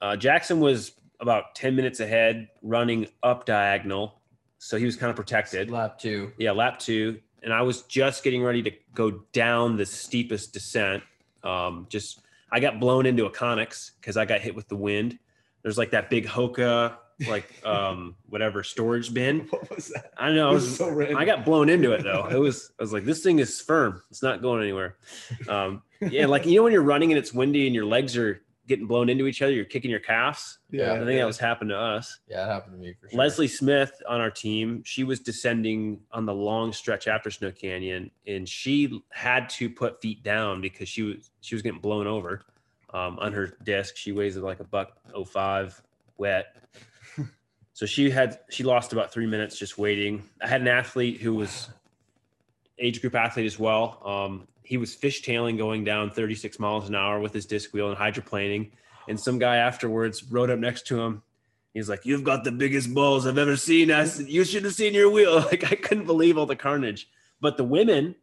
Uh, 0.00 0.16
Jackson 0.16 0.60
was 0.60 0.92
about 1.20 1.54
10 1.54 1.76
minutes 1.76 2.00
ahead, 2.00 2.48
running 2.62 3.06
up 3.22 3.46
diagonal. 3.46 4.20
So 4.58 4.76
he 4.76 4.84
was 4.84 4.96
kind 4.96 5.10
of 5.10 5.16
protected. 5.16 5.70
Lap 5.70 5.98
two. 5.98 6.32
Yeah, 6.38 6.52
lap 6.52 6.78
two. 6.78 7.20
And 7.42 7.52
I 7.52 7.62
was 7.62 7.82
just 7.82 8.22
getting 8.22 8.42
ready 8.42 8.62
to 8.62 8.70
go 8.94 9.10
down 9.32 9.76
the 9.76 9.86
steepest 9.86 10.52
descent. 10.52 11.02
Um, 11.42 11.86
just, 11.88 12.20
I 12.52 12.60
got 12.60 12.78
blown 12.78 13.06
into 13.06 13.26
a 13.26 13.30
Connex 13.30 13.92
because 14.00 14.16
I 14.16 14.24
got 14.24 14.40
hit 14.40 14.54
with 14.54 14.68
the 14.68 14.76
wind. 14.76 15.18
There's 15.62 15.78
like 15.78 15.90
that 15.92 16.10
big 16.10 16.26
Hoka, 16.26 16.96
like 17.28 17.64
um, 17.64 18.16
whatever 18.28 18.62
storage 18.62 19.12
bin. 19.12 19.40
What 19.50 19.74
was 19.74 19.88
that? 19.88 20.12
I 20.16 20.26
don't 20.26 20.36
know. 20.36 20.48
I 20.48 20.50
It 20.50 20.54
was 20.54 20.64
was, 20.64 20.76
so 20.76 20.90
random. 20.90 21.16
I 21.18 21.24
got 21.24 21.44
blown 21.44 21.68
into 21.68 21.92
it 21.92 22.02
though. 22.02 22.26
It 22.26 22.38
was, 22.38 22.72
I 22.78 22.82
was 22.82 22.92
like, 22.92 23.04
this 23.04 23.22
thing 23.22 23.38
is 23.38 23.60
firm. 23.60 24.02
It's 24.10 24.22
not 24.22 24.42
going 24.42 24.62
anywhere. 24.62 24.96
Um, 25.48 25.82
yeah, 26.00 26.26
like 26.26 26.46
you 26.46 26.56
know 26.56 26.64
when 26.64 26.72
you're 26.72 26.82
running 26.82 27.12
and 27.12 27.18
it's 27.18 27.32
windy 27.32 27.66
and 27.66 27.74
your 27.74 27.84
legs 27.84 28.16
are 28.16 28.42
getting 28.68 28.86
blown 28.86 29.08
into 29.08 29.26
each 29.26 29.42
other, 29.42 29.52
you're 29.52 29.64
kicking 29.64 29.90
your 29.90 30.00
calves. 30.00 30.58
Yeah, 30.70 30.92
I 30.94 30.98
think 31.04 31.18
that 31.18 31.26
was 31.26 31.38
happened 31.38 31.70
to 31.70 31.76
us. 31.78 32.20
Yeah, 32.28 32.44
it 32.44 32.48
happened 32.48 32.74
to 32.74 32.78
me 32.78 32.94
for 32.94 33.08
sure. 33.08 33.18
Leslie 33.18 33.48
Smith 33.48 33.92
on 34.08 34.20
our 34.20 34.30
team, 34.30 34.82
she 34.84 35.04
was 35.04 35.20
descending 35.20 36.00
on 36.12 36.26
the 36.26 36.34
long 36.34 36.72
stretch 36.72 37.08
after 37.08 37.30
Snow 37.30 37.50
Canyon, 37.50 38.10
and 38.26 38.48
she 38.48 39.02
had 39.10 39.48
to 39.50 39.68
put 39.68 40.00
feet 40.00 40.22
down 40.22 40.60
because 40.60 40.88
she 40.88 41.02
was 41.02 41.30
she 41.40 41.54
was 41.54 41.62
getting 41.62 41.80
blown 41.80 42.06
over 42.06 42.42
um, 42.94 43.18
on 43.18 43.32
her 43.32 43.56
disc. 43.64 43.96
She 43.96 44.12
weighs 44.12 44.36
like 44.36 44.60
a 44.60 44.64
buck 44.64 44.96
oh 45.14 45.24
five 45.24 45.80
wet. 46.16 46.56
So 47.74 47.86
she 47.86 48.10
had 48.10 48.40
she 48.50 48.64
lost 48.64 48.92
about 48.92 49.12
three 49.12 49.26
minutes 49.26 49.58
just 49.58 49.78
waiting. 49.78 50.28
I 50.42 50.48
had 50.48 50.60
an 50.60 50.68
athlete 50.68 51.20
who 51.20 51.34
was 51.34 51.70
age 52.78 53.00
group 53.00 53.14
athlete 53.14 53.46
as 53.46 53.58
well. 53.58 54.00
Um, 54.04 54.46
he 54.62 54.76
was 54.76 54.94
fishtailing 54.94 55.58
going 55.58 55.84
down 55.84 56.10
36 56.10 56.58
miles 56.58 56.88
an 56.88 56.94
hour 56.94 57.20
with 57.20 57.32
his 57.32 57.46
disc 57.46 57.72
wheel 57.72 57.88
and 57.88 57.96
hydroplaning. 57.96 58.70
And 59.08 59.18
some 59.18 59.38
guy 59.38 59.56
afterwards 59.56 60.22
rode 60.24 60.50
up 60.50 60.58
next 60.58 60.86
to 60.88 61.00
him. 61.00 61.22
He's 61.74 61.88
like, 61.88 62.04
"You've 62.04 62.24
got 62.24 62.44
the 62.44 62.52
biggest 62.52 62.92
balls 62.92 63.26
I've 63.26 63.38
ever 63.38 63.56
seen. 63.56 63.90
I 63.90 64.04
said, 64.04 64.28
you 64.28 64.44
should 64.44 64.64
have 64.64 64.74
seen 64.74 64.94
your 64.94 65.10
wheel." 65.10 65.40
Like 65.50 65.70
I 65.72 65.74
couldn't 65.74 66.06
believe 66.06 66.36
all 66.36 66.46
the 66.46 66.56
carnage. 66.56 67.08
But 67.40 67.56
the 67.56 67.64
women 67.64 68.14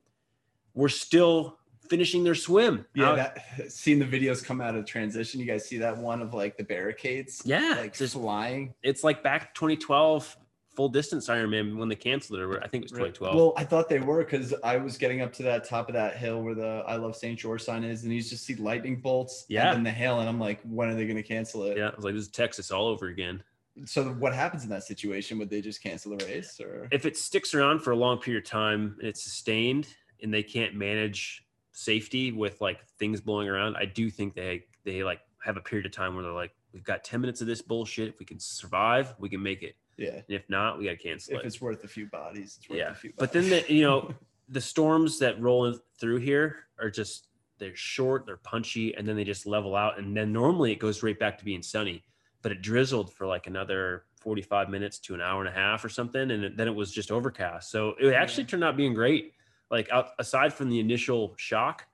were 0.73 0.89
still 0.89 1.58
finishing 1.89 2.23
their 2.23 2.35
swim. 2.35 2.85
Yeah, 2.93 3.09
out- 3.09 3.15
that, 3.17 3.43
seeing 3.71 3.99
the 3.99 4.05
videos 4.05 4.43
come 4.43 4.61
out 4.61 4.75
of 4.75 4.85
transition, 4.85 5.39
you 5.39 5.45
guys 5.45 5.67
see 5.67 5.77
that 5.79 5.97
one 5.97 6.21
of 6.21 6.33
like 6.33 6.57
the 6.57 6.63
barricades, 6.63 7.41
yeah, 7.45 7.75
like 7.77 7.87
it's, 7.87 7.99
just, 7.99 8.13
flying. 8.13 8.73
it's 8.83 9.03
like 9.03 9.23
back 9.23 9.53
2012 9.55 10.37
full 10.75 10.87
distance 10.87 11.27
Ironman 11.27 11.75
when 11.75 11.89
they 11.89 11.95
canceled 11.95 12.39
it. 12.39 12.43
Or 12.43 12.63
I 12.63 12.67
think 12.67 12.83
it 12.83 12.85
was 12.85 12.91
2012. 12.91 13.35
Well, 13.35 13.53
I 13.57 13.65
thought 13.65 13.89
they 13.89 13.99
were 13.99 14.23
because 14.23 14.53
I 14.63 14.77
was 14.77 14.97
getting 14.97 15.19
up 15.21 15.33
to 15.33 15.43
that 15.43 15.67
top 15.67 15.89
of 15.89 15.93
that 15.95 16.15
hill 16.15 16.41
where 16.41 16.55
the 16.55 16.83
I 16.87 16.95
love 16.95 17.15
St. 17.17 17.37
George 17.37 17.61
sign 17.63 17.83
is, 17.83 18.03
and 18.03 18.13
you 18.13 18.21
just 18.21 18.45
see 18.45 18.55
lightning 18.55 19.01
bolts 19.01 19.45
Yeah. 19.49 19.67
and 19.69 19.77
then 19.77 19.83
the 19.83 19.91
hail, 19.91 20.19
and 20.21 20.29
I'm 20.29 20.39
like, 20.39 20.61
when 20.63 20.89
are 20.89 20.95
they 20.95 21.05
going 21.05 21.17
to 21.17 21.23
cancel 21.23 21.63
it? 21.65 21.77
yeah, 21.77 21.89
I 21.89 21.95
was 21.95 22.05
like, 22.05 22.13
"This 22.13 22.23
is 22.23 22.29
Texas 22.29 22.71
all 22.71 22.87
over 22.87 23.07
again." 23.07 23.43
So 23.85 24.05
what 24.09 24.33
happens 24.33 24.63
in 24.63 24.69
that 24.69 24.83
situation? 24.83 25.37
Would 25.39 25.49
they 25.49 25.61
just 25.61 25.81
cancel 25.81 26.15
the 26.15 26.25
race 26.25 26.59
or? 26.59 26.87
if 26.91 27.05
it 27.05 27.15
sticks 27.17 27.53
around 27.53 27.79
for 27.79 27.91
a 27.91 27.95
long 27.95 28.17
period 28.19 28.43
of 28.43 28.49
time 28.49 28.95
and 28.99 29.07
it's 29.07 29.21
sustained 29.23 29.87
and 30.21 30.33
they 30.33 30.43
can't 30.43 30.75
manage 30.75 31.45
safety 31.83 32.31
with 32.31 32.59
like 32.61 32.85
things 32.99 33.21
blowing 33.21 33.47
around, 33.47 33.75
I 33.77 33.85
do 33.85 34.09
think 34.09 34.35
they 34.35 34.65
they 34.83 35.03
like 35.03 35.21
have 35.43 35.57
a 35.57 35.61
period 35.61 35.85
of 35.85 35.91
time 35.91 36.13
where 36.15 36.23
they're 36.23 36.33
like, 36.33 36.51
we've 36.73 36.83
got 36.83 37.03
10 37.03 37.21
minutes 37.21 37.41
of 37.41 37.47
this 37.47 37.61
bullshit. 37.61 38.09
If 38.09 38.19
we 38.19 38.25
can 38.25 38.39
survive, 38.39 39.15
we 39.19 39.29
can 39.29 39.41
make 39.41 39.63
it. 39.63 39.75
yeah, 39.97 40.15
And 40.15 40.23
if 40.27 40.49
not, 40.49 40.77
we 40.77 40.85
gotta 40.85 40.97
cancel 40.97 41.35
if 41.35 41.41
it. 41.41 41.45
it's 41.45 41.61
worth 41.61 41.83
a 41.83 41.87
few 41.87 42.07
bodies, 42.07 42.57
it's 42.59 42.69
worth 42.69 42.79
Yeah. 42.79 42.91
a 42.91 42.95
few. 42.95 43.13
But 43.17 43.31
then 43.31 43.49
the 43.49 43.63
you 43.73 43.83
know, 43.83 44.11
the 44.49 44.61
storms 44.61 45.19
that 45.19 45.39
roll 45.41 45.65
in 45.67 45.79
through 45.99 46.17
here 46.17 46.65
are 46.79 46.89
just 46.89 47.27
they're 47.59 47.75
short, 47.75 48.25
they're 48.25 48.37
punchy, 48.37 48.93
and 48.95 49.05
then 49.07 49.15
they 49.17 49.23
just 49.25 49.45
level 49.45 49.75
out. 49.75 49.99
And 49.99 50.15
then 50.15 50.31
normally 50.31 50.71
it 50.71 50.79
goes 50.79 51.03
right 51.03 51.17
back 51.19 51.37
to 51.39 51.45
being 51.45 51.61
sunny. 51.61 52.03
But 52.41 52.53
it 52.53 52.61
drizzled 52.61 53.11
for 53.13 53.27
like 53.27 53.47
another 53.47 54.05
45 54.21 54.69
minutes 54.69 54.97
to 54.99 55.13
an 55.13 55.19
hour 55.19 55.41
and 55.41 55.49
a 55.49 55.51
half 55.57 55.83
or 55.83 55.89
something. 55.89 56.31
And 56.31 56.57
then 56.57 56.67
it 56.69 56.75
was 56.75 56.89
just 56.93 57.11
overcast. 57.11 57.69
So 57.69 57.95
it 57.99 58.13
actually 58.13 58.45
turned 58.45 58.63
out 58.63 58.77
being 58.77 58.93
great. 58.93 59.33
Like 59.71 59.89
out, 59.91 60.11
aside 60.19 60.53
from 60.53 60.69
the 60.69 60.79
initial 60.79 61.33
shock, 61.37 61.85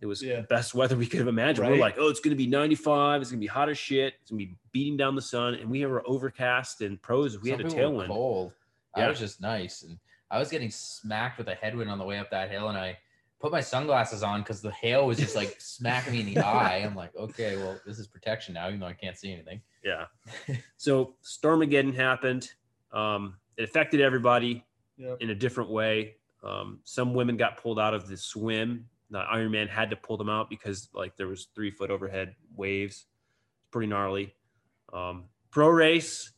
It 0.00 0.06
was 0.06 0.22
Yeah. 0.22 0.42
the 0.42 0.46
best 0.46 0.74
weather 0.74 0.94
we 0.94 1.06
could 1.06 1.20
have 1.20 1.28
imagined. 1.28 1.66
We're 1.68 1.78
like, 1.78 1.96
oh, 1.98 2.08
it's 2.10 2.20
going 2.20 2.30
to 2.30 2.36
be 2.36 2.46
95. 2.46 3.22
It's 3.22 3.30
going 3.30 3.40
to 3.40 3.44
be 3.44 3.46
hot 3.48 3.70
as 3.70 3.78
shit. 3.78 4.12
It's 4.20 4.30
going 4.30 4.40
to 4.40 4.46
be 4.46 4.56
beating 4.70 4.96
down 4.98 5.14
the 5.16 5.22
sun. 5.22 5.54
And 5.54 5.70
we 5.70 5.86
were 5.86 6.06
overcast 6.06 6.82
and 6.82 7.00
pros. 7.00 7.40
We 7.40 7.48
Some 7.50 7.60
had 7.60 7.72
a 7.72 7.74
tailwind. 7.74 8.08
Cold. 8.08 8.52
Yeah. 8.94 9.06
I 9.06 9.08
was 9.08 9.18
just 9.18 9.40
nice, 9.40 9.82
and 9.82 9.98
I 10.30 10.38
was 10.38 10.50
getting 10.50 10.70
smacked 10.70 11.38
with 11.38 11.48
a 11.48 11.54
headwind 11.54 11.90
on 11.90 11.98
the 11.98 12.04
way 12.04 12.18
up 12.18 12.30
that 12.30 12.50
hill, 12.50 12.68
and 12.68 12.76
I 12.78 12.98
put 13.40 13.52
my 13.52 13.60
sunglasses 13.62 14.22
on 14.22 14.40
because 14.42 14.60
the 14.60 14.70
hail 14.70 15.06
was 15.06 15.16
just 15.18 15.34
like 15.34 15.56
smacking 15.60 16.12
me 16.12 16.20
in 16.20 16.34
the 16.34 16.38
eye. 16.40 16.76
I'm 16.84 16.94
like, 16.94 17.14
okay, 17.16 17.56
well, 17.56 17.80
this 17.86 17.98
is 17.98 18.06
protection 18.06 18.52
now, 18.54 18.68
even 18.68 18.80
though 18.80 18.86
I 18.86 18.92
can't 18.94 19.16
see 19.16 19.32
anything. 19.32 19.62
Yeah. 19.82 20.06
so 20.76 21.14
Stormageddon 21.24 21.94
happened. 21.94 22.50
Um, 22.92 23.36
it 23.56 23.64
affected 23.64 24.00
everybody 24.02 24.62
Yep. 24.98 25.18
in 25.20 25.30
a 25.30 25.34
different 25.34 25.70
way. 25.70 26.16
Um, 26.46 26.80
some 26.84 27.14
women 27.14 27.36
got 27.36 27.60
pulled 27.60 27.78
out 27.78 27.94
of 27.94 28.08
the 28.08 28.16
swim. 28.16 28.88
The 29.10 29.18
Ironman 29.18 29.68
had 29.68 29.90
to 29.90 29.96
pull 29.96 30.16
them 30.16 30.28
out 30.28 30.48
because 30.50 30.88
like 30.94 31.16
there 31.16 31.26
was 31.28 31.48
three 31.54 31.70
foot 31.70 31.90
overhead 31.90 32.34
waves. 32.54 33.06
Pretty 33.70 33.88
gnarly. 33.88 34.34
Um, 34.92 35.24
pro 35.50 35.68
race, 35.68 36.32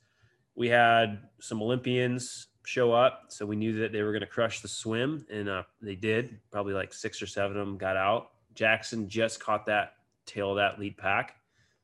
we 0.55 0.69
had 0.69 1.21
some 1.41 1.63
Olympians 1.63 2.49
show 2.65 2.93
up, 2.93 3.27
so 3.29 3.47
we 3.47 3.57
knew 3.57 3.81
that 3.81 3.93
they 3.93 4.03
were 4.03 4.13
going 4.13 4.21
to 4.21 4.27
crush 4.27 4.61
the 4.61 4.69
swim, 4.69 5.27
and 5.31 5.49
uh, 5.49 5.63
they 5.81 5.95
did. 5.95 6.39
Probably 6.51 6.75
like 6.75 6.93
six 6.93 7.23
or 7.23 7.27
seven 7.27 7.57
of 7.57 7.67
them 7.67 7.79
got 7.79 7.97
out. 7.97 8.31
Jackson 8.55 9.09
just 9.09 9.41
caught 9.41 9.67
that 9.67 9.93
tail 10.27 10.51
of 10.51 10.57
that 10.57 10.79
lead 10.79 10.97
pack 10.97 11.37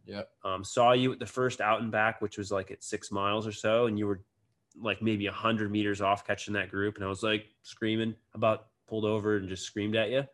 Yep. 0.07 0.29
um, 0.45 0.65
saw 0.65 0.93
you 0.93 1.13
at 1.13 1.19
the 1.19 1.27
first 1.27 1.61
out 1.61 1.81
and 1.81 1.91
back, 1.91 2.21
which 2.21 2.37
was 2.37 2.51
like 2.53 2.71
at 2.71 2.83
six 2.83 3.11
miles 3.11 3.47
or 3.47 3.53
so, 3.53 3.87
and 3.87 3.99
you 3.99 4.07
were 4.07 4.21
like 4.81 5.03
maybe 5.03 5.27
a 5.27 5.33
hundred 5.33 5.71
meters 5.71 6.01
off 6.01 6.27
catching 6.27 6.55
that 6.55 6.71
group, 6.71 6.97
and 6.97 7.05
I 7.05 7.09
was 7.09 7.23
like 7.23 7.47
screaming 7.63 8.15
about 8.35 8.67
pulled 8.87 9.05
over 9.05 9.37
and 9.37 9.49
just 9.49 9.65
screamed 9.65 9.97
at 9.97 10.11
you, 10.11 10.25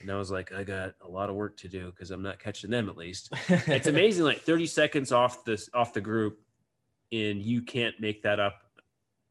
and 0.00 0.10
I 0.10 0.16
was 0.16 0.30
like, 0.30 0.52
I 0.52 0.64
got 0.64 0.94
a 1.02 1.08
lot 1.08 1.30
of 1.30 1.36
work 1.36 1.56
to 1.58 1.68
do 1.68 1.90
because 1.90 2.10
I'm 2.10 2.22
not 2.22 2.38
catching 2.38 2.70
them 2.70 2.88
at 2.88 2.96
least. 2.96 3.32
It's 3.48 3.86
amazing, 3.88 4.24
like 4.24 4.40
30 4.40 4.66
seconds 4.66 5.12
off 5.12 5.44
this 5.44 5.68
off 5.74 5.92
the 5.92 6.00
group, 6.00 6.40
and 7.12 7.42
you 7.42 7.62
can't 7.62 7.98
make 8.00 8.22
that 8.22 8.40
up. 8.40 8.60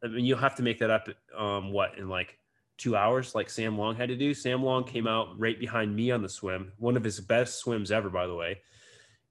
I 0.04 0.08
mean, 0.08 0.26
you'll 0.26 0.38
have 0.38 0.56
to 0.56 0.64
make 0.64 0.80
that 0.80 0.90
up. 0.90 1.08
Um, 1.38 1.72
what 1.72 1.98
in 1.98 2.10
like 2.10 2.38
two 2.78 2.96
hours, 2.96 3.36
like 3.36 3.50
Sam 3.50 3.78
Long 3.78 3.96
had 3.96 4.10
to 4.10 4.16
do. 4.16 4.34
Sam 4.34 4.64
Long 4.64 4.84
came 4.84 5.08
out 5.08 5.40
right 5.40 5.60
behind 5.60 5.96
me 5.96 6.12
on 6.12 6.22
the 6.22 6.30
swim, 6.30 6.74
one 6.78 6.98
of 6.98 7.04
his 7.04 7.20
best 7.20 7.60
swims 7.60 7.92
ever, 7.92 8.10
by 8.10 8.28
the 8.28 8.36
way 8.36 8.60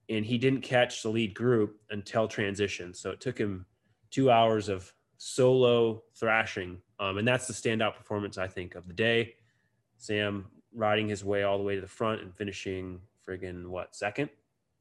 and 0.09 0.27
he 0.27 0.39
didn't 0.39 0.61
catch 0.61 1.03
the 1.03 1.09
lead 1.09 1.35
group 1.35 1.81
until 1.91 2.29
transition. 2.29 2.93
So 2.93 3.11
it 3.11 3.21
took 3.21 3.39
him 3.39 3.67
two 4.11 4.31
hours 4.31 4.69
of 4.69 4.93
solo 5.25 6.03
thrashing. 6.17 6.79
Um, 6.99 7.19
and 7.19 7.27
that's 7.27 7.47
the 7.47 7.53
standout 7.53 7.95
performance, 7.95 8.39
I 8.39 8.49
think, 8.49 8.75
of 8.75 8.89
the 8.89 8.93
day. 8.93 9.35
Sam 9.97 10.47
riding 10.75 11.09
his 11.09 11.25
way 11.25 11.45
all 11.45 11.59
the 11.59 11.65
way 11.65 11.77
to 11.77 11.81
the 11.81 11.87
front 11.87 12.23
and 12.23 12.35
finishing 12.35 13.01
friggin' 13.27 13.69
what, 13.69 13.95
second? 13.95 14.31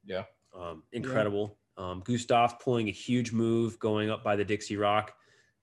Yeah. 0.03 0.23
Um, 0.59 0.81
incredible. 0.93 1.57
Um, 1.77 2.01
Gustav 2.03 2.59
pulling 2.59 2.87
a 2.87 2.91
huge 2.91 3.31
move 3.31 3.77
going 3.77 4.09
up 4.09 4.23
by 4.23 4.35
the 4.35 4.43
Dixie 4.43 4.77
Rock, 4.77 5.13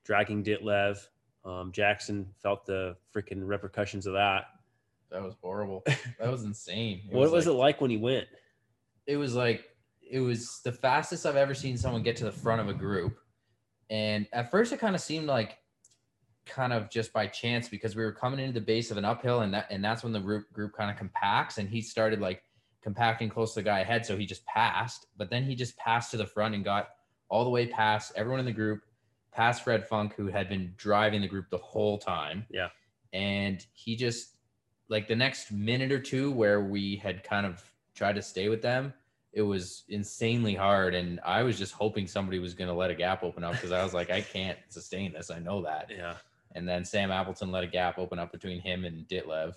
dragging 0.04 0.44
Ditlev. 0.44 0.98
Um, 1.44 1.72
Jackson 1.72 2.28
felt 2.40 2.64
the 2.64 2.96
freaking 3.12 3.46
repercussions 3.48 4.06
of 4.06 4.12
that. 4.12 4.44
That 5.10 5.22
was 5.22 5.34
horrible. 5.42 5.82
That 6.20 6.30
was 6.30 6.44
insane. 6.44 7.02
What 7.10 7.32
was 7.32 7.46
like, 7.46 7.54
it 7.54 7.58
like 7.58 7.80
when 7.80 7.90
he 7.90 7.96
went? 7.96 8.28
It 9.06 9.16
was 9.16 9.34
like 9.34 9.64
it 10.08 10.20
was 10.20 10.60
the 10.62 10.72
fastest 10.72 11.26
I've 11.26 11.36
ever 11.36 11.54
seen 11.54 11.76
someone 11.76 12.02
get 12.02 12.16
to 12.16 12.24
the 12.24 12.32
front 12.32 12.60
of 12.60 12.68
a 12.68 12.74
group. 12.74 13.18
And 13.90 14.26
at 14.32 14.50
first 14.50 14.72
it 14.72 14.78
kind 14.80 14.94
of 14.94 15.00
seemed 15.00 15.26
like 15.26 15.58
kind 16.46 16.72
of 16.72 16.90
just 16.90 17.12
by 17.12 17.26
chance 17.26 17.68
because 17.68 17.94
we 17.94 18.02
were 18.02 18.12
coming 18.12 18.40
into 18.40 18.52
the 18.58 18.64
base 18.64 18.90
of 18.90 18.96
an 18.96 19.04
uphill 19.04 19.40
and 19.40 19.52
that 19.52 19.66
and 19.70 19.84
that's 19.84 20.02
when 20.02 20.12
the 20.12 20.20
group 20.20 20.50
group 20.52 20.72
kind 20.72 20.90
of 20.90 20.96
compacts 20.96 21.58
and 21.58 21.68
he 21.68 21.80
started 21.82 22.20
like 22.20 22.42
compacting 22.82 23.28
close 23.28 23.52
to 23.52 23.60
the 23.60 23.64
guy 23.64 23.80
ahead 23.80 24.06
so 24.06 24.16
he 24.16 24.24
just 24.24 24.46
passed 24.46 25.06
but 25.18 25.28
then 25.28 25.44
he 25.44 25.54
just 25.54 25.76
passed 25.76 26.10
to 26.10 26.16
the 26.16 26.24
front 26.26 26.54
and 26.54 26.64
got 26.64 26.88
all 27.28 27.44
the 27.44 27.50
way 27.50 27.66
past 27.66 28.12
everyone 28.16 28.40
in 28.40 28.46
the 28.46 28.52
group 28.52 28.80
past 29.30 29.62
Fred 29.62 29.86
Funk 29.86 30.14
who 30.16 30.28
had 30.28 30.48
been 30.48 30.72
driving 30.78 31.20
the 31.20 31.28
group 31.28 31.50
the 31.50 31.58
whole 31.58 31.98
time 31.98 32.46
Yeah. 32.50 32.68
and 33.12 33.64
he 33.74 33.94
just 33.94 34.36
like 34.88 35.06
the 35.06 35.16
next 35.16 35.52
minute 35.52 35.92
or 35.92 36.00
two 36.00 36.30
where 36.32 36.62
we 36.62 36.96
had 36.96 37.22
kind 37.24 37.44
of 37.44 37.62
tried 37.94 38.14
to 38.14 38.22
stay 38.22 38.48
with 38.48 38.62
them 38.62 38.94
it 39.32 39.42
was 39.42 39.84
insanely 39.88 40.54
hard 40.54 40.94
and 40.94 41.20
i 41.24 41.42
was 41.42 41.58
just 41.58 41.72
hoping 41.74 42.06
somebody 42.06 42.38
was 42.38 42.54
going 42.54 42.68
to 42.68 42.74
let 42.74 42.90
a 42.90 42.94
gap 42.94 43.22
open 43.22 43.44
up 43.44 43.52
because 43.52 43.72
i 43.72 43.82
was 43.82 43.92
like 43.94 44.10
i 44.10 44.20
can't 44.20 44.58
sustain 44.68 45.12
this 45.12 45.30
i 45.30 45.38
know 45.38 45.62
that 45.62 45.90
Yeah. 45.94 46.14
and 46.54 46.66
then 46.68 46.84
sam 46.84 47.10
appleton 47.10 47.50
let 47.50 47.62
a 47.64 47.66
gap 47.66 47.98
open 47.98 48.18
up 48.18 48.32
between 48.32 48.60
him 48.60 48.84
and 48.84 49.06
ditlev 49.08 49.54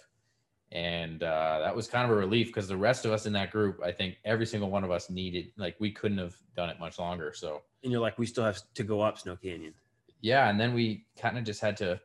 and 0.73 1.21
uh, 1.21 1.59
that 1.59 1.75
was 1.75 1.87
kind 1.87 2.05
of 2.05 2.11
a 2.11 2.19
relief 2.19 2.47
because 2.47 2.67
the 2.69 2.77
rest 2.77 3.03
of 3.05 3.11
us 3.11 3.25
in 3.25 3.33
that 3.33 3.51
group 3.51 3.79
i 3.83 3.91
think 3.91 4.17
every 4.25 4.45
single 4.45 4.69
one 4.69 4.83
of 4.83 4.91
us 4.91 5.09
needed 5.09 5.51
like 5.57 5.75
we 5.79 5.91
couldn't 5.91 6.17
have 6.17 6.35
done 6.55 6.69
it 6.69 6.79
much 6.79 6.97
longer 6.99 7.33
so 7.33 7.61
And 7.83 7.91
you're 7.91 8.01
like, 8.01 8.17
we 8.19 8.25
still 8.25 8.43
have 8.45 8.59
to 8.75 8.83
go 8.83 9.01
up 9.01 9.17
Snow 9.17 9.35
Canyon. 9.35 9.73
yeah, 10.21 10.49
and 10.49 10.59
then 10.59 10.73
we 10.73 11.05
kind 11.19 11.37
of 11.37 11.43
just 11.43 11.61
had 11.61 11.75
to 11.77 11.99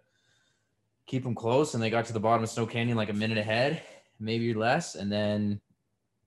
keep 1.06 1.22
them 1.22 1.34
close, 1.34 1.74
and 1.74 1.82
they 1.82 1.90
got 1.90 2.04
to 2.06 2.12
the 2.12 2.18
bottom 2.20 2.42
of 2.42 2.48
Snow 2.50 2.66
Canyon 2.66 2.96
like 2.96 3.10
a 3.10 3.12
minute 3.12 3.38
ahead, 3.38 3.82
maybe 4.18 4.52
less, 4.54 4.94
and 4.96 5.12
then 5.12 5.60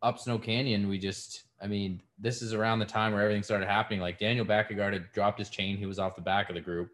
up 0.01 0.19
Snow 0.19 0.37
Canyon, 0.37 0.87
we 0.87 0.97
just, 0.97 1.43
I 1.61 1.67
mean, 1.67 2.01
this 2.17 2.41
is 2.41 2.53
around 2.53 2.79
the 2.79 2.85
time 2.85 3.13
where 3.13 3.21
everything 3.21 3.43
started 3.43 3.67
happening. 3.67 3.99
Like 3.99 4.19
Daniel 4.19 4.45
Bækkegård 4.45 4.93
had 4.93 5.11
dropped 5.11 5.39
his 5.39 5.49
chain; 5.49 5.77
he 5.77 5.85
was 5.85 5.99
off 5.99 6.15
the 6.15 6.21
back 6.21 6.49
of 6.49 6.55
the 6.55 6.61
group. 6.61 6.89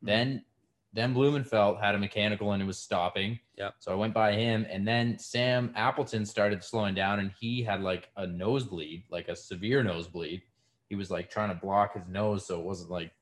Hmm. 0.00 0.06
Then, 0.06 0.44
then 0.92 1.14
Blummenfelt 1.14 1.80
had 1.80 1.94
a 1.94 1.98
mechanical 1.98 2.52
and 2.52 2.62
it 2.62 2.66
was 2.66 2.78
stopping. 2.78 3.38
Yeah. 3.56 3.70
So 3.78 3.92
I 3.92 3.94
went 3.94 4.14
by 4.14 4.32
him, 4.32 4.66
and 4.70 4.86
then 4.86 5.18
Sam 5.18 5.72
Appleton 5.76 6.26
started 6.26 6.64
slowing 6.64 6.94
down, 6.94 7.20
and 7.20 7.30
he 7.38 7.62
had 7.62 7.82
like 7.82 8.08
a 8.16 8.26
nosebleed, 8.26 9.04
like 9.10 9.28
a 9.28 9.36
severe 9.36 9.82
nosebleed. 9.82 10.42
He 10.88 10.96
was 10.96 11.10
like 11.10 11.30
trying 11.30 11.50
to 11.50 11.54
block 11.54 11.94
his 11.94 12.02
nose 12.08 12.46
so 12.46 12.58
it 12.58 12.64
wasn't 12.64 12.90
like 12.90 13.12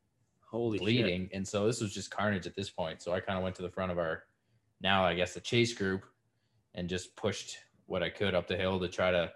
Holy 0.50 0.78
shit. 0.78 0.84
bleeding. 0.84 1.28
And 1.34 1.46
so 1.46 1.66
this 1.66 1.80
was 1.82 1.92
just 1.92 2.10
carnage 2.10 2.46
at 2.46 2.56
this 2.56 2.70
point. 2.70 3.02
So 3.02 3.12
I 3.12 3.20
kind 3.20 3.36
of 3.36 3.44
went 3.44 3.56
to 3.56 3.62
the 3.62 3.68
front 3.68 3.92
of 3.92 3.98
our 3.98 4.24
now 4.80 5.04
I 5.04 5.14
guess 5.14 5.34
the 5.34 5.40
chase 5.40 5.74
group 5.74 6.04
and 6.74 6.88
just 6.88 7.14
pushed 7.16 7.58
what 7.88 8.02
I 8.02 8.10
could 8.10 8.34
up 8.34 8.46
the 8.46 8.56
hill 8.56 8.78
to 8.78 8.88
try 8.88 9.10
to 9.10 9.32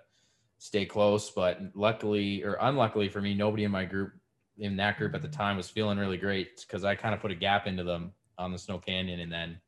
stay 0.59 0.86
close. 0.86 1.30
But 1.30 1.61
luckily 1.74 2.44
or 2.44 2.57
unluckily 2.61 3.09
for 3.09 3.20
me, 3.20 3.34
nobody 3.34 3.64
in 3.64 3.70
my 3.72 3.84
group 3.84 4.12
in 4.59 4.76
that 4.76 4.98
group 4.98 5.14
at 5.14 5.22
the 5.22 5.28
time 5.28 5.57
was 5.57 5.68
feeling 5.68 5.98
really 5.98 6.18
great 6.18 6.61
because 6.61 6.84
I 6.84 6.94
kind 6.94 7.14
of 7.14 7.20
put 7.20 7.32
a 7.32 7.34
gap 7.34 7.66
into 7.66 7.82
them 7.82 8.12
on 8.38 8.53
the 8.53 8.59
snow 8.59 8.78
canyon 8.78 9.20
and 9.20 9.32
then 9.32 9.59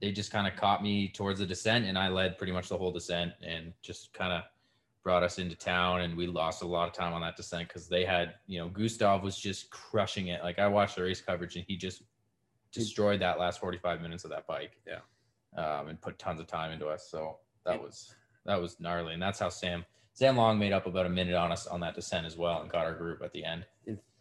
they 0.00 0.12
just 0.12 0.30
kind 0.30 0.46
of 0.46 0.54
caught 0.58 0.82
me 0.82 1.08
towards 1.08 1.40
the 1.40 1.46
descent 1.46 1.86
and 1.86 1.98
I 1.98 2.08
led 2.08 2.38
pretty 2.38 2.52
much 2.52 2.68
the 2.68 2.76
whole 2.76 2.92
descent 2.92 3.32
and 3.42 3.72
just 3.82 4.12
kind 4.12 4.32
of 4.32 4.42
brought 5.02 5.22
us 5.22 5.38
into 5.38 5.56
town 5.56 6.02
and 6.02 6.14
we 6.16 6.26
lost 6.26 6.62
a 6.62 6.66
lot 6.66 6.86
of 6.86 6.92
time 6.94 7.14
on 7.14 7.22
that 7.22 7.36
descent 7.36 7.68
because 7.68 7.88
they 7.88 8.04
had 8.04 8.34
you 8.46 8.58
know 8.60 8.68
gustav 8.68 9.22
was 9.22 9.38
just 9.38 9.70
crushing 9.70 10.26
it 10.28 10.42
like 10.42 10.58
i 10.58 10.66
watched 10.68 10.96
the 10.96 11.02
race 11.02 11.22
coverage 11.22 11.56
and 11.56 11.64
he 11.66 11.74
just 11.74 12.02
destroyed 12.70 13.18
that 13.20 13.38
last 13.38 13.60
45 13.60 14.02
minutes 14.02 14.24
of 14.24 14.30
that 14.30 14.46
bike 14.46 14.72
Yeah. 14.86 14.98
um, 15.56 15.88
and 15.88 15.98
put 16.00 16.18
tons 16.18 16.38
of 16.38 16.46
time 16.46 16.70
into 16.70 16.86
us 16.86 17.08
so 17.10 17.38
that 17.64 17.80
was 17.80 18.14
that 18.46 18.60
was 18.60 18.78
gnarly 18.80 19.14
and 19.14 19.22
that's 19.22 19.38
how 19.38 19.48
sam 19.48 19.84
sam 20.12 20.36
long 20.36 20.58
made 20.58 20.72
up 20.72 20.86
about 20.86 21.06
a 21.06 21.08
minute 21.08 21.34
on 21.34 21.52
us 21.52 21.66
on 21.66 21.80
that 21.80 21.94
descent 21.94 22.26
as 22.26 22.36
well 22.36 22.62
and 22.62 22.70
got 22.70 22.84
our 22.84 22.94
group 22.94 23.22
at 23.22 23.32
the 23.32 23.44
end 23.44 23.64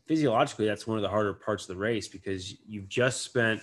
Physiologically, 0.10 0.66
that's 0.66 0.88
one 0.88 0.98
of 0.98 1.04
the 1.04 1.08
harder 1.08 1.36
parts 1.36 1.66
of 1.66 1.68
the 1.68 1.76
race 1.76 2.08
because 2.08 2.56
you've 2.68 2.90
just 2.90 3.22
spent 3.22 3.62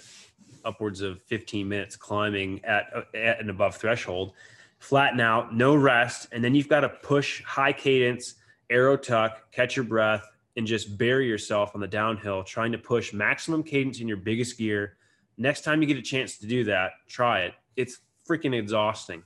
upwards 0.65 1.01
of 1.01 1.21
15 1.25 1.69
minutes 1.69 1.97
climbing 1.97 2.65
at, 2.65 2.87
at 3.17 3.41
an 3.41 3.51
above 3.51 3.75
threshold, 3.75 4.33
flatten 4.79 5.19
out, 5.19 5.57
no 5.57 5.75
rest, 5.75 6.29
and 6.31 6.45
then 6.45 6.55
you've 6.55 6.69
got 6.69 6.83
to 6.83 6.89
push 6.89 7.43
high 7.43 7.73
cadence, 7.73 8.35
aero 8.71 8.97
tuck, 8.97 9.51
catch 9.51 9.75
your 9.75 9.85
breath, 9.85 10.25
and 10.57 10.69
just 10.69 10.97
bury 10.97 11.27
yourself 11.27 11.73
on 11.75 11.81
the 11.81 11.89
downhill, 11.89 12.45
trying 12.45 12.71
to 12.71 12.79
push 12.79 13.13
maximum 13.13 13.65
cadence 13.65 13.99
in 13.99 14.07
your 14.07 14.17
biggest 14.17 14.57
gear. 14.57 14.99
Next 15.37 15.63
time 15.63 15.83
you 15.83 15.89
get 15.89 15.97
a 15.97 16.03
chance 16.03 16.39
to 16.39 16.47
do 16.47 16.63
that, 16.63 16.93
try 17.09 17.41
it. 17.41 17.55
It's 17.75 17.99
freaking 18.25 18.57
exhausting. 18.57 19.25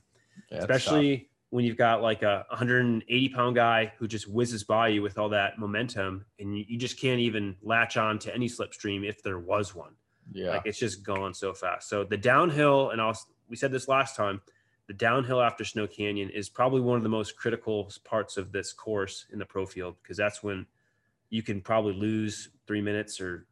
Yeah, 0.51 0.59
especially 0.59 1.29
when 1.51 1.65
you've 1.65 1.77
got 1.77 2.01
like 2.01 2.23
a 2.23 2.45
180 2.49 3.29
pound 3.29 3.55
guy 3.55 3.93
who 3.99 4.07
just 4.07 4.27
whizzes 4.27 4.63
by 4.63 4.87
you 4.87 5.01
with 5.01 5.17
all 5.17 5.29
that 5.29 5.59
momentum 5.59 6.25
and 6.39 6.57
you, 6.57 6.65
you 6.67 6.77
just 6.77 6.99
can't 6.99 7.19
even 7.19 7.55
latch 7.61 7.97
on 7.97 8.17
to 8.19 8.33
any 8.33 8.47
slipstream 8.47 9.07
if 9.07 9.21
there 9.21 9.37
was 9.37 9.75
one. 9.75 9.91
Yeah. 10.31 10.51
Like 10.51 10.61
it's 10.65 10.79
just 10.79 11.03
gone 11.03 11.33
so 11.33 11.53
fast. 11.53 11.89
So 11.89 12.05
the 12.05 12.17
downhill 12.17 12.91
and 12.91 13.01
I'll, 13.01 13.17
we 13.49 13.57
said 13.57 13.71
this 13.71 13.89
last 13.89 14.15
time 14.15 14.41
the 14.87 14.93
downhill 14.93 15.41
after 15.41 15.65
snow 15.65 15.87
canyon 15.87 16.29
is 16.29 16.47
probably 16.47 16.79
one 16.79 16.95
of 16.95 17.03
the 17.03 17.09
most 17.09 17.35
critical 17.35 17.91
parts 18.05 18.37
of 18.37 18.53
this 18.53 18.71
course 18.71 19.25
in 19.33 19.37
the 19.37 19.45
pro 19.45 19.65
field 19.65 19.95
because 20.01 20.15
that's 20.15 20.41
when 20.41 20.65
you 21.29 21.43
can 21.43 21.59
probably 21.59 21.93
lose 21.93 22.49
three 22.65 22.81
minutes 22.81 23.19
or 23.19 23.45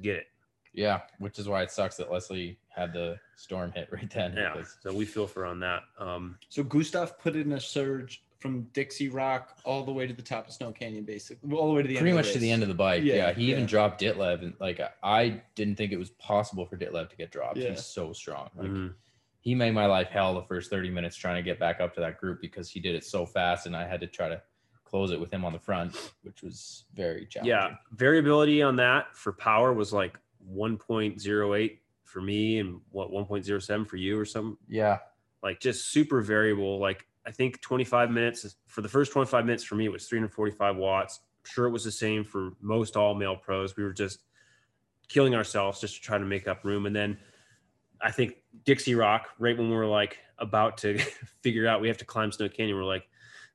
get 0.00 0.16
it. 0.16 0.26
Yeah 0.72 1.00
which 1.18 1.38
is 1.38 1.46
why 1.46 1.62
it 1.62 1.70
sucks 1.70 1.96
that 1.98 2.10
leslie 2.10 2.58
had 2.74 2.92
the 2.92 3.18
storm 3.36 3.72
hit 3.72 3.88
right 3.92 4.10
then 4.10 4.34
yeah 4.36 4.52
because- 4.52 4.76
so 4.82 4.92
we 4.92 5.04
feel 5.04 5.26
for 5.26 5.44
on 5.46 5.60
that 5.60 5.82
um 5.98 6.36
So 6.48 6.62
Gustav 6.62 7.18
put 7.18 7.36
in 7.36 7.52
a 7.52 7.60
surge 7.60 8.24
from 8.44 8.64
Dixie 8.74 9.08
Rock 9.08 9.56
all 9.64 9.84
the 9.84 9.92
way 9.92 10.06
to 10.06 10.12
the 10.12 10.20
top 10.20 10.46
of 10.48 10.52
Snow 10.52 10.70
Canyon, 10.70 11.04
basically, 11.04 11.50
all 11.56 11.68
the 11.68 11.72
way 11.72 11.80
to 11.80 11.88
the 11.88 11.94
pretty 11.94 12.10
end. 12.10 12.18
much 12.18 12.32
to 12.34 12.38
the 12.38 12.50
end 12.50 12.60
of 12.60 12.68
the 12.68 12.74
bike. 12.74 13.02
Yeah, 13.02 13.14
Yeah, 13.14 13.32
he 13.32 13.50
even 13.50 13.64
dropped 13.64 14.02
Ditlev, 14.02 14.42
and 14.42 14.52
like 14.60 14.82
I 15.02 15.40
didn't 15.54 15.76
think 15.76 15.92
it 15.92 15.96
was 15.96 16.10
possible 16.10 16.66
for 16.66 16.76
Ditlev 16.76 17.08
to 17.08 17.16
get 17.16 17.30
dropped. 17.30 17.56
Yeah. 17.56 17.70
He's 17.70 17.86
so 17.86 18.12
strong. 18.12 18.50
Like 18.54 18.68
mhm. 18.68 18.92
he 19.40 19.54
made 19.54 19.70
my 19.72 19.86
life 19.86 20.08
hell 20.08 20.34
the 20.34 20.42
first 20.42 20.68
30 20.68 20.90
minutes 20.90 21.16
trying 21.16 21.36
to 21.36 21.42
get 21.42 21.58
back 21.58 21.80
up 21.80 21.94
to 21.94 22.00
that 22.00 22.20
group 22.20 22.42
because 22.42 22.68
he 22.68 22.80
did 22.80 22.94
it 22.94 23.02
so 23.02 23.24
fast 23.24 23.64
and 23.64 23.74
I 23.74 23.88
had 23.88 24.00
to 24.02 24.06
try 24.06 24.28
to 24.28 24.42
close 24.84 25.10
it 25.10 25.18
with 25.18 25.32
him 25.32 25.42
on 25.42 25.54
the 25.54 25.58
front, 25.58 26.12
which 26.22 26.42
was 26.42 26.84
very 26.94 27.24
challenging. 27.24 27.48
Yeah, 27.48 27.76
variability 27.92 28.60
on 28.60 28.76
that 28.76 29.16
for 29.16 29.32
power 29.32 29.72
was 29.72 29.90
like 29.94 30.18
1.08 30.54 31.78
for 32.04 32.20
me 32.20 32.58
and 32.58 32.80
what 32.90 33.10
1.07 33.10 33.86
for 33.86 33.96
you 33.96 34.18
or 34.18 34.24
something. 34.24 34.56
Yeah. 34.68 34.98
Like 35.42 35.60
just 35.60 35.90
super 35.90 36.20
variable. 36.20 36.78
Like 36.78 37.06
I 37.26 37.30
think 37.30 37.60
25 37.60 38.10
minutes 38.10 38.56
for 38.66 38.82
the 38.82 38.88
first 38.88 39.12
25 39.12 39.44
minutes 39.44 39.64
for 39.64 39.74
me 39.74 39.86
it 39.86 39.92
was 39.92 40.06
345 40.06 40.76
watts. 40.76 41.20
I'm 41.22 41.50
sure 41.50 41.66
it 41.66 41.70
was 41.70 41.84
the 41.84 41.92
same 41.92 42.24
for 42.24 42.52
most 42.60 42.96
all 42.96 43.14
male 43.14 43.36
pros. 43.36 43.76
We 43.76 43.84
were 43.84 43.92
just 43.92 44.20
killing 45.08 45.34
ourselves 45.34 45.80
just 45.80 45.96
to 45.96 46.00
try 46.00 46.18
to 46.18 46.24
make 46.24 46.48
up 46.48 46.64
room. 46.64 46.86
And 46.86 46.94
then 46.94 47.18
I 48.00 48.10
think 48.10 48.36
Dixie 48.64 48.94
Rock, 48.94 49.28
right 49.38 49.56
when 49.56 49.68
we 49.68 49.76
were 49.76 49.86
like 49.86 50.18
about 50.38 50.78
to 50.78 50.98
figure 51.42 51.66
out 51.66 51.80
we 51.80 51.88
have 51.88 51.98
to 51.98 52.04
climb 52.04 52.32
Snow 52.32 52.48
Canyon, 52.48 52.76
we're 52.76 52.84
like, 52.84 53.08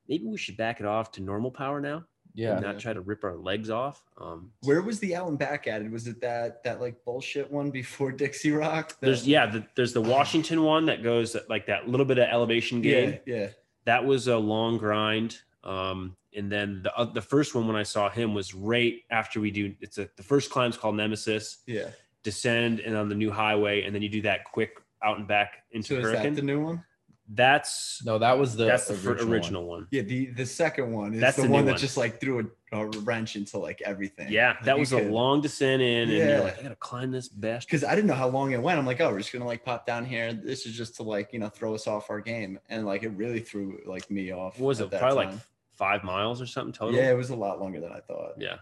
maybe 0.08 0.26
we 0.26 0.38
should 0.38 0.56
back 0.56 0.80
it 0.80 0.86
off 0.86 1.12
to 1.12 1.22
normal 1.22 1.50
power 1.50 1.80
now 1.80 2.04
Yeah. 2.34 2.52
and 2.52 2.62
not 2.62 2.78
try 2.78 2.92
to 2.92 3.00
rip 3.00 3.24
our 3.24 3.36
legs 3.36 3.70
off. 3.70 4.02
Um, 4.18 4.50
Where 4.62 4.82
was 4.82 4.98
the 5.00 5.14
Allen 5.14 5.36
back 5.36 5.66
added? 5.66 5.90
Was 5.90 6.06
it 6.06 6.20
that 6.20 6.62
that 6.64 6.80
like 6.80 7.04
bullshit 7.04 7.50
one 7.50 7.70
before 7.70 8.12
Dixie 8.22 8.52
Rock? 8.52 8.98
The- 9.00 9.06
there's 9.06 9.26
yeah, 9.26 9.46
the, 9.46 9.66
there's 9.74 9.92
the 9.92 10.00
Washington 10.00 10.62
one 10.62 10.86
that 10.86 11.02
goes 11.02 11.36
like 11.48 11.66
that 11.66 11.88
little 11.88 12.06
bit 12.06 12.18
of 12.18 12.28
elevation 12.28 12.80
gain. 12.80 13.20
yeah, 13.26 13.36
yeah. 13.36 13.48
That 13.86 14.04
was 14.04 14.28
a 14.28 14.36
long 14.36 14.78
grind. 14.78 15.38
Um, 15.64 16.16
and 16.36 16.50
then 16.50 16.80
the 16.84 16.94
uh, 16.96 17.04
the 17.06 17.20
first 17.22 17.54
one 17.54 17.66
when 17.66 17.76
I 17.76 17.82
saw 17.82 18.08
him 18.08 18.34
was 18.34 18.54
right 18.54 18.94
after 19.10 19.40
we 19.40 19.50
do 19.50 19.74
it's 19.80 19.98
a 19.98 20.08
the 20.16 20.22
first 20.22 20.50
climb's 20.50 20.76
called 20.76 20.94
Nemesis, 20.96 21.58
Yeah. 21.66 21.88
descend 22.22 22.80
and 22.80 22.96
on 22.96 23.08
the 23.08 23.14
new 23.14 23.30
highway, 23.30 23.82
and 23.82 23.94
then 23.94 24.00
you 24.02 24.08
do 24.08 24.22
that 24.22 24.44
quick 24.44 24.80
out 25.02 25.18
and 25.18 25.26
back 25.26 25.64
into 25.72 25.88
So 25.88 25.94
is 25.96 26.02
that 26.04 26.12
Hurricane. 26.18 26.34
the 26.34 26.42
new 26.42 26.60
one? 26.62 26.84
That's 27.32 28.02
No, 28.04 28.18
that 28.18 28.38
was 28.38 28.56
the 28.56 28.64
that's 28.64 28.86
the 28.88 28.94
fir- 28.94 29.12
original. 29.12 29.32
original, 29.32 29.64
one. 29.64 29.78
one. 29.80 29.88
Yeah, 29.90 30.02
the 30.02 30.26
the 30.26 30.46
second 30.46 30.92
one 30.92 31.14
is 31.14 31.20
That's 31.20 31.36
the, 31.36 31.44
the 31.44 31.48
one 31.50 31.64
that 31.66 31.72
one. 31.72 31.80
just 31.80 31.96
like 31.96 32.20
threw 32.20 32.50
a, 32.72 32.76
a 32.78 32.86
wrench 33.00 33.36
into 33.36 33.58
like 33.58 33.80
everything. 33.82 34.30
Yeah, 34.32 34.56
that 34.64 34.78
was 34.78 34.92
a 34.92 34.98
long. 34.98 35.10
long 35.12 35.40
descent 35.40 35.80
in, 35.80 36.10
and 36.10 36.12
you're 36.12 36.40
like, 36.40 36.58
I 36.58 36.62
gotta 36.62 36.74
climb 36.76 37.10
this 37.12 37.28
best. 37.28 37.66
because 37.68 37.84
I 37.84 37.94
didn't 37.94 38.08
know 38.08 38.14
how 38.14 38.28
long 38.28 38.50
it 38.52 38.60
went. 38.60 38.78
I'm 38.78 38.86
like, 38.86 39.00
oh, 39.00 39.10
we're 39.10 39.18
just 39.18 39.32
gonna 39.32 39.46
like 39.46 39.64
pop 39.64 39.86
down 39.86 40.04
here. 40.04 40.32
This 40.32 40.66
is 40.66 40.76
just 40.76 40.96
to 40.96 41.02
like 41.04 41.32
you 41.32 41.38
know 41.38 41.48
throw 41.48 41.74
us 41.74 41.86
off 41.86 42.10
our 42.10 42.20
game, 42.20 42.58
and 42.68 42.84
like 42.84 43.04
it 43.04 43.10
really 43.10 43.40
threw 43.40 43.80
like 43.86 44.10
me 44.10 44.32
off. 44.32 44.58
What 44.58 44.66
was 44.68 44.80
it 44.80 44.90
that 44.90 45.00
probably 45.00 45.26
like 45.26 45.34
five 45.74 46.02
miles 46.02 46.42
or 46.42 46.46
something 46.46 46.72
total? 46.72 46.96
Yeah, 46.96 47.10
it 47.10 47.16
was 47.16 47.30
a 47.30 47.36
lot 47.36 47.60
longer 47.60 47.80
than 47.80 47.92
I 47.92 48.00
thought. 48.00 48.32
Yeah. 48.38 48.56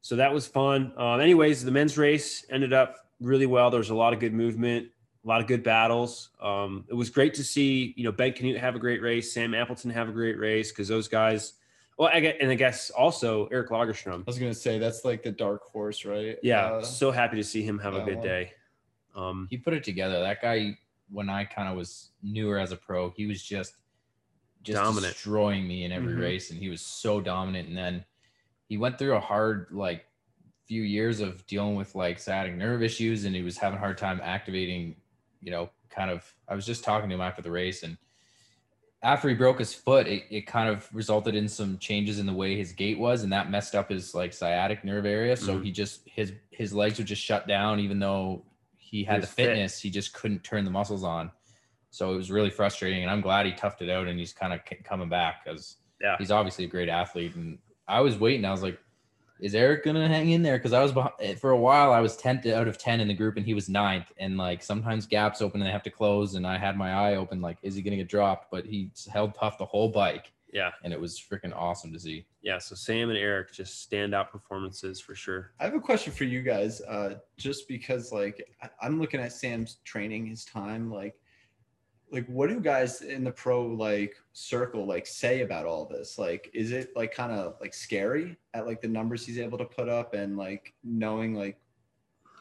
So 0.00 0.16
that 0.16 0.32
was 0.32 0.46
fun. 0.46 0.92
Um, 0.96 1.20
anyways, 1.20 1.64
the 1.64 1.72
men's 1.72 1.98
race 1.98 2.46
ended 2.48 2.72
up 2.72 2.94
really 3.20 3.46
well. 3.46 3.70
There 3.70 3.78
was 3.78 3.90
a 3.90 3.94
lot 3.96 4.12
of 4.12 4.20
good 4.20 4.32
movement, 4.32 4.88
a 5.24 5.28
lot 5.28 5.40
of 5.40 5.46
good 5.46 5.62
battles. 5.62 6.30
Um, 6.40 6.84
it 6.88 6.94
was 6.94 7.10
great 7.10 7.34
to 7.34 7.44
see, 7.44 7.92
you 7.96 8.04
know, 8.04 8.12
Ben 8.12 8.32
Kanute 8.32 8.58
have 8.58 8.74
a 8.76 8.78
great 8.78 9.02
race, 9.02 9.32
Sam 9.32 9.54
Appleton 9.54 9.90
have 9.90 10.08
a 10.08 10.12
great 10.12 10.38
race 10.38 10.70
because 10.70 10.88
those 10.88 11.08
guys. 11.08 11.54
Well, 11.98 12.08
I 12.12 12.20
get, 12.20 12.36
and 12.40 12.48
I 12.48 12.54
guess 12.54 12.90
also 12.90 13.46
Eric 13.48 13.70
Lagerstrom. 13.70 14.20
I 14.20 14.22
was 14.24 14.38
gonna 14.38 14.54
say 14.54 14.78
that's 14.78 15.04
like 15.04 15.24
the 15.24 15.32
dark 15.32 15.64
horse, 15.64 16.04
right? 16.04 16.38
Yeah, 16.44 16.66
Uh, 16.66 16.82
so 16.82 17.10
happy 17.10 17.36
to 17.36 17.42
see 17.44 17.62
him 17.62 17.78
have 17.80 17.94
a 17.94 18.00
good 18.04 18.18
one. 18.18 18.24
day. 18.26 18.52
Um, 19.16 19.48
He 19.50 19.56
put 19.56 19.74
it 19.74 19.82
together. 19.82 20.20
That 20.20 20.40
guy, 20.40 20.78
when 21.10 21.28
I 21.28 21.44
kind 21.44 21.68
of 21.68 21.76
was 21.76 22.10
newer 22.22 22.58
as 22.60 22.70
a 22.70 22.76
pro, 22.76 23.10
he 23.10 23.26
was 23.26 23.42
just 23.42 23.74
just 24.62 24.76
Dominant. 24.76 25.12
destroying 25.14 25.66
me 25.66 25.84
in 25.84 25.92
every 25.92 26.14
Mhm. 26.14 26.20
race, 26.20 26.50
and 26.50 26.58
he 26.60 26.68
was 26.68 26.80
so 26.82 27.20
dominant. 27.20 27.68
And 27.68 27.76
then 27.76 28.04
he 28.68 28.76
went 28.76 28.98
through 28.98 29.14
a 29.14 29.20
hard 29.20 29.66
like 29.70 30.04
few 30.66 30.82
years 30.82 31.20
of 31.20 31.44
dealing 31.46 31.74
with 31.74 31.94
like 31.94 32.18
sciatic 32.18 32.54
nerve 32.54 32.82
issues, 32.82 33.24
and 33.24 33.34
he 33.34 33.42
was 33.42 33.56
having 33.58 33.76
a 33.76 33.80
hard 33.80 33.98
time 33.98 34.20
activating. 34.22 34.94
You 35.40 35.50
know, 35.50 35.70
kind 35.90 36.10
of. 36.10 36.34
I 36.48 36.54
was 36.54 36.66
just 36.66 36.84
talking 36.84 37.08
to 37.08 37.14
him 37.14 37.20
after 37.20 37.42
the 37.42 37.50
race, 37.50 37.82
and 37.82 37.96
after 39.02 39.28
he 39.28 39.34
broke 39.34 39.60
his 39.60 39.72
foot, 39.72 40.08
it, 40.08 40.24
it 40.28 40.46
kind 40.46 40.68
of 40.68 40.88
resulted 40.92 41.34
in 41.36 41.48
some 41.48 41.78
changes 41.78 42.18
in 42.18 42.26
the 42.26 42.32
way 42.32 42.56
his 42.56 42.72
gait 42.72 42.98
was, 42.98 43.22
and 43.22 43.32
that 43.32 43.50
messed 43.50 43.74
up 43.74 43.90
his 43.90 44.14
like 44.14 44.32
sciatic 44.32 44.84
nerve 44.84 45.06
area. 45.06 45.36
So 45.36 45.58
Mhm. 45.58 45.64
he 45.64 45.70
just 45.72 46.08
his 46.08 46.32
his 46.50 46.72
legs 46.72 46.98
would 46.98 47.06
just 47.06 47.22
shut 47.22 47.46
down, 47.46 47.78
even 47.80 47.98
though 48.00 48.44
he 48.76 49.04
had 49.04 49.14
He 49.16 49.20
the 49.20 49.26
was 49.26 49.30
fit. 49.30 49.46
fitness, 49.50 49.78
he 49.80 49.90
just 49.90 50.12
couldn't 50.14 50.42
turn 50.42 50.64
the 50.64 50.70
muscles 50.70 51.04
on. 51.04 51.30
So 51.90 52.12
it 52.12 52.16
was 52.16 52.30
really 52.30 52.50
frustrating, 52.50 53.02
and 53.02 53.10
I'm 53.10 53.20
glad 53.20 53.46
he 53.46 53.52
toughed 53.52 53.80
it 53.82 53.88
out 53.90 54.08
and 54.08 54.18
he's 54.18 54.32
kind 54.32 54.52
of 54.52 54.60
coming 54.84 55.08
back 55.08 55.44
because 55.44 55.76
Yeah. 56.00 56.16
he's 56.18 56.30
obviously 56.30 56.64
a 56.64 56.68
great 56.68 56.88
athlete. 56.88 57.34
And 57.36 57.58
I 57.86 58.00
was 58.00 58.18
waiting, 58.18 58.44
I 58.44 58.50
was 58.50 58.62
like, 58.62 58.78
is 59.40 59.54
Eric 59.54 59.84
gonna 59.84 60.08
hang 60.08 60.30
in 60.30 60.42
there? 60.42 60.58
Because 60.58 60.72
I 60.72 60.82
was 60.82 60.92
behind, 60.92 61.38
for 61.40 61.50
a 61.50 61.56
while, 61.56 61.92
I 61.92 62.00
was 62.00 62.16
tenth 62.16 62.46
out 62.46 62.68
of 62.68 62.78
ten 62.78 63.00
in 63.00 63.08
the 63.08 63.14
group, 63.14 63.36
and 63.36 63.44
he 63.46 63.54
was 63.54 63.68
ninth. 63.68 64.10
And 64.18 64.36
like 64.36 64.62
sometimes 64.62 65.06
gaps 65.06 65.40
open 65.42 65.60
and 65.60 65.68
they 65.68 65.72
have 65.72 65.82
to 65.84 65.90
close, 65.90 66.34
and 66.34 66.46
I 66.46 66.58
had 66.58 66.76
my 66.76 66.92
eye 66.92 67.14
open, 67.16 67.40
like, 67.40 67.58
is 67.62 67.74
he 67.74 67.82
gonna 67.82 67.96
get 67.96 68.08
dropped? 68.08 68.50
But 68.50 68.64
he 68.66 68.90
held 69.12 69.34
tough 69.34 69.58
the 69.58 69.64
whole 69.66 69.88
bike, 69.88 70.32
yeah, 70.52 70.70
and 70.84 70.92
it 70.92 71.00
was 71.00 71.18
freaking 71.20 71.54
awesome 71.54 71.92
to 71.92 72.00
see. 72.00 72.26
yeah. 72.42 72.58
So 72.58 72.74
Sam 72.74 73.10
and 73.10 73.18
Eric 73.18 73.52
just 73.52 73.88
standout 73.90 74.30
performances 74.30 75.00
for 75.00 75.14
sure. 75.14 75.52
I 75.60 75.64
have 75.64 75.74
a 75.74 75.80
question 75.80 76.12
for 76.12 76.24
you 76.24 76.40
guys, 76.42 76.80
uh, 76.82 77.16
just 77.36 77.68
because 77.68 78.10
like 78.12 78.42
I- 78.62 78.70
I'm 78.82 78.98
looking 79.00 79.20
at 79.20 79.32
Sam's 79.32 79.76
training, 79.84 80.26
his 80.26 80.44
time, 80.44 80.90
like, 80.90 81.14
like 82.10 82.26
what 82.26 82.48
do 82.48 82.60
guys 82.60 83.02
in 83.02 83.24
the 83.24 83.30
pro 83.30 83.66
like 83.66 84.16
circle 84.32 84.86
like 84.86 85.06
say 85.06 85.42
about 85.42 85.66
all 85.66 85.86
this? 85.86 86.18
Like, 86.18 86.50
is 86.54 86.72
it 86.72 86.96
like 86.96 87.12
kind 87.12 87.32
of 87.32 87.56
like 87.60 87.74
scary 87.74 88.36
at 88.54 88.66
like 88.66 88.80
the 88.80 88.88
numbers 88.88 89.26
he's 89.26 89.38
able 89.38 89.58
to 89.58 89.64
put 89.64 89.88
up 89.88 90.14
and 90.14 90.36
like 90.36 90.74
knowing 90.82 91.34
like 91.34 91.58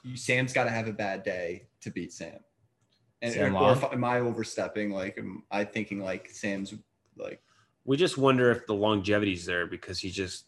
you, 0.03 0.15
Sam's 0.15 0.53
got 0.53 0.65
to 0.65 0.70
have 0.70 0.88
a 0.88 0.93
bad 0.93 1.24
day 1.24 1.68
to 1.82 1.89
beat 1.91 2.13
Sam, 2.13 2.39
and 3.22 3.34
Sam 3.34 3.55
or, 3.55 3.74
if, 3.74 3.84
am 3.84 4.03
I 4.03 4.20
overstepping? 4.20 4.91
Like, 4.91 5.18
am 5.18 5.43
I 5.51 5.65
thinking 5.65 5.99
like 6.01 6.30
Sam's 6.30 6.74
like 7.18 7.41
we 7.84 7.97
just 7.97 8.18
wonder 8.18 8.51
if 8.51 8.68
the 8.68 8.74
longevity's 8.74 9.45
there 9.45 9.65
because 9.65 9.99
he 9.99 10.09
just 10.11 10.45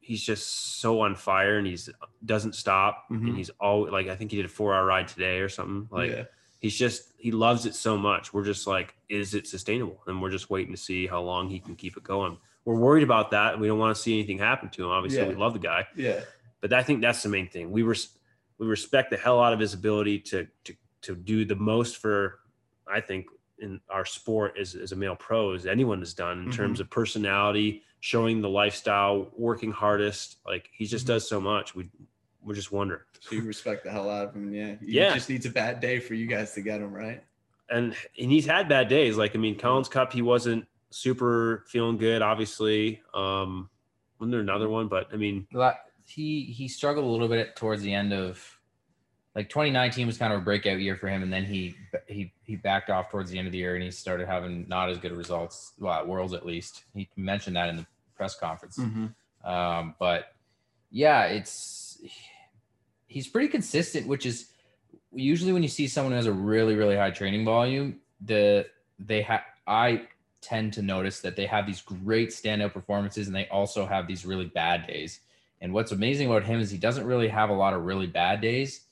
he's 0.00 0.22
just 0.22 0.80
so 0.80 1.00
on 1.00 1.14
fire 1.14 1.58
and 1.58 1.66
he's 1.66 1.88
doesn't 2.24 2.54
stop 2.54 3.04
Mhm. 3.10 3.28
and 3.28 3.36
he's 3.36 3.50
always 3.60 3.92
like 3.92 4.08
I 4.08 4.16
think 4.16 4.30
he 4.30 4.36
did 4.38 4.46
a 4.46 4.48
four 4.48 4.74
hour 4.74 4.84
ride 4.84 5.08
today 5.08 5.38
or 5.40 5.48
something. 5.48 5.88
Like 5.90 6.10
yeah. 6.10 6.24
He's 6.60 6.76
just 6.76 7.12
he 7.18 7.30
loves 7.32 7.66
it 7.66 7.74
so 7.74 7.96
much. 7.96 8.32
We're 8.32 8.44
just 8.44 8.66
like, 8.66 8.94
is 9.08 9.34
it 9.34 9.46
sustainable? 9.46 10.00
And 10.06 10.20
we're 10.22 10.30
just 10.30 10.50
waiting 10.50 10.72
to 10.72 10.80
see 10.80 11.06
how 11.06 11.20
long 11.22 11.48
he 11.48 11.58
can 11.60 11.74
keep 11.76 11.96
it 11.96 12.02
going. 12.02 12.36
We're 12.64 12.76
worried 12.76 13.02
about 13.02 13.30
that 13.32 13.52
and 13.54 13.60
we 13.62 13.68
don't 13.68 13.78
want 13.78 13.96
to 13.96 14.00
see 14.02 14.14
anything 14.18 14.38
happen 14.38 14.68
to 14.70 14.84
him. 14.84 14.90
Obviously, 14.90 15.22
Yeah. 15.22 15.28
we 15.28 15.34
love 15.34 15.52
the 15.54 15.58
guy, 15.58 15.86
yeah. 15.96 16.20
but 16.60 16.72
I 16.72 16.82
think 16.82 17.00
that's 17.00 17.22
the 17.22 17.28
main 17.28 17.48
thing. 17.48 17.70
We 17.70 17.82
res- 17.82 18.18
we 18.58 18.66
respect 18.66 19.10
the 19.10 19.16
hell 19.16 19.40
out 19.42 19.52
of 19.52 19.60
his 19.60 19.72
ability 19.74 20.20
to 20.20 20.46
to 20.64 20.74
to 21.02 21.14
do 21.16 21.44
the 21.44 21.54
most 21.56 21.96
for 21.98 22.40
I 22.86 23.00
think 23.00 23.26
in 23.60 23.80
our 23.90 24.04
sport 24.04 24.56
as, 24.60 24.74
as 24.76 24.92
a 24.92 24.96
male 24.96 25.16
pro 25.16 25.52
as 25.54 25.66
anyone 25.66 25.98
has 25.98 26.14
done 26.14 26.38
in 26.44 26.48
Mhm. 26.48 26.54
terms 26.54 26.80
of 26.80 26.88
personality, 26.90 27.82
showing 28.00 28.40
the 28.40 28.48
lifestyle, 28.48 29.30
working 29.36 29.72
hardest. 29.72 30.36
Like 30.46 30.68
he 30.72 30.86
just 30.86 31.04
Mhm. 31.04 31.08
does 31.08 31.28
so 31.28 31.40
much. 31.40 31.74
We 31.74 31.88
we 32.42 32.54
just 32.54 32.72
wonder. 32.72 33.06
So 33.20 33.34
you 33.36 33.42
respect 33.42 33.84
the 33.84 33.90
hell 33.90 34.08
out 34.10 34.28
of 34.28 34.34
him, 34.34 34.52
yeah. 34.52 34.76
He 34.80 34.92
Yeah. 34.92 35.14
just 35.14 35.28
needs 35.28 35.46
a 35.46 35.50
bad 35.50 35.80
day 35.80 35.98
for 36.00 36.14
you 36.14 36.26
guys 36.26 36.52
to 36.54 36.60
get 36.60 36.80
him 36.80 36.92
right. 36.92 37.22
and 37.70 37.94
and 38.18 38.30
he's 38.32 38.46
had 38.46 38.68
bad 38.68 38.88
days. 38.88 39.16
Like 39.16 39.34
I 39.34 39.38
mean, 39.38 39.58
Collins 39.58 39.88
Cup, 39.88 40.12
he 40.12 40.22
wasn't 40.22 40.66
super 40.90 41.64
feeling 41.68 41.98
good. 41.98 42.22
Obviously, 42.22 43.02
um, 43.12 43.68
wasn't 44.18 44.32
there 44.32 44.40
another 44.40 44.68
one? 44.68 44.88
But 44.88 45.08
I 45.12 45.16
mean, 45.16 45.46
he 46.06 46.44
he 46.44 46.68
struggled 46.68 47.04
a 47.04 47.08
little 47.08 47.28
bit 47.28 47.54
towards 47.56 47.82
the 47.82 47.92
end 47.92 48.12
of 48.14 48.58
like 49.34 49.50
2019 49.50 50.06
was 50.06 50.16
kind 50.18 50.32
of 50.32 50.40
a 50.40 50.42
breakout 50.42 50.80
year 50.80 50.96
for 50.96 51.06
him 51.08 51.22
and 51.22 51.30
then 51.32 51.44
he 51.44 51.74
he 52.08 52.32
he 52.42 52.56
backed 52.56 52.88
off 52.90 53.10
towards 53.10 53.30
the 53.30 53.38
end 53.38 53.46
of 53.46 53.52
the 53.52 53.58
year 53.58 53.74
and 53.74 53.84
he 53.84 53.90
started 53.90 54.26
having 54.26 54.66
not 54.68 54.88
as 54.88 54.96
good 54.98 55.12
results 55.12 55.74
well 55.78 55.92
at 55.92 56.08
worlds 56.08 56.32
at 56.32 56.44
least 56.46 56.84
he 56.94 57.06
mentioned 57.14 57.54
that 57.54 57.68
in 57.68 57.76
the 57.76 57.86
press 58.16 58.34
conference 58.34 58.78
um, 59.44 59.94
but 60.00 60.32
yeah 60.90 61.24
it's 61.26 61.87
he's 63.06 63.26
pretty 63.28 63.48
consistent 63.48 64.06
which 64.06 64.26
is 64.26 64.50
usually 65.12 65.52
when 65.52 65.62
you 65.62 65.68
see 65.68 65.86
someone 65.88 66.12
who 66.12 66.16
has 66.16 66.26
a 66.26 66.32
really 66.32 66.74
really 66.74 66.96
high 66.96 67.10
training 67.10 67.44
volume 67.44 67.98
the 68.20 68.66
they 68.98 69.22
have 69.22 69.42
i 69.66 70.02
tend 70.40 70.72
to 70.72 70.82
notice 70.82 71.20
that 71.20 71.36
they 71.36 71.46
have 71.46 71.66
these 71.66 71.82
great 71.82 72.30
standout 72.30 72.72
performances 72.72 73.26
and 73.26 73.34
they 73.34 73.48
also 73.48 73.86
have 73.86 74.06
these 74.06 74.24
really 74.24 74.46
bad 74.46 74.86
days. 74.86 75.20
And 75.60 75.72
what's 75.72 75.92
amazing 75.92 76.28
about 76.28 76.44
him 76.44 76.60
is 76.60 76.70
he 76.70 76.78
doesn't 76.78 77.04
really 77.04 77.28
have 77.28 77.50
a 77.50 77.54
lot 77.54 77.74
of 77.74 77.84
really 77.84 78.06
bad 78.06 78.40
days. 78.40 78.82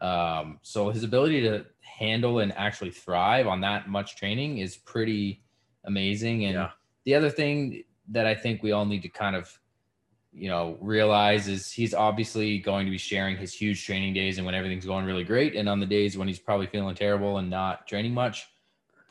Um, 0.00 0.58
so 0.62 0.90
his 0.90 1.02
ability 1.02 1.40
to 1.42 1.66
handle 1.80 2.38
and 2.38 2.52
actually 2.56 2.90
thrive 2.90 3.46
on 3.46 3.60
that 3.62 3.88
much 3.88 4.16
training 4.16 4.58
is 4.58 4.76
pretty 4.76 5.42
amazing. 5.84 6.44
And 6.44 6.54
Yeah. 6.54 6.70
the 7.04 7.14
other 7.14 7.30
thing 7.30 7.84
that 8.08 8.26
i 8.26 8.34
think 8.34 8.64
we 8.64 8.72
all 8.72 8.84
need 8.84 9.00
to 9.00 9.08
kind 9.08 9.36
of 9.36 9.58
you 10.32 10.48
know 10.48 10.78
realize 10.80 11.48
is 11.48 11.70
he's 11.70 11.92
obviously 11.94 12.58
going 12.58 12.86
to 12.86 12.90
be 12.90 12.98
sharing 12.98 13.36
his 13.36 13.52
huge 13.52 13.84
training 13.84 14.14
days 14.14 14.38
and 14.38 14.46
when 14.46 14.54
everything's 14.54 14.86
going 14.86 15.04
really 15.04 15.24
great. 15.24 15.54
And 15.56 15.68
on 15.68 15.80
the 15.80 15.86
days 15.86 16.16
when 16.16 16.28
he's 16.28 16.38
probably 16.38 16.66
feeling 16.66 16.94
terrible 16.94 17.38
and 17.38 17.50
not 17.50 17.86
training 17.86 18.14
much 18.14 18.46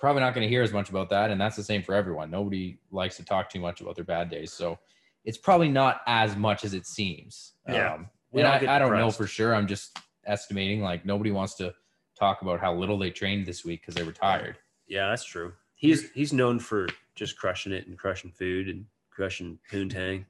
probably 0.02 0.20
not 0.20 0.34
going 0.34 0.44
to 0.44 0.50
hear 0.50 0.64
as 0.64 0.74
much 0.74 0.90
about 0.90 1.12
that. 1.12 1.30
And 1.30 1.40
that's 1.40 1.56
the 1.56 1.64
same 1.64 1.84
for 1.84 1.94
everyone. 1.94 2.32
Nobody 2.32 2.80
likes 2.90 3.16
to 3.18 3.24
talk 3.24 3.50
too 3.50 3.60
much 3.60 3.80
about 3.82 3.96
their 3.96 4.04
bad 4.04 4.30
days. 4.30 4.52
So 4.52 4.80
it's 5.24 5.38
probably 5.38 5.70
not 5.70 6.02
as 6.08 6.36
much 6.36 6.66
as 6.66 6.74
it 6.74 6.88
seems. 6.88 7.54
Yeah. 7.70 7.94
um, 7.94 8.10
and 8.34 8.48
I, 8.48 8.76
I 8.76 8.80
don't 8.80 8.98
know 8.98 9.12
for 9.12 9.28
sure. 9.28 9.54
I'm 9.54 9.68
just 9.68 10.00
estimating 10.26 10.82
like 10.82 11.06
nobody 11.06 11.30
wants 11.30 11.54
to 11.56 11.74
talk 12.18 12.42
about 12.42 12.60
how 12.60 12.74
little 12.74 12.98
they 12.98 13.12
trained 13.12 13.46
this 13.46 13.64
week 13.64 13.82
because 13.82 13.94
they 13.94 14.04
were 14.04 14.12
tired. 14.12 14.58
Yeah, 14.88 15.10
that's 15.10 15.24
true. 15.24 15.54
He's 15.76 16.10
he's 16.12 16.34
known 16.34 16.60
for 16.60 16.88
just 17.14 17.38
crushing 17.38 17.72
it 17.72 17.88
and 17.88 17.98
crushing 17.98 18.32
food 18.32 18.70
and 18.70 18.86
crushing 19.22 19.60
poontang. 19.72 20.26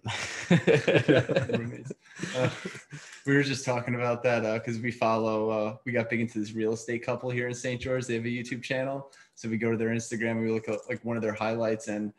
Roommates. 1.58 1.94
Uh, 2.36 2.50
we 3.26 3.36
were 3.38 3.42
just 3.44 3.64
talking 3.64 3.96
about 3.96 4.22
that 4.24 4.42
because 4.56 4.82
we 4.82 4.92
follow. 4.92 5.50
Uh, 5.50 5.76
we 5.86 5.94
got 5.94 6.10
big 6.10 6.20
into 6.20 6.40
this 6.40 6.52
real 6.52 6.74
estate 6.74 7.06
couple 7.06 7.30
here 7.30 7.48
in 7.48 7.54
St. 7.54 7.80
George. 7.80 8.06
They 8.06 8.16
have 8.16 8.26
a 8.26 8.28
YouTube 8.28 8.62
channel, 8.62 9.10
so 9.36 9.48
we 9.48 9.58
go 9.58 9.72
to 9.72 9.78
their 9.78 9.92
Instagram 9.92 10.32
and 10.32 10.42
we 10.44 10.52
look 10.52 10.68
at 10.68 10.80
like 10.90 11.06
one 11.06 11.16
of 11.16 11.24
their 11.24 11.32
highlights, 11.34 11.88
and 11.88 12.12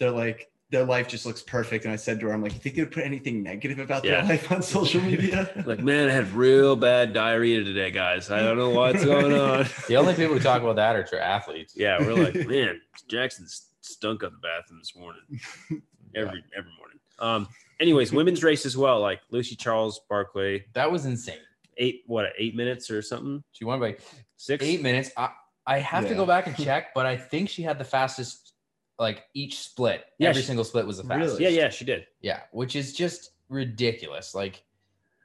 they're 0.00 0.10
like, 0.10 0.50
their 0.70 0.84
life 0.84 1.06
just 1.06 1.26
looks 1.26 1.42
perfect. 1.42 1.84
And 1.84 1.92
I 1.92 1.96
said 1.96 2.18
to 2.18 2.26
her, 2.26 2.32
I'm 2.32 2.42
like, 2.42 2.54
you 2.54 2.58
think 2.58 2.74
they 2.74 2.82
would 2.82 2.90
put 2.90 3.04
anything 3.04 3.44
negative 3.44 3.78
about 3.78 4.04
Yeah. 4.04 4.22
their 4.22 4.30
life 4.30 4.50
on 4.50 4.62
social 4.62 5.00
media? 5.00 5.48
Like, 5.64 5.78
man, 5.78 6.08
I 6.08 6.12
had 6.12 6.32
real 6.32 6.74
bad 6.74 7.12
diarrhea 7.12 7.62
today, 7.62 7.92
guys. 7.92 8.32
I 8.32 8.40
don't 8.40 8.58
know 8.58 8.70
what's 8.70 9.04
going 9.04 9.32
on. 9.38 9.66
the 9.86 9.94
only 9.96 10.14
people 10.14 10.34
who 10.34 10.40
talk 10.40 10.62
about 10.62 10.74
that 10.74 10.96
are 10.96 11.04
true 11.04 11.20
athletes. 11.20 11.74
Yeah, 11.76 12.00
we're 12.00 12.14
like, 12.14 12.48
man, 12.48 12.80
Jackson 13.08 13.46
stunk 13.80 14.24
up 14.24 14.32
the 14.32 14.38
bathroom 14.38 14.80
this 14.80 14.96
morning. 14.96 15.22
Every 16.14 16.44
every 16.56 16.70
morning. 16.78 16.98
Um. 17.18 17.48
Anyways, 17.80 18.10
women's 18.12 18.42
race 18.42 18.64
as 18.64 18.76
well. 18.76 19.00
Like 19.00 19.20
Lucy 19.30 19.54
Charles 19.56 20.00
Barclay, 20.08 20.64
That 20.72 20.90
was 20.90 21.04
insane. 21.04 21.38
eight 21.76 22.02
what 22.06 22.32
eight 22.38 22.54
minutes 22.56 22.90
or 22.90 23.02
something. 23.02 23.42
She 23.52 23.64
won 23.64 23.80
by 23.80 23.96
Six. 24.38 24.64
eight 24.64 24.82
minutes. 24.82 25.10
I, 25.16 25.30
I 25.66 25.78
have 25.78 26.08
to 26.08 26.14
go 26.14 26.24
back 26.24 26.46
and 26.46 26.56
check, 26.56 26.94
but 26.94 27.04
I 27.06 27.16
think 27.16 27.48
she 27.50 27.62
had 27.62 27.78
the 27.78 27.84
fastest, 27.84 28.52
like 28.98 29.24
each 29.34 29.58
split. 29.58 30.04
Yeah, 30.18 30.30
Every 30.30 30.40
she- 30.42 30.46
single 30.46 30.64
split 30.64 30.86
was 30.86 30.98
the 30.98 31.02
Really? 31.04 31.20
fastest. 31.22 31.40
Yeah, 31.40 31.48
yeah, 31.50 31.68
she 31.68 31.84
did. 31.84 32.06
Yeah, 32.22 32.40
which 32.52 32.76
is 32.76 32.94
just 32.94 33.32
ridiculous. 33.50 34.34
Like 34.34 34.62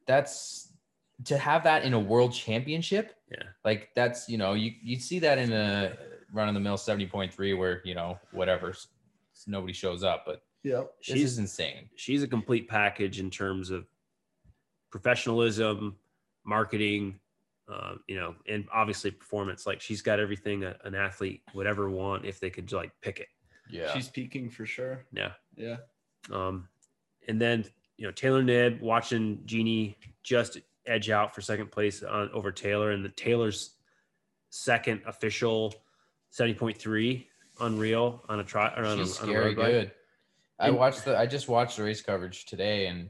that's 0.05 0.73
to 1.25 1.37
have 1.37 1.63
that 1.63 1.83
in 1.83 1.93
a 1.93 1.99
world 1.99 2.33
championship. 2.33 3.13
Yeah. 3.31 3.43
Like 3.63 3.89
that's, 3.95 4.27
you 4.27 4.37
know, 4.37 4.53
you 4.53 4.73
you'd 4.81 5.01
see 5.01 5.19
that 5.19 5.37
in 5.37 5.53
a 5.53 5.95
run 6.33 6.47
of 6.47 6.53
the 6.53 6.59
mill 6.59 6.77
70.3 6.77 7.57
where, 7.57 7.81
you 7.85 7.93
know, 7.95 8.17
whatever 8.31 8.73
nobody 9.47 9.73
shows 9.73 10.03
up, 10.03 10.23
but 10.25 10.41
yep. 10.63 10.93
this 11.05 11.17
She's 11.17 11.31
is 11.33 11.37
insane. 11.39 11.89
she's 11.95 12.23
a 12.23 12.27
complete 12.27 12.67
package 12.67 13.19
in 13.19 13.29
terms 13.29 13.69
of 13.69 13.85
professionalism, 14.91 15.95
marketing, 16.45 17.19
um, 17.67 18.01
you 18.07 18.15
know, 18.15 18.35
and 18.47 18.65
obviously 18.73 19.11
performance. 19.11 19.65
Like 19.65 19.81
she's 19.81 20.01
got 20.01 20.19
everything 20.19 20.63
a, 20.63 20.75
an 20.83 20.95
athlete 20.95 21.41
would 21.53 21.67
ever 21.67 21.89
want 21.89 22.25
if 22.25 22.39
they 22.39 22.49
could 22.49 22.71
like 22.71 22.91
pick 23.01 23.19
it. 23.19 23.27
Yeah. 23.69 23.93
She's 23.93 24.09
peaking 24.09 24.49
for 24.49 24.65
sure. 24.65 25.05
Yeah. 25.13 25.31
Yeah. 25.55 25.77
Um, 26.31 26.67
and 27.27 27.39
then 27.39 27.65
you 27.97 28.05
know 28.05 28.11
Taylor 28.11 28.43
Knibb 28.43 28.81
watching 28.81 29.41
Jeannie 29.45 29.97
just 30.23 30.57
edge 30.85 31.09
out 31.09 31.33
for 31.33 31.41
second 31.41 31.71
place 31.71 32.03
on 32.03 32.29
over 32.33 32.51
Taylor, 32.51 32.91
and 32.91 33.05
the 33.05 33.09
Taylor's 33.09 33.75
second 34.49 35.01
official 35.05 35.73
seventy 36.29 36.53
point 36.53 36.77
three 36.77 37.27
unreal 37.59 38.23
on 38.27 38.39
a 38.39 38.43
try 38.43 38.73
or 38.75 38.85
on 38.85 38.97
She's 38.97 39.19
a, 39.19 39.23
on 39.23 39.29
a 39.29 39.31
scary 39.31 39.55
road 39.55 39.57
bike. 39.57 39.95
I 40.61 40.69
watched 40.71 41.05
the 41.05 41.17
I 41.17 41.25
just 41.25 41.47
watched 41.49 41.77
the 41.77 41.83
race 41.83 42.01
coverage 42.01 42.45
today 42.45 42.87
and 42.87 43.09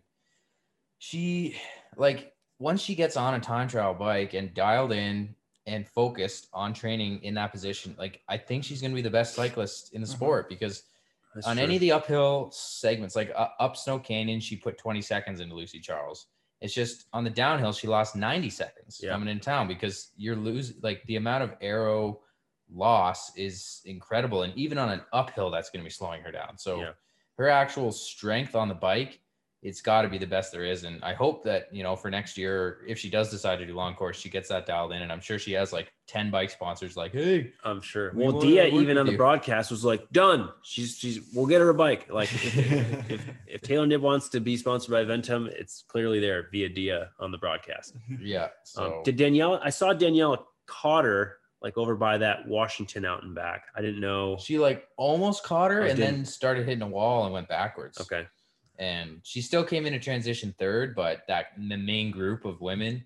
she 0.99 1.55
like 1.97 2.33
once 2.59 2.81
she 2.81 2.95
gets 2.95 3.17
on 3.17 3.33
a 3.33 3.39
time 3.39 3.67
trial 3.67 3.93
bike 3.93 4.33
and 4.33 4.53
dialed 4.53 4.91
in 4.91 5.35
and 5.65 5.87
focused 5.87 6.47
on 6.53 6.73
training 6.73 7.23
in 7.23 7.33
that 7.35 7.51
position, 7.51 7.95
like 7.97 8.21
I 8.27 8.37
think 8.37 8.63
she's 8.63 8.81
gonna 8.81 8.95
be 8.95 9.01
the 9.01 9.09
best 9.09 9.35
cyclist 9.35 9.93
in 9.93 10.01
the 10.01 10.07
Mhm. 10.07 10.11
sport 10.11 10.49
because 10.49 10.83
That's 11.33 11.47
on 11.47 11.55
true. 11.57 11.63
any 11.63 11.75
of 11.75 11.81
the 11.81 11.91
uphill 11.91 12.51
segments, 12.51 13.15
like 13.15 13.31
uh, 13.35 13.49
up 13.59 13.77
Snow 13.77 13.99
Canyon, 13.99 14.39
she 14.39 14.55
put 14.57 14.77
20 14.77 15.01
seconds 15.01 15.39
into 15.39 15.55
Lucy 15.55 15.79
Charles. 15.79 16.27
It's 16.61 16.73
just 16.73 17.07
on 17.13 17.23
the 17.23 17.29
downhill, 17.29 17.73
she 17.73 17.87
lost 17.87 18.15
90 18.15 18.49
seconds 18.49 18.99
Yeah. 19.01 19.11
coming 19.13 19.29
in 19.29 19.39
town 19.39 19.67
because 19.67 20.11
you're 20.15 20.35
losing 20.35 20.77
like 20.81 21.03
the 21.05 21.15
amount 21.15 21.43
of 21.43 21.55
aero 21.61 22.21
loss 22.69 23.35
is 23.35 23.81
incredible. 23.85 24.43
And 24.43 24.55
even 24.55 24.77
on 24.77 24.89
an 24.89 25.01
uphill, 25.11 25.49
that's 25.49 25.69
going 25.71 25.81
to 25.81 25.85
be 25.85 25.89
slowing 25.89 26.21
her 26.21 26.31
down. 26.31 26.57
So 26.57 26.81
Yeah. 26.81 26.93
Her 27.37 27.49
actual 27.49 27.91
strength 27.91 28.55
on 28.55 28.67
the 28.67 28.75
bike, 28.75 29.19
it's 29.63 29.79
got 29.81 30.01
to 30.01 30.09
be 30.09 30.17
the 30.17 30.25
best 30.25 30.51
there 30.51 30.63
is. 30.65 30.83
And 30.85 31.03
I 31.03 31.13
hope 31.13 31.43
that, 31.43 31.67
you 31.71 31.83
know, 31.83 31.95
for 31.95 32.09
next 32.09 32.35
year, 32.35 32.79
if 32.87 32.97
she 32.97 33.11
does 33.11 33.29
decide 33.29 33.57
to 33.59 33.65
do 33.65 33.75
long 33.75 33.93
course, 33.93 34.17
she 34.19 34.27
gets 34.27 34.49
that 34.49 34.65
dialed 34.65 34.91
in. 34.91 35.03
And 35.03 35.11
I'm 35.11 35.21
sure 35.21 35.37
she 35.37 35.51
has 35.53 35.71
like 35.71 35.91
10 36.07 36.31
bike 36.31 36.49
sponsors 36.49 36.97
like, 36.97 37.11
hey, 37.13 37.53
I'm 37.63 37.79
sure. 37.79 38.11
We 38.15 38.23
Well, 38.25 38.41
Dia 38.41 38.65
even 38.67 38.97
on 38.97 39.05
the 39.05 39.11
you. 39.11 39.17
broadcast 39.19 39.69
was 39.69 39.85
like, 39.85 40.09
"Done. 40.11 40.49
She's 40.63 40.97
she's. 40.97 41.19
We'll 41.33 41.45
get 41.45 41.61
her 41.61 41.69
a 41.69 41.73
bike. 41.75 42.11
Like 42.11 42.33
if, 42.33 43.11
if, 43.11 43.21
if 43.47 43.61
Taylor 43.61 43.85
Knibb 43.85 44.01
wants 44.01 44.29
to 44.29 44.39
be 44.39 44.57
sponsored 44.57 44.91
by 44.91 45.03
Ventum, 45.05 45.47
it's 45.47 45.83
clearly 45.87 46.19
there 46.19 46.47
via 46.51 46.67
Dia 46.67 47.11
on 47.19 47.31
the 47.31 47.37
broadcast." 47.37 47.95
yeah. 48.19 48.47
So 48.63 48.97
Um, 48.97 49.03
did 49.03 49.15
Danielle? 49.15 49.59
I 49.63 49.69
saw 49.69 49.93
Danielle 49.93 50.47
Cotter 50.65 51.37
like 51.61 51.77
over 51.77 51.95
by 51.95 52.17
that 52.17 52.47
Washington 52.47 53.05
out 53.05 53.23
and 53.23 53.35
back. 53.35 53.65
I 53.75 53.81
didn't 53.81 53.99
know. 54.01 54.37
she 54.39 54.57
like 54.59 54.87
almost 54.97 55.43
caught 55.43 55.71
her 55.71 55.81
Oh, 55.83 55.85
and 55.87 55.97
didn't. 55.97 56.15
then 56.15 56.25
started 56.25 56.65
hitting 56.65 56.81
a 56.81 56.87
wall 56.87 57.25
and 57.25 57.33
went 57.33 57.47
backwards. 57.47 57.99
Okay. 58.01 58.25
and 58.79 59.19
she 59.23 59.41
still 59.41 59.63
came 59.63 59.85
into 59.85 59.99
transition 59.99 60.55
third, 60.57 60.95
but 60.95 61.21
that 61.27 61.47
the 61.57 61.77
main 61.77 62.09
group 62.11 62.45
of 62.45 62.61
women 62.61 63.05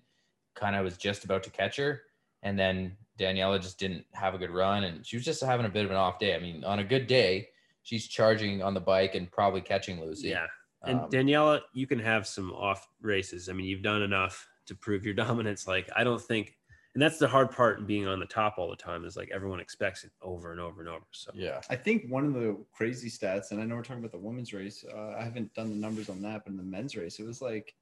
kind 0.54 0.74
of 0.74 0.84
was 0.84 0.96
just 0.96 1.24
about 1.24 1.42
to 1.42 1.50
catch 1.50 1.76
her, 1.76 2.00
and 2.42 2.58
then 2.58 2.96
Daniela 3.18 3.60
just 3.60 3.78
didn't 3.78 4.04
have 4.14 4.34
a 4.34 4.38
good 4.38 4.50
run, 4.50 4.84
and 4.84 5.04
she 5.06 5.16
was 5.16 5.24
just 5.24 5.42
having 5.42 5.66
a 5.66 5.68
bit 5.70 5.84
of 5.84 5.90
an 5.90 5.96
off 5.98 6.18
day. 6.18 6.34
I 6.34 6.38
mean, 6.38 6.64
on 6.64 6.78
a 6.78 6.84
good 6.84 7.06
day, 7.06 7.48
she's 7.82 8.06
charging 8.08 8.62
on 8.62 8.72
the 8.72 8.80
bike 8.80 9.14
and 9.14 9.30
probably 9.30 9.60
catching 9.60 10.00
Lucy. 10.00 10.28
Yeah. 10.28 10.46
And 10.82 11.00
Um, 11.00 11.10
Daniela, 11.10 11.60
you 11.74 11.86
can 11.86 11.98
have 11.98 12.26
some 12.26 12.52
off 12.52 12.88
races. 13.02 13.48
I 13.50 13.52
mean, 13.52 13.66
you've 13.66 13.82
done 13.82 14.00
enough 14.02 14.48
to 14.66 14.74
prove 14.74 15.04
your 15.04 15.14
dominance. 15.24 15.66
Like, 15.66 15.90
I 15.94 16.04
don't 16.04 16.20
think, 16.22 16.56
and 16.96 17.02
that's 17.02 17.18
the 17.18 17.28
hard 17.28 17.50
part 17.50 17.78
in 17.78 17.84
being 17.84 18.06
on 18.06 18.18
the 18.18 18.24
top 18.24 18.54
all 18.56 18.70
the 18.70 18.76
time 18.76 19.04
is 19.04 19.18
like 19.18 19.28
everyone 19.30 19.60
expects 19.60 20.02
it 20.02 20.10
over 20.22 20.50
and 20.50 20.58
over 20.58 20.80
and 20.80 20.88
over. 20.88 21.04
So, 21.10 21.30
yeah, 21.34 21.60
I 21.68 21.76
think 21.76 22.06
one 22.08 22.24
of 22.24 22.32
the 22.32 22.56
crazy 22.72 23.10
stats, 23.10 23.50
and 23.50 23.60
I 23.60 23.66
know 23.66 23.74
we're 23.74 23.82
talking 23.82 23.98
about 23.98 24.12
the 24.12 24.18
women's 24.18 24.54
race. 24.54 24.82
Uh, 24.90 25.10
I 25.10 25.22
haven't 25.22 25.52
done 25.52 25.68
the 25.68 25.76
numbers 25.76 26.08
on 26.08 26.22
that, 26.22 26.44
but 26.46 26.52
in 26.52 26.56
the 26.56 26.62
men's 26.62 26.96
race, 26.96 27.20
it 27.20 27.26
was 27.26 27.42
like 27.42 27.74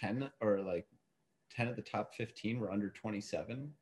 ten 0.00 0.30
or 0.40 0.60
like 0.60 0.86
ten 1.50 1.66
of 1.66 1.74
the 1.74 1.82
top 1.82 2.14
fifteen 2.14 2.60
were 2.60 2.70
under 2.70 2.90
twenty-seven 2.90 3.72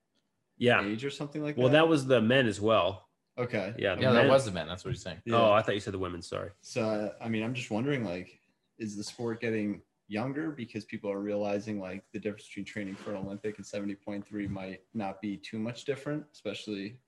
yeah. 0.56 0.82
age 0.82 1.04
or 1.04 1.10
something 1.10 1.42
like 1.42 1.56
that. 1.56 1.60
Well, 1.60 1.70
that. 1.70 1.80
that 1.80 1.88
was 1.88 2.06
the 2.06 2.22
men 2.22 2.46
as 2.46 2.58
well. 2.58 3.08
okay. 3.38 3.74
Yeah, 3.76 3.94
the 3.94 4.00
yeah, 4.00 4.12
that 4.12 4.26
was 4.26 4.46
the 4.46 4.52
men. 4.52 4.66
That's 4.68 4.86
what 4.86 4.92
you're 4.92 4.96
saying. 4.96 5.18
Yeah. 5.26 5.36
Oh, 5.36 5.52
I 5.52 5.60
thought 5.60 5.74
you 5.74 5.80
said 5.80 5.92
the 5.92 5.98
women. 5.98 6.22
Sorry. 6.22 6.50
So 6.62 6.82
uh, 6.82 7.22
I 7.22 7.28
mean, 7.28 7.42
I'm 7.42 7.52
just 7.52 7.70
wondering, 7.70 8.06
like, 8.06 8.40
is 8.78 8.96
the 8.96 9.04
sport 9.04 9.42
getting 9.42 9.82
younger 10.08 10.50
because 10.50 10.84
people 10.84 11.10
are 11.10 11.20
realizing 11.20 11.78
like 11.80 12.02
the 12.12 12.18
difference 12.18 12.46
between 12.48 12.64
training 12.64 12.96
for 12.96 13.10
an 13.10 13.18
Olympic 13.18 13.58
and 13.58 13.66
70.3 13.66 14.48
might 14.48 14.80
not 14.94 15.20
be 15.20 15.36
too 15.36 15.58
much 15.58 15.84
different, 15.84 16.24
especially, 16.32 16.98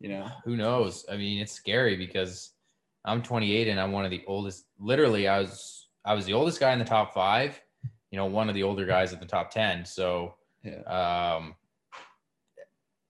you 0.00 0.08
know. 0.08 0.28
Who 0.44 0.56
knows? 0.56 1.06
I 1.10 1.16
mean, 1.16 1.40
it's 1.40 1.52
scary 1.52 1.96
because 1.96 2.50
I'm 3.04 3.22
28 3.22 3.68
and 3.68 3.80
I'm 3.80 3.92
one 3.92 4.04
of 4.04 4.10
the 4.10 4.24
oldest. 4.26 4.66
Literally, 4.78 5.28
I 5.28 5.40
was 5.40 5.88
I 6.04 6.14
was 6.14 6.26
the 6.26 6.32
oldest 6.32 6.60
guy 6.60 6.72
in 6.72 6.78
the 6.78 6.84
top 6.84 7.14
five. 7.14 7.60
You 8.10 8.16
know, 8.16 8.26
one 8.26 8.48
of 8.48 8.54
the 8.54 8.62
older 8.62 8.86
guys 8.86 9.12
in 9.12 9.20
the 9.20 9.26
top 9.26 9.50
10. 9.50 9.84
So 9.84 10.34
Yeah. 10.64 10.82
um 11.36 11.54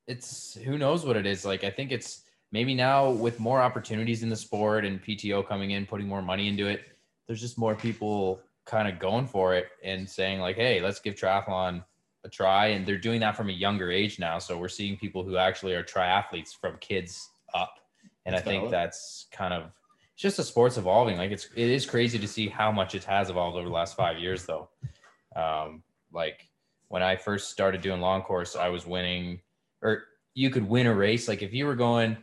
it's 0.07 0.55
who 0.65 0.79
knows 0.79 1.05
what 1.05 1.17
it 1.17 1.27
is 1.27 1.45
like 1.45 1.65
i 1.65 1.71
think 1.71 1.93
it's 1.93 2.23
maybe 2.51 2.75
now 2.75 3.11
with 3.11 3.39
more 3.39 3.61
opportunities 3.61 4.23
in 4.23 4.29
the 4.29 4.37
sport 4.37 4.85
and 4.85 5.03
pto 5.03 5.47
coming 5.47 5.73
in 5.73 5.87
putting 5.87 6.09
more 6.09 6.23
money 6.23 6.49
into 6.49 6.67
it 6.67 6.81
there's 7.27 7.41
just 7.41 7.59
more 7.59 7.75
people 7.75 8.41
kind 8.69 8.89
of 8.89 8.99
going 8.99 9.27
for 9.27 9.55
it 9.55 9.67
and 9.83 10.09
saying 10.09 10.41
like 10.41 10.57
hey 10.57 10.81
let's 10.81 11.01
give 11.01 11.15
triathlon 11.15 11.83
a 12.25 12.29
try 12.29 12.69
and 12.69 12.87
they're 12.87 12.99
doing 12.99 13.21
that 13.21 13.37
from 13.37 13.49
a 13.49 13.53
younger 13.53 13.91
age 13.91 14.19
now 14.19 14.39
so 14.39 14.57
we're 14.57 14.69
seeing 14.69 14.97
people 14.97 15.25
who 15.25 15.37
actually 15.37 15.75
are 15.75 15.83
triathletes 15.83 16.51
from 16.55 16.77
kids 16.79 17.31
up 17.55 17.75
and 18.27 18.37
i 18.37 18.41
think 18.41 18.63
valid. 18.63 18.73
that's 18.73 19.27
kind 19.33 19.55
of 19.55 19.65
it's 20.13 20.23
just 20.23 20.37
the 20.37 20.45
sport's 20.45 20.77
evolving 20.77 21.17
like 21.17 21.31
it's 21.31 21.49
it 21.57 21.69
is 21.69 21.87
crazy 21.87 22.19
to 22.19 22.29
see 22.29 22.49
how 22.49 22.71
much 22.71 22.95
it 22.95 23.05
has 23.05 23.31
evolved 23.31 23.57
over 23.57 23.69
the 23.69 23.75
last 23.75 23.97
five 23.97 24.19
years 24.19 24.45
though 24.45 24.69
um 25.37 25.83
like 26.13 26.49
when 26.89 27.03
I 27.03 27.17
first 27.17 27.51
started 27.51 27.81
doing 27.81 28.01
long 28.01 28.23
course, 28.23 28.57
I 28.57 28.69
was 28.69 28.87
winning, 28.87 29.41
or 29.83 30.05
you 30.35 30.51
could 30.51 30.69
win 30.69 30.87
a 30.87 30.95
race. 30.95 31.29
Like 31.29 31.43
if 31.43 31.53
you 31.53 31.67
were 31.67 31.75
going 31.75 32.17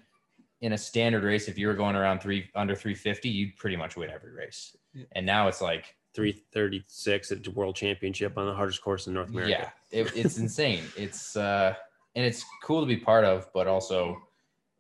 in 0.62 0.74
a 0.74 0.78
standard 0.78 1.24
race, 1.24 1.48
if 1.48 1.58
you 1.58 1.68
were 1.68 1.76
going 1.76 1.96
around 1.96 2.20
three 2.20 2.50
under 2.56 2.76
350, 2.76 3.30
you'd 3.30 3.56
pretty 3.58 3.76
much 3.76 3.96
win 3.96 4.10
every 4.10 4.32
race. 4.32 4.76
Yeah. 4.94 5.06
And 5.14 5.26
now 5.26 5.48
it's 5.48 5.62
like, 5.62 5.96
336 6.16 7.32
at 7.32 7.44
the 7.44 7.52
world 7.52 7.76
championship 7.76 8.38
on 8.38 8.46
the 8.48 8.54
hardest 8.54 8.82
course 8.82 9.08
in 9.08 9.14
North 9.14 9.30
America. 9.30 9.72
yeah, 9.92 10.00
it, 10.02 10.12
it's 10.16 10.38
insane. 10.38 10.84
It's 10.98 11.36
uh, 11.36 11.74
and 12.16 12.26
it's 12.26 12.44
cool 12.64 12.82
to 12.82 12.88
be 12.88 12.98
part 12.98 13.26
of, 13.26 13.52
but 13.54 13.68
also 13.68 14.18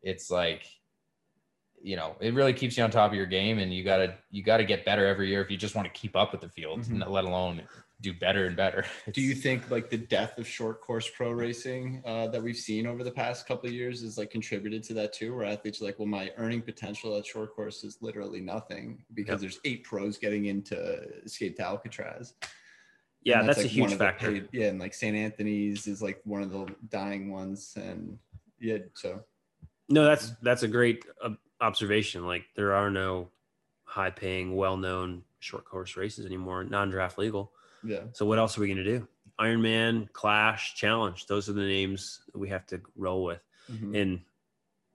it's 0.01 0.31
like, 0.31 0.65
you 1.81 1.95
know, 1.97 2.15
it 2.21 2.33
really 2.33 2.53
keeps 2.53 2.77
you 2.77 2.83
on 2.83 2.89
top 2.91 3.11
of 3.11 3.15
your 3.17 3.25
game, 3.25 3.59
and 3.59 3.73
you 3.73 3.83
gotta 3.83 4.15
you 4.31 4.41
gotta 4.43 4.63
get 4.63 4.86
better 4.86 5.05
every 5.05 5.29
year 5.29 5.41
if 5.41 5.51
you 5.51 5.57
just 5.57 5.75
want 5.75 5.86
to 5.86 5.99
keep 5.99 6.15
up 6.15 6.31
with 6.31 6.41
the 6.41 6.49
field, 6.49 6.79
Mhm. 6.81 7.07
let 7.09 7.25
alone 7.25 7.61
do 8.01 8.13
better 8.13 8.45
and 8.45 8.55
better. 8.55 8.85
Do 9.13 9.21
you 9.21 9.33
think 9.33 9.69
like 9.71 9.89
the 9.89 9.97
death 9.97 10.37
of 10.37 10.47
short 10.47 10.81
course 10.81 11.09
pro 11.09 11.31
racing 11.31 12.01
uh, 12.05 12.27
that 12.27 12.43
we've 12.43 12.57
seen 12.57 12.85
over 12.87 13.03
the 13.03 13.11
past 13.11 13.47
couple 13.47 13.67
of 13.69 13.73
years 13.73 14.03
is 14.03 14.17
like 14.17 14.29
contributed 14.31 14.83
to 14.83 14.93
that 14.95 15.13
too? 15.13 15.35
Where 15.35 15.45
athletes 15.45 15.81
are 15.81 15.85
like, 15.85 15.97
well, 15.97 16.07
my 16.07 16.31
earning 16.37 16.61
potential 16.61 17.17
at 17.17 17.25
short 17.25 17.55
course 17.55 17.83
is 17.83 17.97
literally 18.01 18.41
nothing 18.41 19.03
because 19.13 19.33
Yep. 19.33 19.39
there's 19.41 19.59
eight 19.65 19.83
pros 19.85 20.17
getting 20.17 20.45
into 20.45 20.77
escape 21.23 21.55
to 21.57 21.63
Alcatraz. 21.63 22.33
Yeah, 23.23 23.39
And 23.39 23.49
that's, 23.49 23.59
a 23.59 23.63
huge 23.63 23.81
one 23.85 23.93
of 23.93 23.97
the 23.97 24.03
factor. 24.05 24.31
paid- 24.33 24.49
yeah, 24.51 24.67
and 24.67 24.79
like 24.79 24.93
St. 24.93 25.15
Anthony's 25.15 25.87
is 25.87 26.01
like 26.01 26.21
one 26.25 26.43
of 26.43 26.51
the 26.51 26.67
dying 26.89 27.31
ones, 27.31 27.73
and 27.75 28.19
yeah, 28.59 28.77
so 28.93 29.23
No, 29.89 30.03
that's 30.03 30.31
that's 30.43 30.61
a 30.63 30.67
great 30.67 31.03
uh, 31.23 31.31
observation. 31.59 32.27
Like 32.27 32.43
there 32.55 32.73
are 32.73 32.91
no 32.91 33.29
high-paying, 33.85 34.55
well-known 34.55 35.23
short 35.39 35.63
course 35.65 35.95
races 35.95 36.25
anymore, 36.25 36.63
non-draft 36.65 37.17
legal. 37.17 37.51
Yeah, 37.86 37.99
So 38.13 38.25
what 38.25 38.38
else 38.39 38.57
are 38.57 38.61
we 38.61 38.67
going 38.67 38.77
to 38.77 38.83
do? 38.83 39.07
Ironman, 39.39 40.11
Clash, 40.13 40.75
Challenge. 40.75 41.25
Those 41.27 41.49
are 41.49 41.53
the 41.53 41.61
names 41.65 42.21
that 42.31 42.39
we 42.39 42.49
have 42.49 42.65
to 42.67 42.81
roll 42.95 43.23
with. 43.25 43.41
Mhm. 43.71 43.99
And 44.01 44.21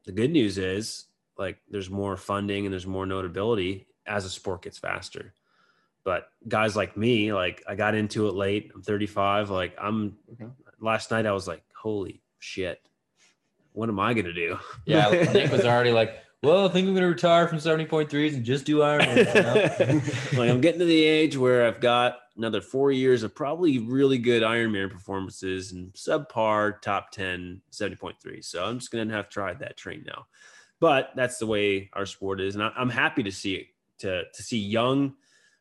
the 0.05 0.13
good 0.13 0.31
news 0.31 0.57
is, 0.59 1.07
like, 1.37 1.59
there's 1.71 1.91
more 1.91 2.17
funding 2.17 2.65
and 2.67 2.73
there's 2.73 2.87
more 2.87 3.07
notability 3.07 3.87
as 4.07 4.25
a 4.25 4.31
sport 4.31 4.63
gets 4.63 4.79
faster. 4.79 5.35
But 6.05 6.31
guys 6.49 6.75
like 6.77 6.97
me, 6.97 7.33
like, 7.35 7.63
I 7.69 7.75
got 7.75 7.95
into 7.95 8.29
it 8.29 8.35
late. 8.35 8.71
I'm 8.75 8.83
35. 8.83 9.51
Like, 9.51 9.77
I'm 9.79 10.17
Okay. 10.33 10.47
last 10.81 11.11
night, 11.11 11.27
I 11.27 11.33
was 11.33 11.47
like, 11.47 11.63
holy 11.75 12.23
shit, 12.39 12.81
what 13.73 13.89
am 13.91 14.01
I 14.01 14.15
gonna 14.15 14.33
do? 14.33 14.59
Yeah, 14.87 15.11
Nick 15.35 15.53
was 15.53 15.65
already 15.65 15.93
like, 15.93 16.19
well, 16.43 16.67
I 16.67 16.73
think 16.73 16.89
I'm 16.89 16.95
gonna 16.95 17.07
retire 17.09 17.47
from 17.47 17.59
70.3s 17.59 18.35
and 18.35 18.45
just 18.45 18.65
do 18.65 18.79
Ironman. 18.79 20.33
you 20.33 20.39
like 20.39 20.49
I'm 20.51 20.61
getting 20.63 20.81
to 20.81 20.87
the 20.87 21.05
age 21.05 21.37
where 21.37 21.67
I've 21.67 21.81
got 21.81 22.19
another 22.41 22.63
four 22.63 22.91
years 22.91 23.23
of 23.23 23.35
probably 23.35 23.79
really 23.79 24.17
good 24.17 24.43
Ironman 24.43 24.91
performances 24.91 25.73
and 25.73 25.93
subpar 25.93 26.81
top 26.81 27.11
10 27.11 27.61
70.3. 27.71 28.43
So 28.43 28.65
I'm 28.65 28.79
just 28.79 28.91
gonna 28.91 29.13
have 29.13 29.29
to 29.29 29.33
try 29.33 29.53
that 29.53 29.77
train 29.77 30.05
now. 30.07 30.27
But 30.81 31.11
that's 31.15 31.37
the 31.37 31.47
way 31.47 31.91
our 31.93 32.07
sport 32.07 32.41
is, 32.41 32.55
and 32.55 32.65
I, 32.65 32.73
I'm 32.75 32.89
happy 32.89 33.23
to 33.25 33.31
see 33.31 33.55
it 33.57 33.67
to 33.99 34.25
to 34.33 34.43
see 34.43 34.59
young 34.59 35.15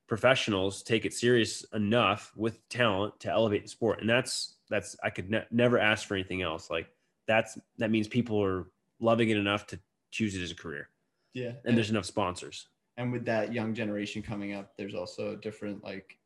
professionals 0.08 0.82
take 0.82 1.06
it 1.06 1.14
serious 1.14 1.64
enough 1.74 2.32
with 2.38 2.68
talent 2.70 3.20
to 3.20 3.30
elevate 3.30 3.64
the 3.64 3.70
sport, 3.70 4.00
and 4.00 4.10
that's 4.10 4.56
that's 4.70 4.96
I 5.04 5.10
could 5.10 5.30
ne- 5.30 5.46
never 5.52 5.78
ask 5.78 6.08
for 6.08 6.14
anything 6.16 6.42
else. 6.42 6.70
Like 6.70 6.88
that's 7.28 7.58
that 7.78 7.92
means 7.92 8.08
people 8.08 8.42
are 8.42 8.68
loving 9.02 9.30
it 9.30 9.36
enough 9.36 9.68
to 9.68 9.80
choose 10.12 10.34
it 10.34 10.42
as 10.42 10.52
a 10.52 10.56
career, 10.56 10.88
yeah, 11.34 11.52
and 11.66 11.76
there's 11.76 11.90
enough 11.90 12.06
sponsors. 12.06 12.68
and 12.96 13.12
with 13.12 13.26
that 13.26 13.52
young 13.54 13.74
generation 13.74 14.22
coming 14.22 14.54
up, 14.54 14.78
there's 14.78 14.96
also 14.96 15.36
different 15.36 15.84
like 15.84 16.19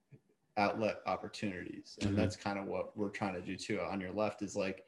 outlet 0.57 0.97
opportunities, 1.05 1.97
and 2.01 2.11
Mhm. 2.11 2.15
that's 2.15 2.35
kind 2.35 2.59
of 2.59 2.65
what 2.65 2.95
we're 2.97 3.09
trying 3.09 3.33
to 3.33 3.41
do 3.41 3.55
too. 3.55 3.79
ONYERLEFT 3.79 4.41
is 4.41 4.55
like 4.55 4.85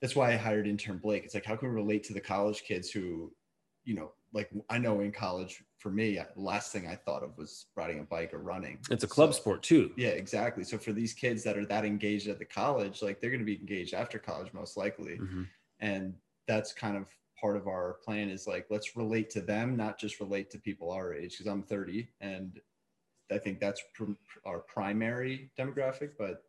that's 0.00 0.16
why 0.16 0.32
I 0.32 0.36
hired 0.36 0.66
intern 0.66 0.98
Blake. 0.98 1.24
It's 1.24 1.34
like 1.34 1.44
how 1.44 1.54
can 1.54 1.68
we 1.68 1.74
relate 1.74 2.02
to 2.04 2.12
the 2.12 2.20
college 2.20 2.64
kids 2.64 2.90
who, 2.90 3.32
you 3.84 3.94
know, 3.94 4.12
like 4.32 4.50
I 4.68 4.78
know 4.78 4.98
in 5.00 5.12
college 5.12 5.62
for 5.78 5.90
me, 5.90 6.14
the 6.16 6.40
last 6.40 6.72
thing 6.72 6.88
I 6.88 6.96
thought 6.96 7.22
of 7.22 7.36
was 7.38 7.66
riding 7.76 8.00
a 8.00 8.02
bike 8.04 8.34
or 8.34 8.38
running. 8.40 8.80
It's 8.90 9.04
a 9.04 9.08
club 9.08 9.32
So- 9.32 9.40
sport 9.40 9.62
too. 9.62 9.92
Yeah, 9.96 10.08
exactly. 10.08 10.64
So 10.64 10.76
for 10.78 10.92
these 10.92 11.12
kids 11.14 11.44
that 11.44 11.56
are 11.56 11.66
that 11.66 11.84
engaged 11.84 12.26
at 12.26 12.40
the 12.40 12.44
college, 12.44 13.00
like 13.00 13.20
they're 13.20 13.30
going 13.30 13.40
to 13.40 13.46
be 13.46 13.58
engaged 13.60 13.94
after 13.94 14.18
college 14.18 14.52
most 14.52 14.76
likely 14.76 15.18
Mhm. 15.18 15.48
and 15.78 16.18
that's 16.48 16.72
kind 16.72 16.96
of 16.96 17.06
part 17.40 17.56
of 17.56 17.66
our 17.68 17.94
plan 18.04 18.28
is 18.28 18.46
like 18.48 18.66
let's 18.70 18.96
relate 18.96 19.30
to 19.30 19.40
them 19.40 19.76
not 19.76 19.98
just 20.00 20.18
relate 20.20 20.48
to 20.50 20.58
people 20.58 20.90
our 20.92 21.12
age 21.14 21.32
because 21.32 21.46
i'm 21.46 21.62
30 21.62 22.08
and 22.20 22.60
i 23.32 23.38
think 23.38 23.58
that's 23.60 23.82
pr- 23.94 24.12
our 24.44 24.60
primary 24.60 25.50
demographic 25.58 26.10
but 26.18 26.44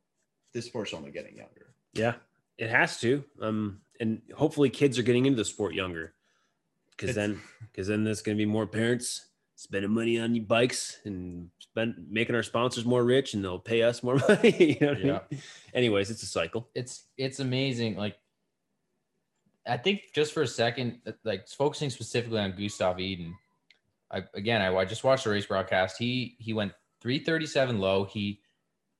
this 0.53 0.65
sport's 0.65 0.93
only 0.93 1.09
getting 1.11 1.35
younger 1.35 1.73
Yeah, 1.95 2.13
it 2.57 2.69
has 2.69 2.99
to. 3.01 3.23
Um, 3.41 3.81
and 3.99 4.21
hopefully 4.35 4.69
kids 4.69 4.99
are 4.99 5.03
getting 5.03 5.25
into 5.25 5.37
the 5.37 5.45
sport 5.45 5.73
younger, 5.73 6.13
because 6.91 7.15
then, 7.15 7.41
because 7.61 7.87
then 7.87 8.03
there's 8.03 8.21
going 8.21 8.37
to 8.37 8.41
be 8.41 8.49
more 8.49 8.67
parents 8.67 9.29
spending 9.55 9.91
money 9.91 10.19
on 10.19 10.39
bikes 10.45 10.99
and 11.05 11.49
spend 11.59 11.95
making 12.09 12.35
our 12.35 12.43
sponsors 12.43 12.85
more 12.85 13.03
rich, 13.03 13.33
and 13.33 13.43
they'll 13.43 13.57
pay 13.59 13.81
us 13.83 14.03
more 14.03 14.15
money. 14.27 14.77
you 14.79 14.85
know 14.85 14.93
what 14.93 14.97
I 14.99 15.21
mean? 15.31 15.41
Anyways, 15.73 16.11
it's 16.11 16.23
a 16.23 16.27
cycle. 16.27 16.69
it's 16.75 17.05
it's 17.17 17.39
amazing. 17.39 17.95
Like, 17.95 18.17
I 19.65 19.77
think 19.77 20.01
just 20.13 20.33
for 20.33 20.41
a 20.43 20.47
second, 20.47 20.99
like 21.23 21.47
focusing 21.47 21.89
specifically 21.89 22.39
on 22.39 22.55
Gustav 22.55 22.97
Iden. 22.99 23.35
I 24.13 24.23
again, 24.33 24.61
I, 24.61 24.75
I 24.75 24.85
just 24.85 25.03
watched 25.03 25.23
the 25.23 25.31
race 25.31 25.45
broadcast. 25.45 25.97
He 25.97 26.35
he 26.39 26.53
went 26.53 26.73
337 27.01 27.79
low. 27.79 28.05
He 28.05 28.41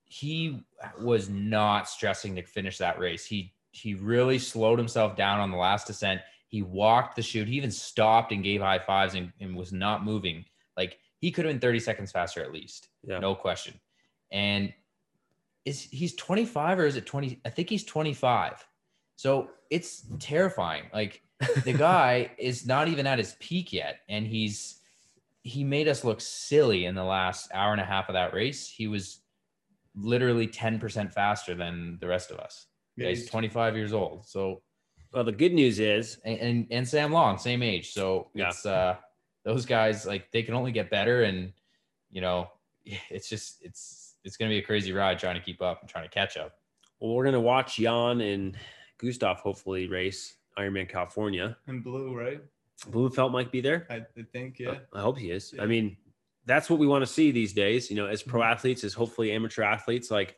he 0.04 0.60
was 1.00 1.28
not 1.28 1.88
stressing 1.88 2.36
to 2.36 2.42
finish 2.42 2.78
that 2.78 2.98
race. 2.98 3.24
He 3.24 3.54
he 3.70 3.94
really 3.94 4.38
slowed 4.38 4.78
himself 4.78 5.16
down 5.16 5.40
on 5.40 5.50
the 5.50 5.56
last 5.56 5.86
descent. 5.86 6.20
He 6.46 6.62
walked 6.62 7.16
the 7.16 7.22
chute. 7.22 7.48
He 7.48 7.56
even 7.56 7.70
stopped 7.70 8.30
and 8.30 8.44
gave 8.44 8.60
high 8.60 8.78
fives 8.78 9.14
and, 9.14 9.32
and 9.40 9.56
was 9.56 9.72
not 9.72 10.04
moving. 10.04 10.44
Like 10.76 10.98
he 11.18 11.32
could 11.32 11.44
have 11.44 11.52
been 11.52 11.60
30 11.60 11.80
seconds 11.80 12.12
faster 12.12 12.42
at 12.42 12.52
least. 12.52 12.88
Yeah. 13.02 13.18
No 13.18 13.34
question. 13.34 13.74
And 14.30 14.72
is 15.64 15.80
he's 15.80 16.14
25 16.14 16.78
or 16.78 16.86
is 16.86 16.96
it 16.96 17.06
20? 17.06 17.40
I 17.44 17.50
think 17.50 17.70
he's 17.70 17.84
25. 17.84 18.64
So 19.16 19.50
it's 19.70 20.04
terrifying. 20.20 20.84
Like 20.92 21.22
the 21.64 21.72
guy 21.78 22.30
is 22.38 22.66
not 22.66 22.88
even 22.88 23.06
at 23.06 23.18
his 23.18 23.36
peak 23.40 23.72
yet. 23.72 24.00
And 24.08 24.26
he's 24.26 24.80
he 25.44 25.62
made 25.62 25.86
us 25.88 26.02
look 26.04 26.20
silly 26.20 26.86
in 26.86 26.94
the 26.96 27.04
last 27.04 27.50
hour 27.54 27.70
and 27.72 27.80
a 27.80 27.84
half 27.84 28.08
of 28.08 28.14
that 28.14 28.32
race. 28.34 28.68
He 28.68 28.88
was 28.88 29.20
literally 29.94 30.48
10% 30.48 31.12
faster 31.12 31.54
than 31.54 31.98
the 32.00 32.08
rest 32.08 32.30
of 32.30 32.38
us. 32.38 32.66
Yeah, 32.96 33.10
he's 33.10 33.28
25 33.28 33.76
years 33.76 33.92
old. 33.92 34.26
So 34.26 34.62
Well, 35.12 35.22
the 35.24 35.32
good 35.32 35.52
news 35.52 35.78
is, 35.78 36.18
and, 36.24 36.38
and 36.40 36.66
and 36.70 36.88
Sam 36.88 37.12
Long, 37.12 37.38
same 37.38 37.62
age. 37.62 37.92
So 37.92 38.30
Yeah. 38.34 38.48
it's 38.48 38.64
uh 38.66 38.96
those 39.44 39.66
guys 39.66 40.06
like 40.06 40.30
they 40.32 40.42
can 40.42 40.54
only 40.54 40.72
get 40.72 40.90
better 40.90 41.22
and 41.24 41.52
you 42.10 42.20
know, 42.20 42.48
it's 42.84 43.28
just 43.28 43.62
it's 43.62 44.16
it's 44.24 44.36
gonna 44.36 44.48
be 44.50 44.58
a 44.58 44.62
crazy 44.62 44.92
ride 44.92 45.18
trying 45.18 45.34
to 45.36 45.40
keep 45.44 45.60
up 45.60 45.80
and 45.82 45.90
trying 45.90 46.04
to 46.04 46.10
catch 46.14 46.36
up. 46.36 46.52
well, 47.00 47.12
we're 47.14 47.24
going 47.24 47.34
to 47.34 47.40
watch 47.40 47.76
Jan 47.76 48.20
and 48.22 48.56
Gustav 48.98 49.40
hopefully 49.40 49.86
race 49.88 50.36
Ironman 50.58 50.88
California. 50.88 51.56
and 51.66 51.84
blue 51.84 52.16
right 52.16 52.40
Blummenfelt 52.90 53.32
might 53.32 53.50
be 53.52 53.60
there. 53.60 53.86
i, 53.90 54.02
think 54.32 54.58
yeah 54.58 54.78
I 54.92 55.00
hope 55.00 55.18
he 55.18 55.30
is. 55.30 55.54
I 55.60 55.66
mean, 55.66 55.96
that's 56.46 56.68
what 56.68 56.78
we 56.78 56.86
want 56.86 57.02
to 57.02 57.06
see 57.10 57.30
these 57.30 57.52
days. 57.52 57.88
You 57.90 57.96
know, 57.96 58.06
as 58.06 58.22
pro 58.22 58.40
Mhm. 58.42 58.50
athletes, 58.52 58.84
as 58.84 58.92
hopefully 58.94 59.32
amateur 59.32 59.62
athletes, 59.62 60.10
like 60.10 60.36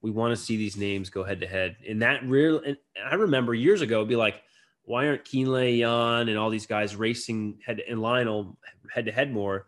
we 0.00 0.10
want 0.10 0.36
to 0.36 0.42
see 0.42 0.56
these 0.56 0.76
names 0.76 1.10
go 1.10 1.22
head 1.22 1.40
to 1.40 1.46
head. 1.46 1.76
And 1.88 2.00
that 2.02 2.24
real, 2.24 2.58
and 2.60 2.76
I 3.04 3.14
remember 3.14 3.54
years 3.54 3.82
ago, 3.82 3.98
it'd 3.98 4.08
be 4.08 4.16
like, 4.16 4.42
why 4.84 5.06
aren't 5.06 5.24
Kienle, 5.24 5.78
Jan, 5.78 6.28
and 6.28 6.38
all 6.38 6.50
these 6.50 6.66
guys 6.66 6.96
racing 6.96 7.60
head 7.64 7.80
and 7.88 8.00
Lionel 8.00 8.58
head 8.92 9.04
to 9.06 9.12
head 9.12 9.30
more? 9.32 9.66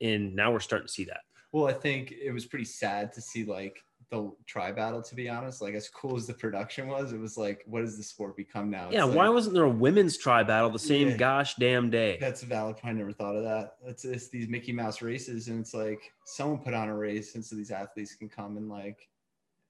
And 0.00 0.34
now 0.36 0.52
we're 0.52 0.60
starting 0.60 0.86
to 0.86 0.92
see 0.92 1.04
that. 1.04 1.20
well 1.52 1.66
i 1.66 1.72
think 1.72 2.12
it 2.12 2.30
was 2.30 2.44
pretty 2.46 2.64
sad 2.64 3.10
to 3.14 3.20
see 3.22 3.44
like 3.44 3.82
the 4.10 4.30
tri 4.46 4.72
battle 4.72 5.02
to 5.02 5.14
be 5.14 5.28
honest 5.28 5.60
like 5.60 5.74
as 5.74 5.88
cool 5.90 6.16
as 6.16 6.26
the 6.26 6.32
production 6.32 6.88
was 6.88 7.12
it 7.12 7.20
was 7.20 7.36
like 7.36 7.62
what 7.66 7.82
does 7.82 7.98
the 7.98 8.02
sport 8.02 8.34
become 8.36 8.70
now 8.70 8.88
yeah. 8.90 9.04
It's 9.06 9.14
why 9.14 9.26
like- 9.26 9.34
wasn't 9.34 9.54
there 9.54 9.64
a 9.64 9.68
women's 9.70 10.16
tri 10.16 10.42
battle 10.42 10.70
the 10.70 10.78
same 10.78 11.08
Yeah. 11.10 11.16
gosh 11.18 11.56
damn 11.56 11.90
day? 11.90 12.16
That's 12.18 12.42
a 12.42 12.46
valid 12.46 12.78
point. 12.78 12.94
I 12.96 12.98
never 12.98 13.12
thought 13.12 13.36
of 13.36 13.42
that. 13.44 13.74
It's, 13.84 14.04
it's 14.06 14.28
these 14.30 14.48
Mickey 14.48 14.72
Mouse 14.72 15.02
races, 15.02 15.48
and 15.48 15.60
it's 15.60 15.74
like 15.74 16.00
someone 16.24 16.58
put 16.58 16.72
on 16.72 16.88
a 16.88 16.96
race, 16.96 17.34
and 17.34 17.44
so 17.44 17.54
these 17.54 17.70
athletes 17.70 18.14
can 18.14 18.28
come 18.30 18.56
and 18.56 18.68
like, 18.70 18.96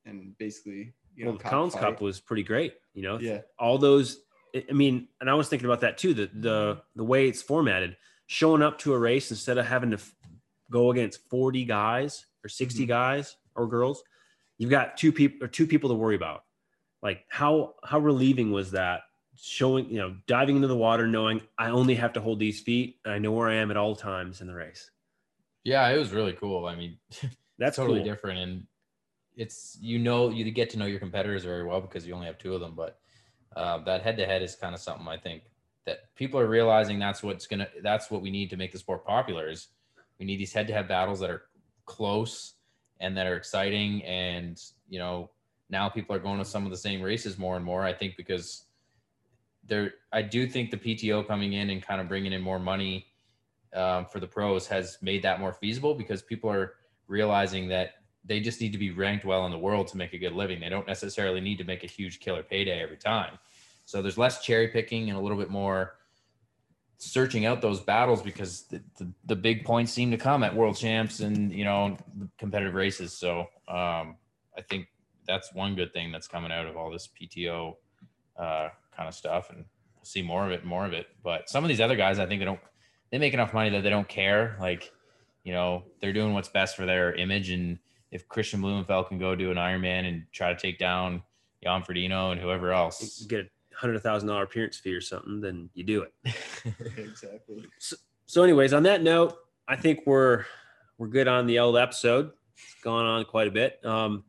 and 0.06 0.36
basically, 0.38 0.92
you 1.16 1.24
know, 1.24 1.32
well, 1.32 1.38
the 1.38 1.44
Collins 1.44 1.74
Cup 1.74 2.00
was 2.00 2.20
pretty 2.20 2.44
great. 2.44 2.74
You 2.94 3.02
know, 3.02 3.18
yeah, 3.18 3.40
all 3.58 3.76
those 3.78 4.20
I- 4.54 4.72
mean, 4.72 5.08
and 5.20 5.28
I 5.28 5.34
was 5.34 5.48
thinking 5.48 5.66
about 5.66 5.80
that 5.80 5.98
too. 5.98 6.14
The 6.14 6.30
the 6.32 6.82
the 6.94 7.04
way 7.04 7.26
it's 7.28 7.42
formatted, 7.42 7.96
showing 8.26 8.62
up 8.62 8.78
to 8.80 8.94
a 8.94 8.98
race 8.98 9.30
instead 9.32 9.58
of 9.58 9.66
having 9.66 9.90
to 9.90 9.96
f- 9.96 10.14
go 10.70 10.92
against 10.92 11.28
forty 11.28 11.64
guys 11.64 12.26
or 12.44 12.48
60 12.48 12.84
Mhm. 12.84 12.88
guys 12.88 13.36
or 13.56 13.66
girls, 13.66 14.04
you've 14.58 14.70
got 14.70 14.96
two 14.96 15.12
people 15.12 15.44
or 15.44 15.48
two 15.48 15.66
people 15.66 15.90
to 15.90 15.94
worry 15.94 16.16
about. 16.16 16.44
Like 17.02 17.24
how 17.28 17.74
how 17.82 17.98
relieving 17.98 18.52
was 18.52 18.72
that? 18.72 19.02
Showing 19.40 19.88
you 19.88 19.98
know 19.98 20.16
diving 20.26 20.56
into 20.56 20.68
the 20.68 20.76
water, 20.76 21.06
knowing 21.06 21.40
I 21.56 21.70
only 21.70 21.94
have 21.94 22.12
to 22.14 22.20
hold 22.20 22.38
these 22.40 22.60
feet, 22.60 22.98
and 23.04 23.14
I 23.14 23.18
know 23.18 23.32
where 23.32 23.48
I 23.48 23.54
am 23.54 23.70
at 23.70 23.76
all 23.76 23.94
times 23.94 24.40
in 24.40 24.46
the 24.46 24.54
race. 24.54 24.90
Yeah, 25.64 25.88
it 25.88 25.98
was 25.98 26.12
really 26.12 26.32
cool. 26.32 26.66
I 26.66 26.74
mean, 26.74 26.98
That's 27.58 27.76
totally 27.76 28.00
cool. 28.00 28.06
different 28.06 28.38
and 28.38 28.66
it's 29.38 29.78
you 29.80 29.98
know 29.98 30.28
you 30.28 30.50
get 30.50 30.68
to 30.70 30.78
know 30.78 30.84
your 30.84 30.98
competitors 30.98 31.44
very 31.44 31.64
well 31.64 31.80
because 31.80 32.06
you 32.06 32.12
only 32.12 32.26
have 32.26 32.38
two 32.38 32.54
of 32.54 32.60
them 32.60 32.74
but 32.76 32.98
uh, 33.56 33.78
that 33.78 34.02
head 34.02 34.16
to 34.16 34.26
head 34.26 34.42
is 34.42 34.54
kind 34.54 34.74
of 34.74 34.80
something 34.80 35.06
i 35.08 35.16
think 35.16 35.42
that 35.86 36.14
people 36.16 36.38
are 36.38 36.48
realizing 36.48 36.98
that's 36.98 37.22
what's 37.22 37.46
gonna 37.46 37.68
that's 37.82 38.10
what 38.10 38.20
we 38.20 38.30
need 38.30 38.50
to 38.50 38.56
make 38.56 38.72
the 38.72 38.78
sport 38.78 39.04
popular 39.06 39.48
is 39.48 39.68
we 40.18 40.26
need 40.26 40.36
these 40.36 40.52
head 40.52 40.66
to 40.66 40.72
head 40.74 40.88
battles 40.88 41.20
that 41.20 41.30
are 41.30 41.44
close 41.86 42.54
and 43.00 43.16
that 43.16 43.26
are 43.26 43.36
exciting 43.36 44.02
and 44.04 44.62
you 44.88 44.98
know 44.98 45.30
now 45.70 45.88
people 45.88 46.14
are 46.14 46.18
going 46.18 46.38
to 46.38 46.44
some 46.44 46.64
of 46.64 46.70
the 46.70 46.76
same 46.76 47.00
races 47.02 47.38
more 47.38 47.56
and 47.56 47.64
more 47.64 47.84
i 47.84 47.92
think 47.92 48.16
because 48.16 48.64
there 49.66 49.94
i 50.12 50.22
do 50.22 50.46
think 50.46 50.70
the 50.70 50.76
pto 50.76 51.26
coming 51.26 51.52
in 51.54 51.70
and 51.70 51.82
kind 51.82 52.00
of 52.00 52.08
bringing 52.08 52.32
in 52.32 52.40
more 52.40 52.58
money 52.58 53.06
um, 53.74 54.06
for 54.06 54.20
the 54.20 54.26
pros 54.26 54.66
has 54.66 54.98
made 55.02 55.22
that 55.22 55.40
more 55.40 55.52
feasible 55.52 55.94
because 55.94 56.22
people 56.22 56.50
are 56.50 56.74
realizing 57.06 57.68
that 57.68 57.94
they 58.24 58.40
just 58.40 58.60
need 58.60 58.72
to 58.72 58.78
be 58.78 58.90
ranked 58.90 59.24
well 59.24 59.46
in 59.46 59.50
the 59.52 59.58
world 59.58 59.88
to 59.88 59.96
make 59.96 60.12
a 60.12 60.18
good 60.18 60.32
living. 60.32 60.60
They 60.60 60.68
don't 60.68 60.86
necessarily 60.86 61.40
need 61.40 61.58
to 61.58 61.64
make 61.64 61.82
a 61.82 61.86
huge 61.86 62.20
killer 62.20 62.42
payday 62.42 62.82
every 62.82 62.96
time. 62.96 63.38
So 63.86 64.02
there's 64.02 64.18
less 64.18 64.44
cherry 64.44 64.68
picking 64.68 65.08
and 65.08 65.18
a 65.18 65.20
little 65.20 65.38
bit 65.38 65.50
more 65.50 65.94
searching 66.98 67.46
out 67.46 67.62
those 67.62 67.80
battles 67.80 68.20
because 68.22 68.62
the, 68.64 68.82
the, 68.98 69.12
the 69.26 69.36
big 69.36 69.64
points 69.64 69.92
seem 69.92 70.10
to 70.10 70.16
come 70.16 70.42
at 70.42 70.54
world 70.54 70.76
champs 70.76 71.20
and 71.20 71.52
you 71.52 71.64
know 71.64 71.96
competitive 72.38 72.74
races. 72.74 73.12
So 73.12 73.40
um, 73.68 74.16
I 74.56 74.62
think 74.68 74.88
that's 75.26 75.54
one 75.54 75.74
good 75.74 75.92
thing 75.92 76.10
that's 76.12 76.26
coming 76.26 76.52
out 76.52 76.66
of 76.66 76.76
all 76.76 76.90
this 76.90 77.08
PTO 77.08 77.76
uh, 78.36 78.68
kind 78.96 79.08
of 79.08 79.14
stuff, 79.14 79.50
and 79.50 79.64
we'll 79.96 80.04
see 80.04 80.22
more 80.22 80.44
of 80.44 80.52
it, 80.52 80.64
more 80.64 80.84
of 80.84 80.92
it. 80.92 81.06
But 81.22 81.48
some 81.48 81.64
of 81.64 81.68
these 81.68 81.80
other 81.80 81.96
guys, 81.96 82.18
I 82.18 82.26
think 82.26 82.40
they 82.40 82.46
don't 82.46 82.60
they 83.10 83.18
make 83.18 83.34
enough 83.34 83.54
money 83.54 83.70
that 83.70 83.82
they 83.82 83.90
don't 83.90 84.08
care. 84.08 84.56
Like, 84.60 84.90
you 85.44 85.52
know, 85.52 85.84
they're 86.00 86.12
doing 86.12 86.34
what's 86.34 86.48
best 86.48 86.76
for 86.76 86.84
their 86.84 87.14
image, 87.14 87.50
and 87.50 87.78
if 88.10 88.28
Kristian 88.28 88.60
Blummenfelt 88.60 89.08
can 89.08 89.18
go 89.18 89.34
do 89.34 89.50
an 89.50 89.56
Ironman 89.56 90.08
and 90.08 90.24
try 90.32 90.52
to 90.52 90.58
take 90.58 90.78
down 90.78 91.22
Jan 91.62 91.82
Frodeno 91.82 92.32
and 92.32 92.40
whoever 92.40 92.72
else, 92.72 93.22
Get 93.26 93.50
hundred 93.78 94.00
thousand 94.00 94.28
dollar 94.28 94.42
appearance 94.42 94.76
fee 94.76 94.92
or 94.92 95.00
something, 95.00 95.40
then 95.40 95.70
you 95.74 95.84
do 95.84 96.02
it. 96.02 96.12
exactly. 96.96 97.64
So, 98.26 98.42
anyways, 98.42 98.72
on 98.72 98.82
that 98.82 99.02
note, 99.02 99.38
I 99.68 99.76
think 99.76 100.00
we're 100.04 100.44
we're 100.98 101.06
good 101.06 101.28
on 101.28 101.46
the 101.46 101.60
old 101.60 101.76
episode. 101.76 102.32
It's 102.54 102.82
gone 102.82 103.06
on 103.06 103.24
quite 103.24 103.46
a 103.46 103.52
bit. 103.52 103.84
Um, 103.84 104.24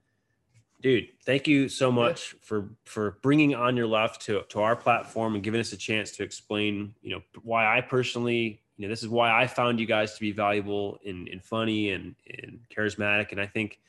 dude, 0.82 1.08
thank 1.26 1.48
you 1.48 1.68
so 1.68 1.92
much 1.92 2.36
for 2.42 2.70
for 2.86 3.18
bringing 3.24 3.56
on 3.56 3.76
your 3.76 3.88
left 3.88 4.22
to 4.24 4.44
to 4.50 4.62
our 4.62 4.76
platform 4.76 5.34
and 5.34 5.44
giving 5.44 5.60
us 5.60 5.74
a 5.74 5.78
chance 5.78 6.12
to 6.18 6.24
explain, 6.24 6.94
you 7.02 7.12
know, 7.12 7.22
why 7.42 7.66
I 7.66 7.82
personally, 7.82 8.62
you 8.78 8.86
know, 8.86 8.90
this 8.90 9.02
is 9.02 9.10
why 9.10 9.42
I 9.42 9.48
found 9.48 9.80
you 9.80 9.88
guys 9.88 10.14
to 10.14 10.20
be 10.20 10.32
valuable 10.32 11.00
and, 11.06 11.28
and 11.28 11.44
funny 11.44 11.92
and 11.92 12.16
and 12.44 12.60
charismatic. 12.70 13.32
And 13.32 13.42
I 13.42 13.48
think 13.48 13.80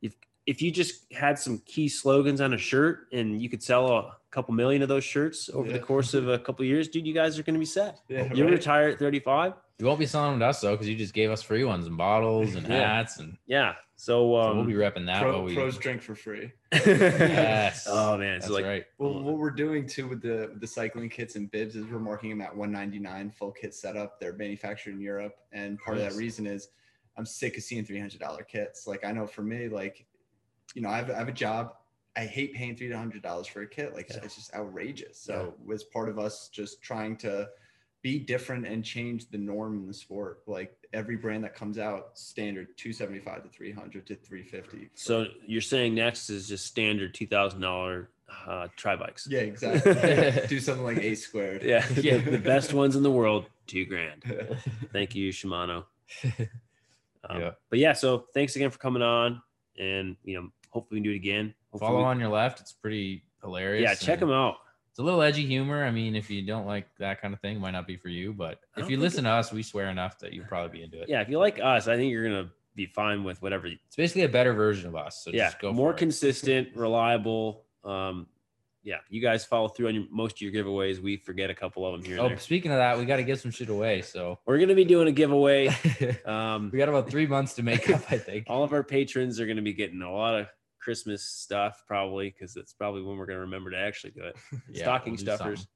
if 0.00 0.14
if 0.46 0.62
you 0.62 0.70
just 0.70 1.12
had 1.12 1.40
some 1.40 1.58
key 1.66 1.88
slogans 1.88 2.40
on 2.40 2.54
a 2.54 2.58
shirt 2.58 3.08
and 3.12 3.42
you 3.42 3.48
could 3.48 3.62
sell 3.62 3.88
a 3.88 4.16
couple 4.30 4.54
million 4.54 4.82
of 4.82 4.88
those 4.88 5.04
shirts 5.04 5.48
over 5.52 5.70
the 5.72 5.78
course 5.78 6.14
of 6.14 6.28
a 6.28 6.38
couple 6.38 6.64
years, 6.64 6.88
dude, 6.88 7.06
you 7.06 7.14
guys 7.14 7.38
are 7.38 7.42
going 7.42 7.54
to 7.54 7.60
be 7.60 7.64
set. 7.66 7.98
Yeah, 8.08 8.32
you 8.32 8.44
right. 8.44 8.52
retire 8.52 8.88
at 8.90 8.98
35. 8.98 9.54
you 9.78 9.86
won't 9.86 9.98
be 9.98 10.06
selling 10.06 10.32
them 10.32 10.40
to 10.40 10.46
us 10.46 10.60
though, 10.60 10.72
because 10.72 10.88
you 10.88 10.96
just 10.96 11.14
gave 11.14 11.30
us 11.30 11.42
free 11.42 11.64
ones 11.64 11.86
and 11.86 11.96
bottles 11.96 12.54
and 12.54 12.66
Yeah. 12.68 12.96
hats, 12.96 13.18
and 13.18 13.36
Yeah. 13.46 13.74
So, 13.96 14.32
so 14.32 14.36
um, 14.36 14.56
we'll 14.58 14.66
be 14.66 14.74
repping 14.74 15.06
that. 15.06 15.22
Pro, 15.22 15.32
while 15.32 15.44
we, 15.44 15.54
pros 15.54 15.76
drink 15.76 16.02
for 16.02 16.14
free. 16.14 16.52
yes, 16.72 17.86
oh 17.90 18.16
man. 18.16 18.34
that's 18.38 18.46
So 18.46 18.52
like, 18.52 18.64
right. 18.64 18.84
Well, 18.98 19.22
what 19.22 19.38
we're 19.38 19.50
doing 19.50 19.86
too 19.88 20.06
with 20.06 20.22
the 20.22 20.50
with 20.52 20.60
the 20.60 20.66
cycling 20.68 21.08
kits 21.08 21.34
and 21.34 21.50
bibs 21.50 21.74
is 21.74 21.84
we're 21.86 21.98
marking 21.98 22.30
them 22.30 22.40
at 22.40 22.54
199 22.56 23.30
full 23.32 23.50
kit 23.50 23.74
setup. 23.74 24.20
They're 24.20 24.34
manufactured 24.34 24.92
in 24.94 25.00
Europe, 25.00 25.34
and 25.52 25.78
part 25.80 25.96
of 25.98 26.04
that 26.04 26.14
reason 26.14 26.46
is 26.46 26.68
I'm 27.16 27.26
sick 27.26 27.56
of 27.56 27.64
seeing 27.64 27.84
$300 27.84 28.46
kits. 28.46 28.86
Like 28.86 29.04
I 29.04 29.10
know 29.10 29.26
for 29.26 29.42
me, 29.42 29.68
like 29.68 30.06
you 30.74 30.82
know, 30.82 30.90
I 30.90 30.98
have, 30.98 31.10
I 31.10 31.14
have 31.18 31.28
a 31.28 31.32
job. 31.32 31.72
I 32.18 32.24
hate 32.26 32.52
paying 32.52 32.74
$300 32.76 33.48
for 33.48 33.62
a 33.62 33.66
kit. 33.66 33.94
Like 33.94 34.06
it's- 34.06 34.18
Yeah. 34.18 34.24
it's 34.26 34.34
just 34.34 34.52
outrageous. 34.54 35.18
So 35.20 35.54
was 35.64 35.84
part 35.84 36.08
of 36.08 36.18
us 36.18 36.48
just 36.48 36.82
trying 36.82 37.16
to 37.18 37.48
be 38.02 38.18
different 38.18 38.66
and 38.66 38.84
change 38.84 39.30
the 39.30 39.38
norm 39.38 39.76
in 39.78 39.86
the 39.86 39.94
sport. 39.94 40.42
Like 40.46 40.76
every 40.92 41.16
brand 41.16 41.44
that 41.44 41.54
comes 41.54 41.78
out, 41.78 42.18
standard 42.18 42.76
275 42.76 43.44
to 43.44 43.48
300 43.48 44.06
to 44.08 44.16
350. 44.16 44.90
so 44.94 45.26
you're 45.46 45.60
saying 45.60 45.94
next 45.94 46.28
is 46.30 46.48
just 46.48 46.66
standard 46.66 47.14
two 47.14 47.26
thousand 47.26 47.60
dollar 47.60 48.10
uh, 48.46 48.68
tri 48.76 48.94
bikes. 48.96 49.26
yeah, 49.30 49.40
exactly. 49.40 50.46
Do 50.48 50.60
something 50.60 50.84
like 50.84 50.98
A 50.98 51.14
squared. 51.14 51.62
Yeah. 51.62 51.86
Yeah. 51.96 52.18
the 52.18 52.38
best 52.38 52.72
ones 52.74 52.94
in 52.96 53.02
the 53.02 53.10
world, 53.10 53.46
two 53.66 53.84
grand. 53.86 54.22
Thank 54.92 55.14
you, 55.14 55.32
Shimano. 55.32 55.84
Um, 57.24 57.40
Yeah. 57.40 57.50
But 57.70 57.78
yeah, 57.78 57.92
so 57.94 58.26
thanks 58.34 58.54
again 58.56 58.70
for 58.70 58.78
coming 58.78 59.02
on, 59.02 59.40
and 59.78 60.16
you 60.24 60.40
know, 60.40 60.48
hopefully 60.70 61.00
we 61.00 61.04
can 61.04 61.10
do 61.10 61.12
it 61.12 61.16
again. 61.16 61.54
Hopefully 61.72 61.88
Follow 61.90 61.98
we- 62.00 62.04
ONYERLEFT. 62.24 62.60
It's 62.60 62.72
pretty 62.72 63.24
hilarious. 63.42 63.82
Yeah, 63.82 63.94
check 63.94 64.20
and 64.20 64.30
them 64.30 64.36
out. 64.36 64.56
It's 64.90 64.98
a 64.98 65.02
little 65.02 65.22
edgy 65.22 65.46
humor. 65.46 65.84
I 65.84 65.90
mean, 65.90 66.16
if 66.16 66.28
you 66.28 66.42
don't 66.42 66.66
like 66.66 66.86
that 66.98 67.20
kind 67.20 67.32
of 67.32 67.40
thing, 67.40 67.56
it 67.56 67.60
might 67.60 67.70
not 67.70 67.86
be 67.86 67.96
for 67.96 68.08
you. 68.08 68.32
But 68.32 68.58
if 68.76 68.90
you 68.90 68.96
listen 68.96 69.24
to 69.24 69.30
us, 69.30 69.52
we 69.52 69.62
swear 69.62 69.90
enough 69.90 70.18
that 70.18 70.32
you'll 70.32 70.46
probably 70.46 70.78
be 70.78 70.84
into 70.84 71.00
it. 71.02 71.08
Yeah, 71.08 71.20
if 71.20 71.28
you 71.28 71.38
like 71.38 71.60
us, 71.60 71.86
I 71.86 71.96
think 71.96 72.10
you're 72.10 72.24
gonna 72.28 72.50
be 72.74 72.86
fine 72.86 73.22
with 73.22 73.40
whatever. 73.40 73.66
It's 73.68 73.96
basically 73.96 74.22
a 74.22 74.28
better 74.28 74.52
version 74.54 74.88
of 74.88 74.96
us. 74.96 75.22
So 75.24 75.30
yeah, 75.32 75.46
just 75.46 75.60
go 75.60 75.72
more 75.72 75.92
it. 75.92 75.98
consistent, 75.98 76.68
reliable. 76.74 77.64
Um, 77.84 78.26
yeah, 78.82 78.96
you 79.10 79.20
guys 79.20 79.44
follow 79.44 79.68
through 79.68 79.88
on 79.88 79.94
your, 79.94 80.04
most 80.10 80.36
of 80.36 80.40
your 80.40 80.52
giveaways. 80.52 80.98
We 81.00 81.16
forget 81.18 81.50
a 81.50 81.54
couple 81.54 81.84
of 81.86 81.92
them 82.00 82.08
here 82.10 82.18
Oh, 82.20 82.28
there. 82.28 82.38
speaking 82.38 82.70
of 82.70 82.78
that, 82.78 82.96
we 82.98 83.04
got 83.04 83.16
to 83.16 83.22
give 83.24 83.38
some 83.38 83.50
shit 83.50 83.68
away. 83.68 84.02
So 84.02 84.38
We're 84.46 84.58
gonna 84.58 84.74
be 84.74 84.84
doing 84.84 85.06
a 85.08 85.12
giveaway. 85.12 85.68
Um, 86.26 86.70
we 86.72 86.78
got 86.78 86.88
about 86.88 87.08
three 87.10 87.26
months 87.26 87.54
to 87.54 87.62
make 87.62 87.88
up, 87.94 88.02
I 88.10 88.18
think. 88.18 88.46
all 88.48 88.64
of 88.64 88.72
our 88.72 88.82
patrons 88.82 89.38
are 89.40 89.46
gonna 89.46 89.62
be 89.62 89.72
getting 89.74 90.02
a 90.02 90.12
lot 90.12 90.40
of 90.40 90.46
Christmas 90.80 91.22
stuff 91.22 91.82
probably 91.86 92.30
because 92.30 92.56
it's 92.56 92.72
probably 92.72 93.02
when 93.02 93.16
we're 93.16 93.26
gonna 93.26 93.40
remember 93.40 93.70
to 93.70 93.78
actually 93.78 94.10
do 94.12 94.24
it. 94.24 94.36
Yeah, 94.70 94.84
Stocking 94.84 95.12
we'll 95.12 95.18
do 95.18 95.22
stuffers. 95.24 95.58
something. 95.60 95.66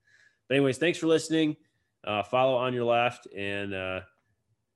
But 0.49 0.57
anyways, 0.57 0.79
thanks 0.79 0.99
for 0.99 1.07
listening. 1.07 1.57
Uh, 2.05 2.23
follow 2.23 2.59
ONYERLEFT, 2.59 3.27
and 3.37 3.73
uh, 3.75 4.01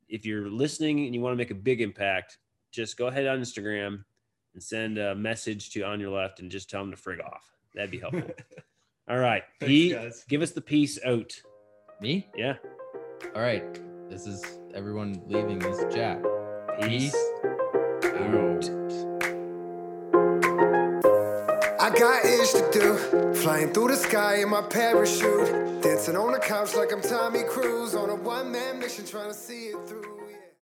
if 0.09 0.24
you're 0.24 0.49
listening 0.49 1.05
and 1.07 1.14
you 1.14 1.20
want 1.20 1.33
to 1.33 1.37
make 1.37 1.51
a 1.51 1.55
big 1.57 1.81
impact, 1.81 2.39
just 2.70 2.97
go 2.97 3.09
ahead 3.09 3.27
on 3.27 3.41
Instagram 3.41 4.05
and 4.55 4.62
send 4.62 4.97
a 4.99 5.14
message 5.14 5.70
to 5.70 5.81
ONYERLEFT 5.81 6.39
and 6.39 6.51
just 6.51 6.70
tell 6.70 6.83
them 6.83 6.91
to 6.95 6.97
frig 6.97 7.22
off. 7.24 7.51
That'd 7.74 7.91
be 7.91 7.99
helpful. 7.99 8.31
All 9.09 9.18
right, 9.18 9.43
Thanks, 9.61 9.70
Pete, 9.70 9.93
guys. 9.93 10.24
give 10.29 10.43
us 10.43 10.51
the 10.53 10.61
peace 10.61 10.99
out. 11.05 11.33
Me? 12.01 12.29
Yeah, 12.37 12.57
All 13.35 13.43
right. 13.43 13.81
This 14.09 14.27
is 14.27 14.61
everyone 14.74 15.20
leaving 15.27 15.59
this 15.59 15.79
is 15.79 15.93
Jack. 15.95 16.22
peace. 16.81 17.14
out. 18.05 18.64
I 18.64 19.16
got 21.99 22.24
ish 22.24 22.53
to 22.53 22.70
do. 22.72 23.34
Flying 23.34 23.72
through 23.72 23.88
the 23.88 23.97
sky 23.97 24.42
in 24.42 24.51
my 24.51 24.62
parachute. 24.62 25.82
Dancing 25.82 26.16
on 26.16 26.32
the 26.32 26.38
couch 26.38 26.74
like 26.74 26.92
I'm 26.92 27.01
Tommy 27.01 27.42
Cruise 27.44 27.94
on 27.94 28.11
a 28.11 28.14
one 28.14 28.53
man 28.53 28.78
mission 28.78 29.05
trying 29.05 29.28
to 29.28 29.34
see 29.34 29.68
it 29.68 29.88
through. 29.88 30.26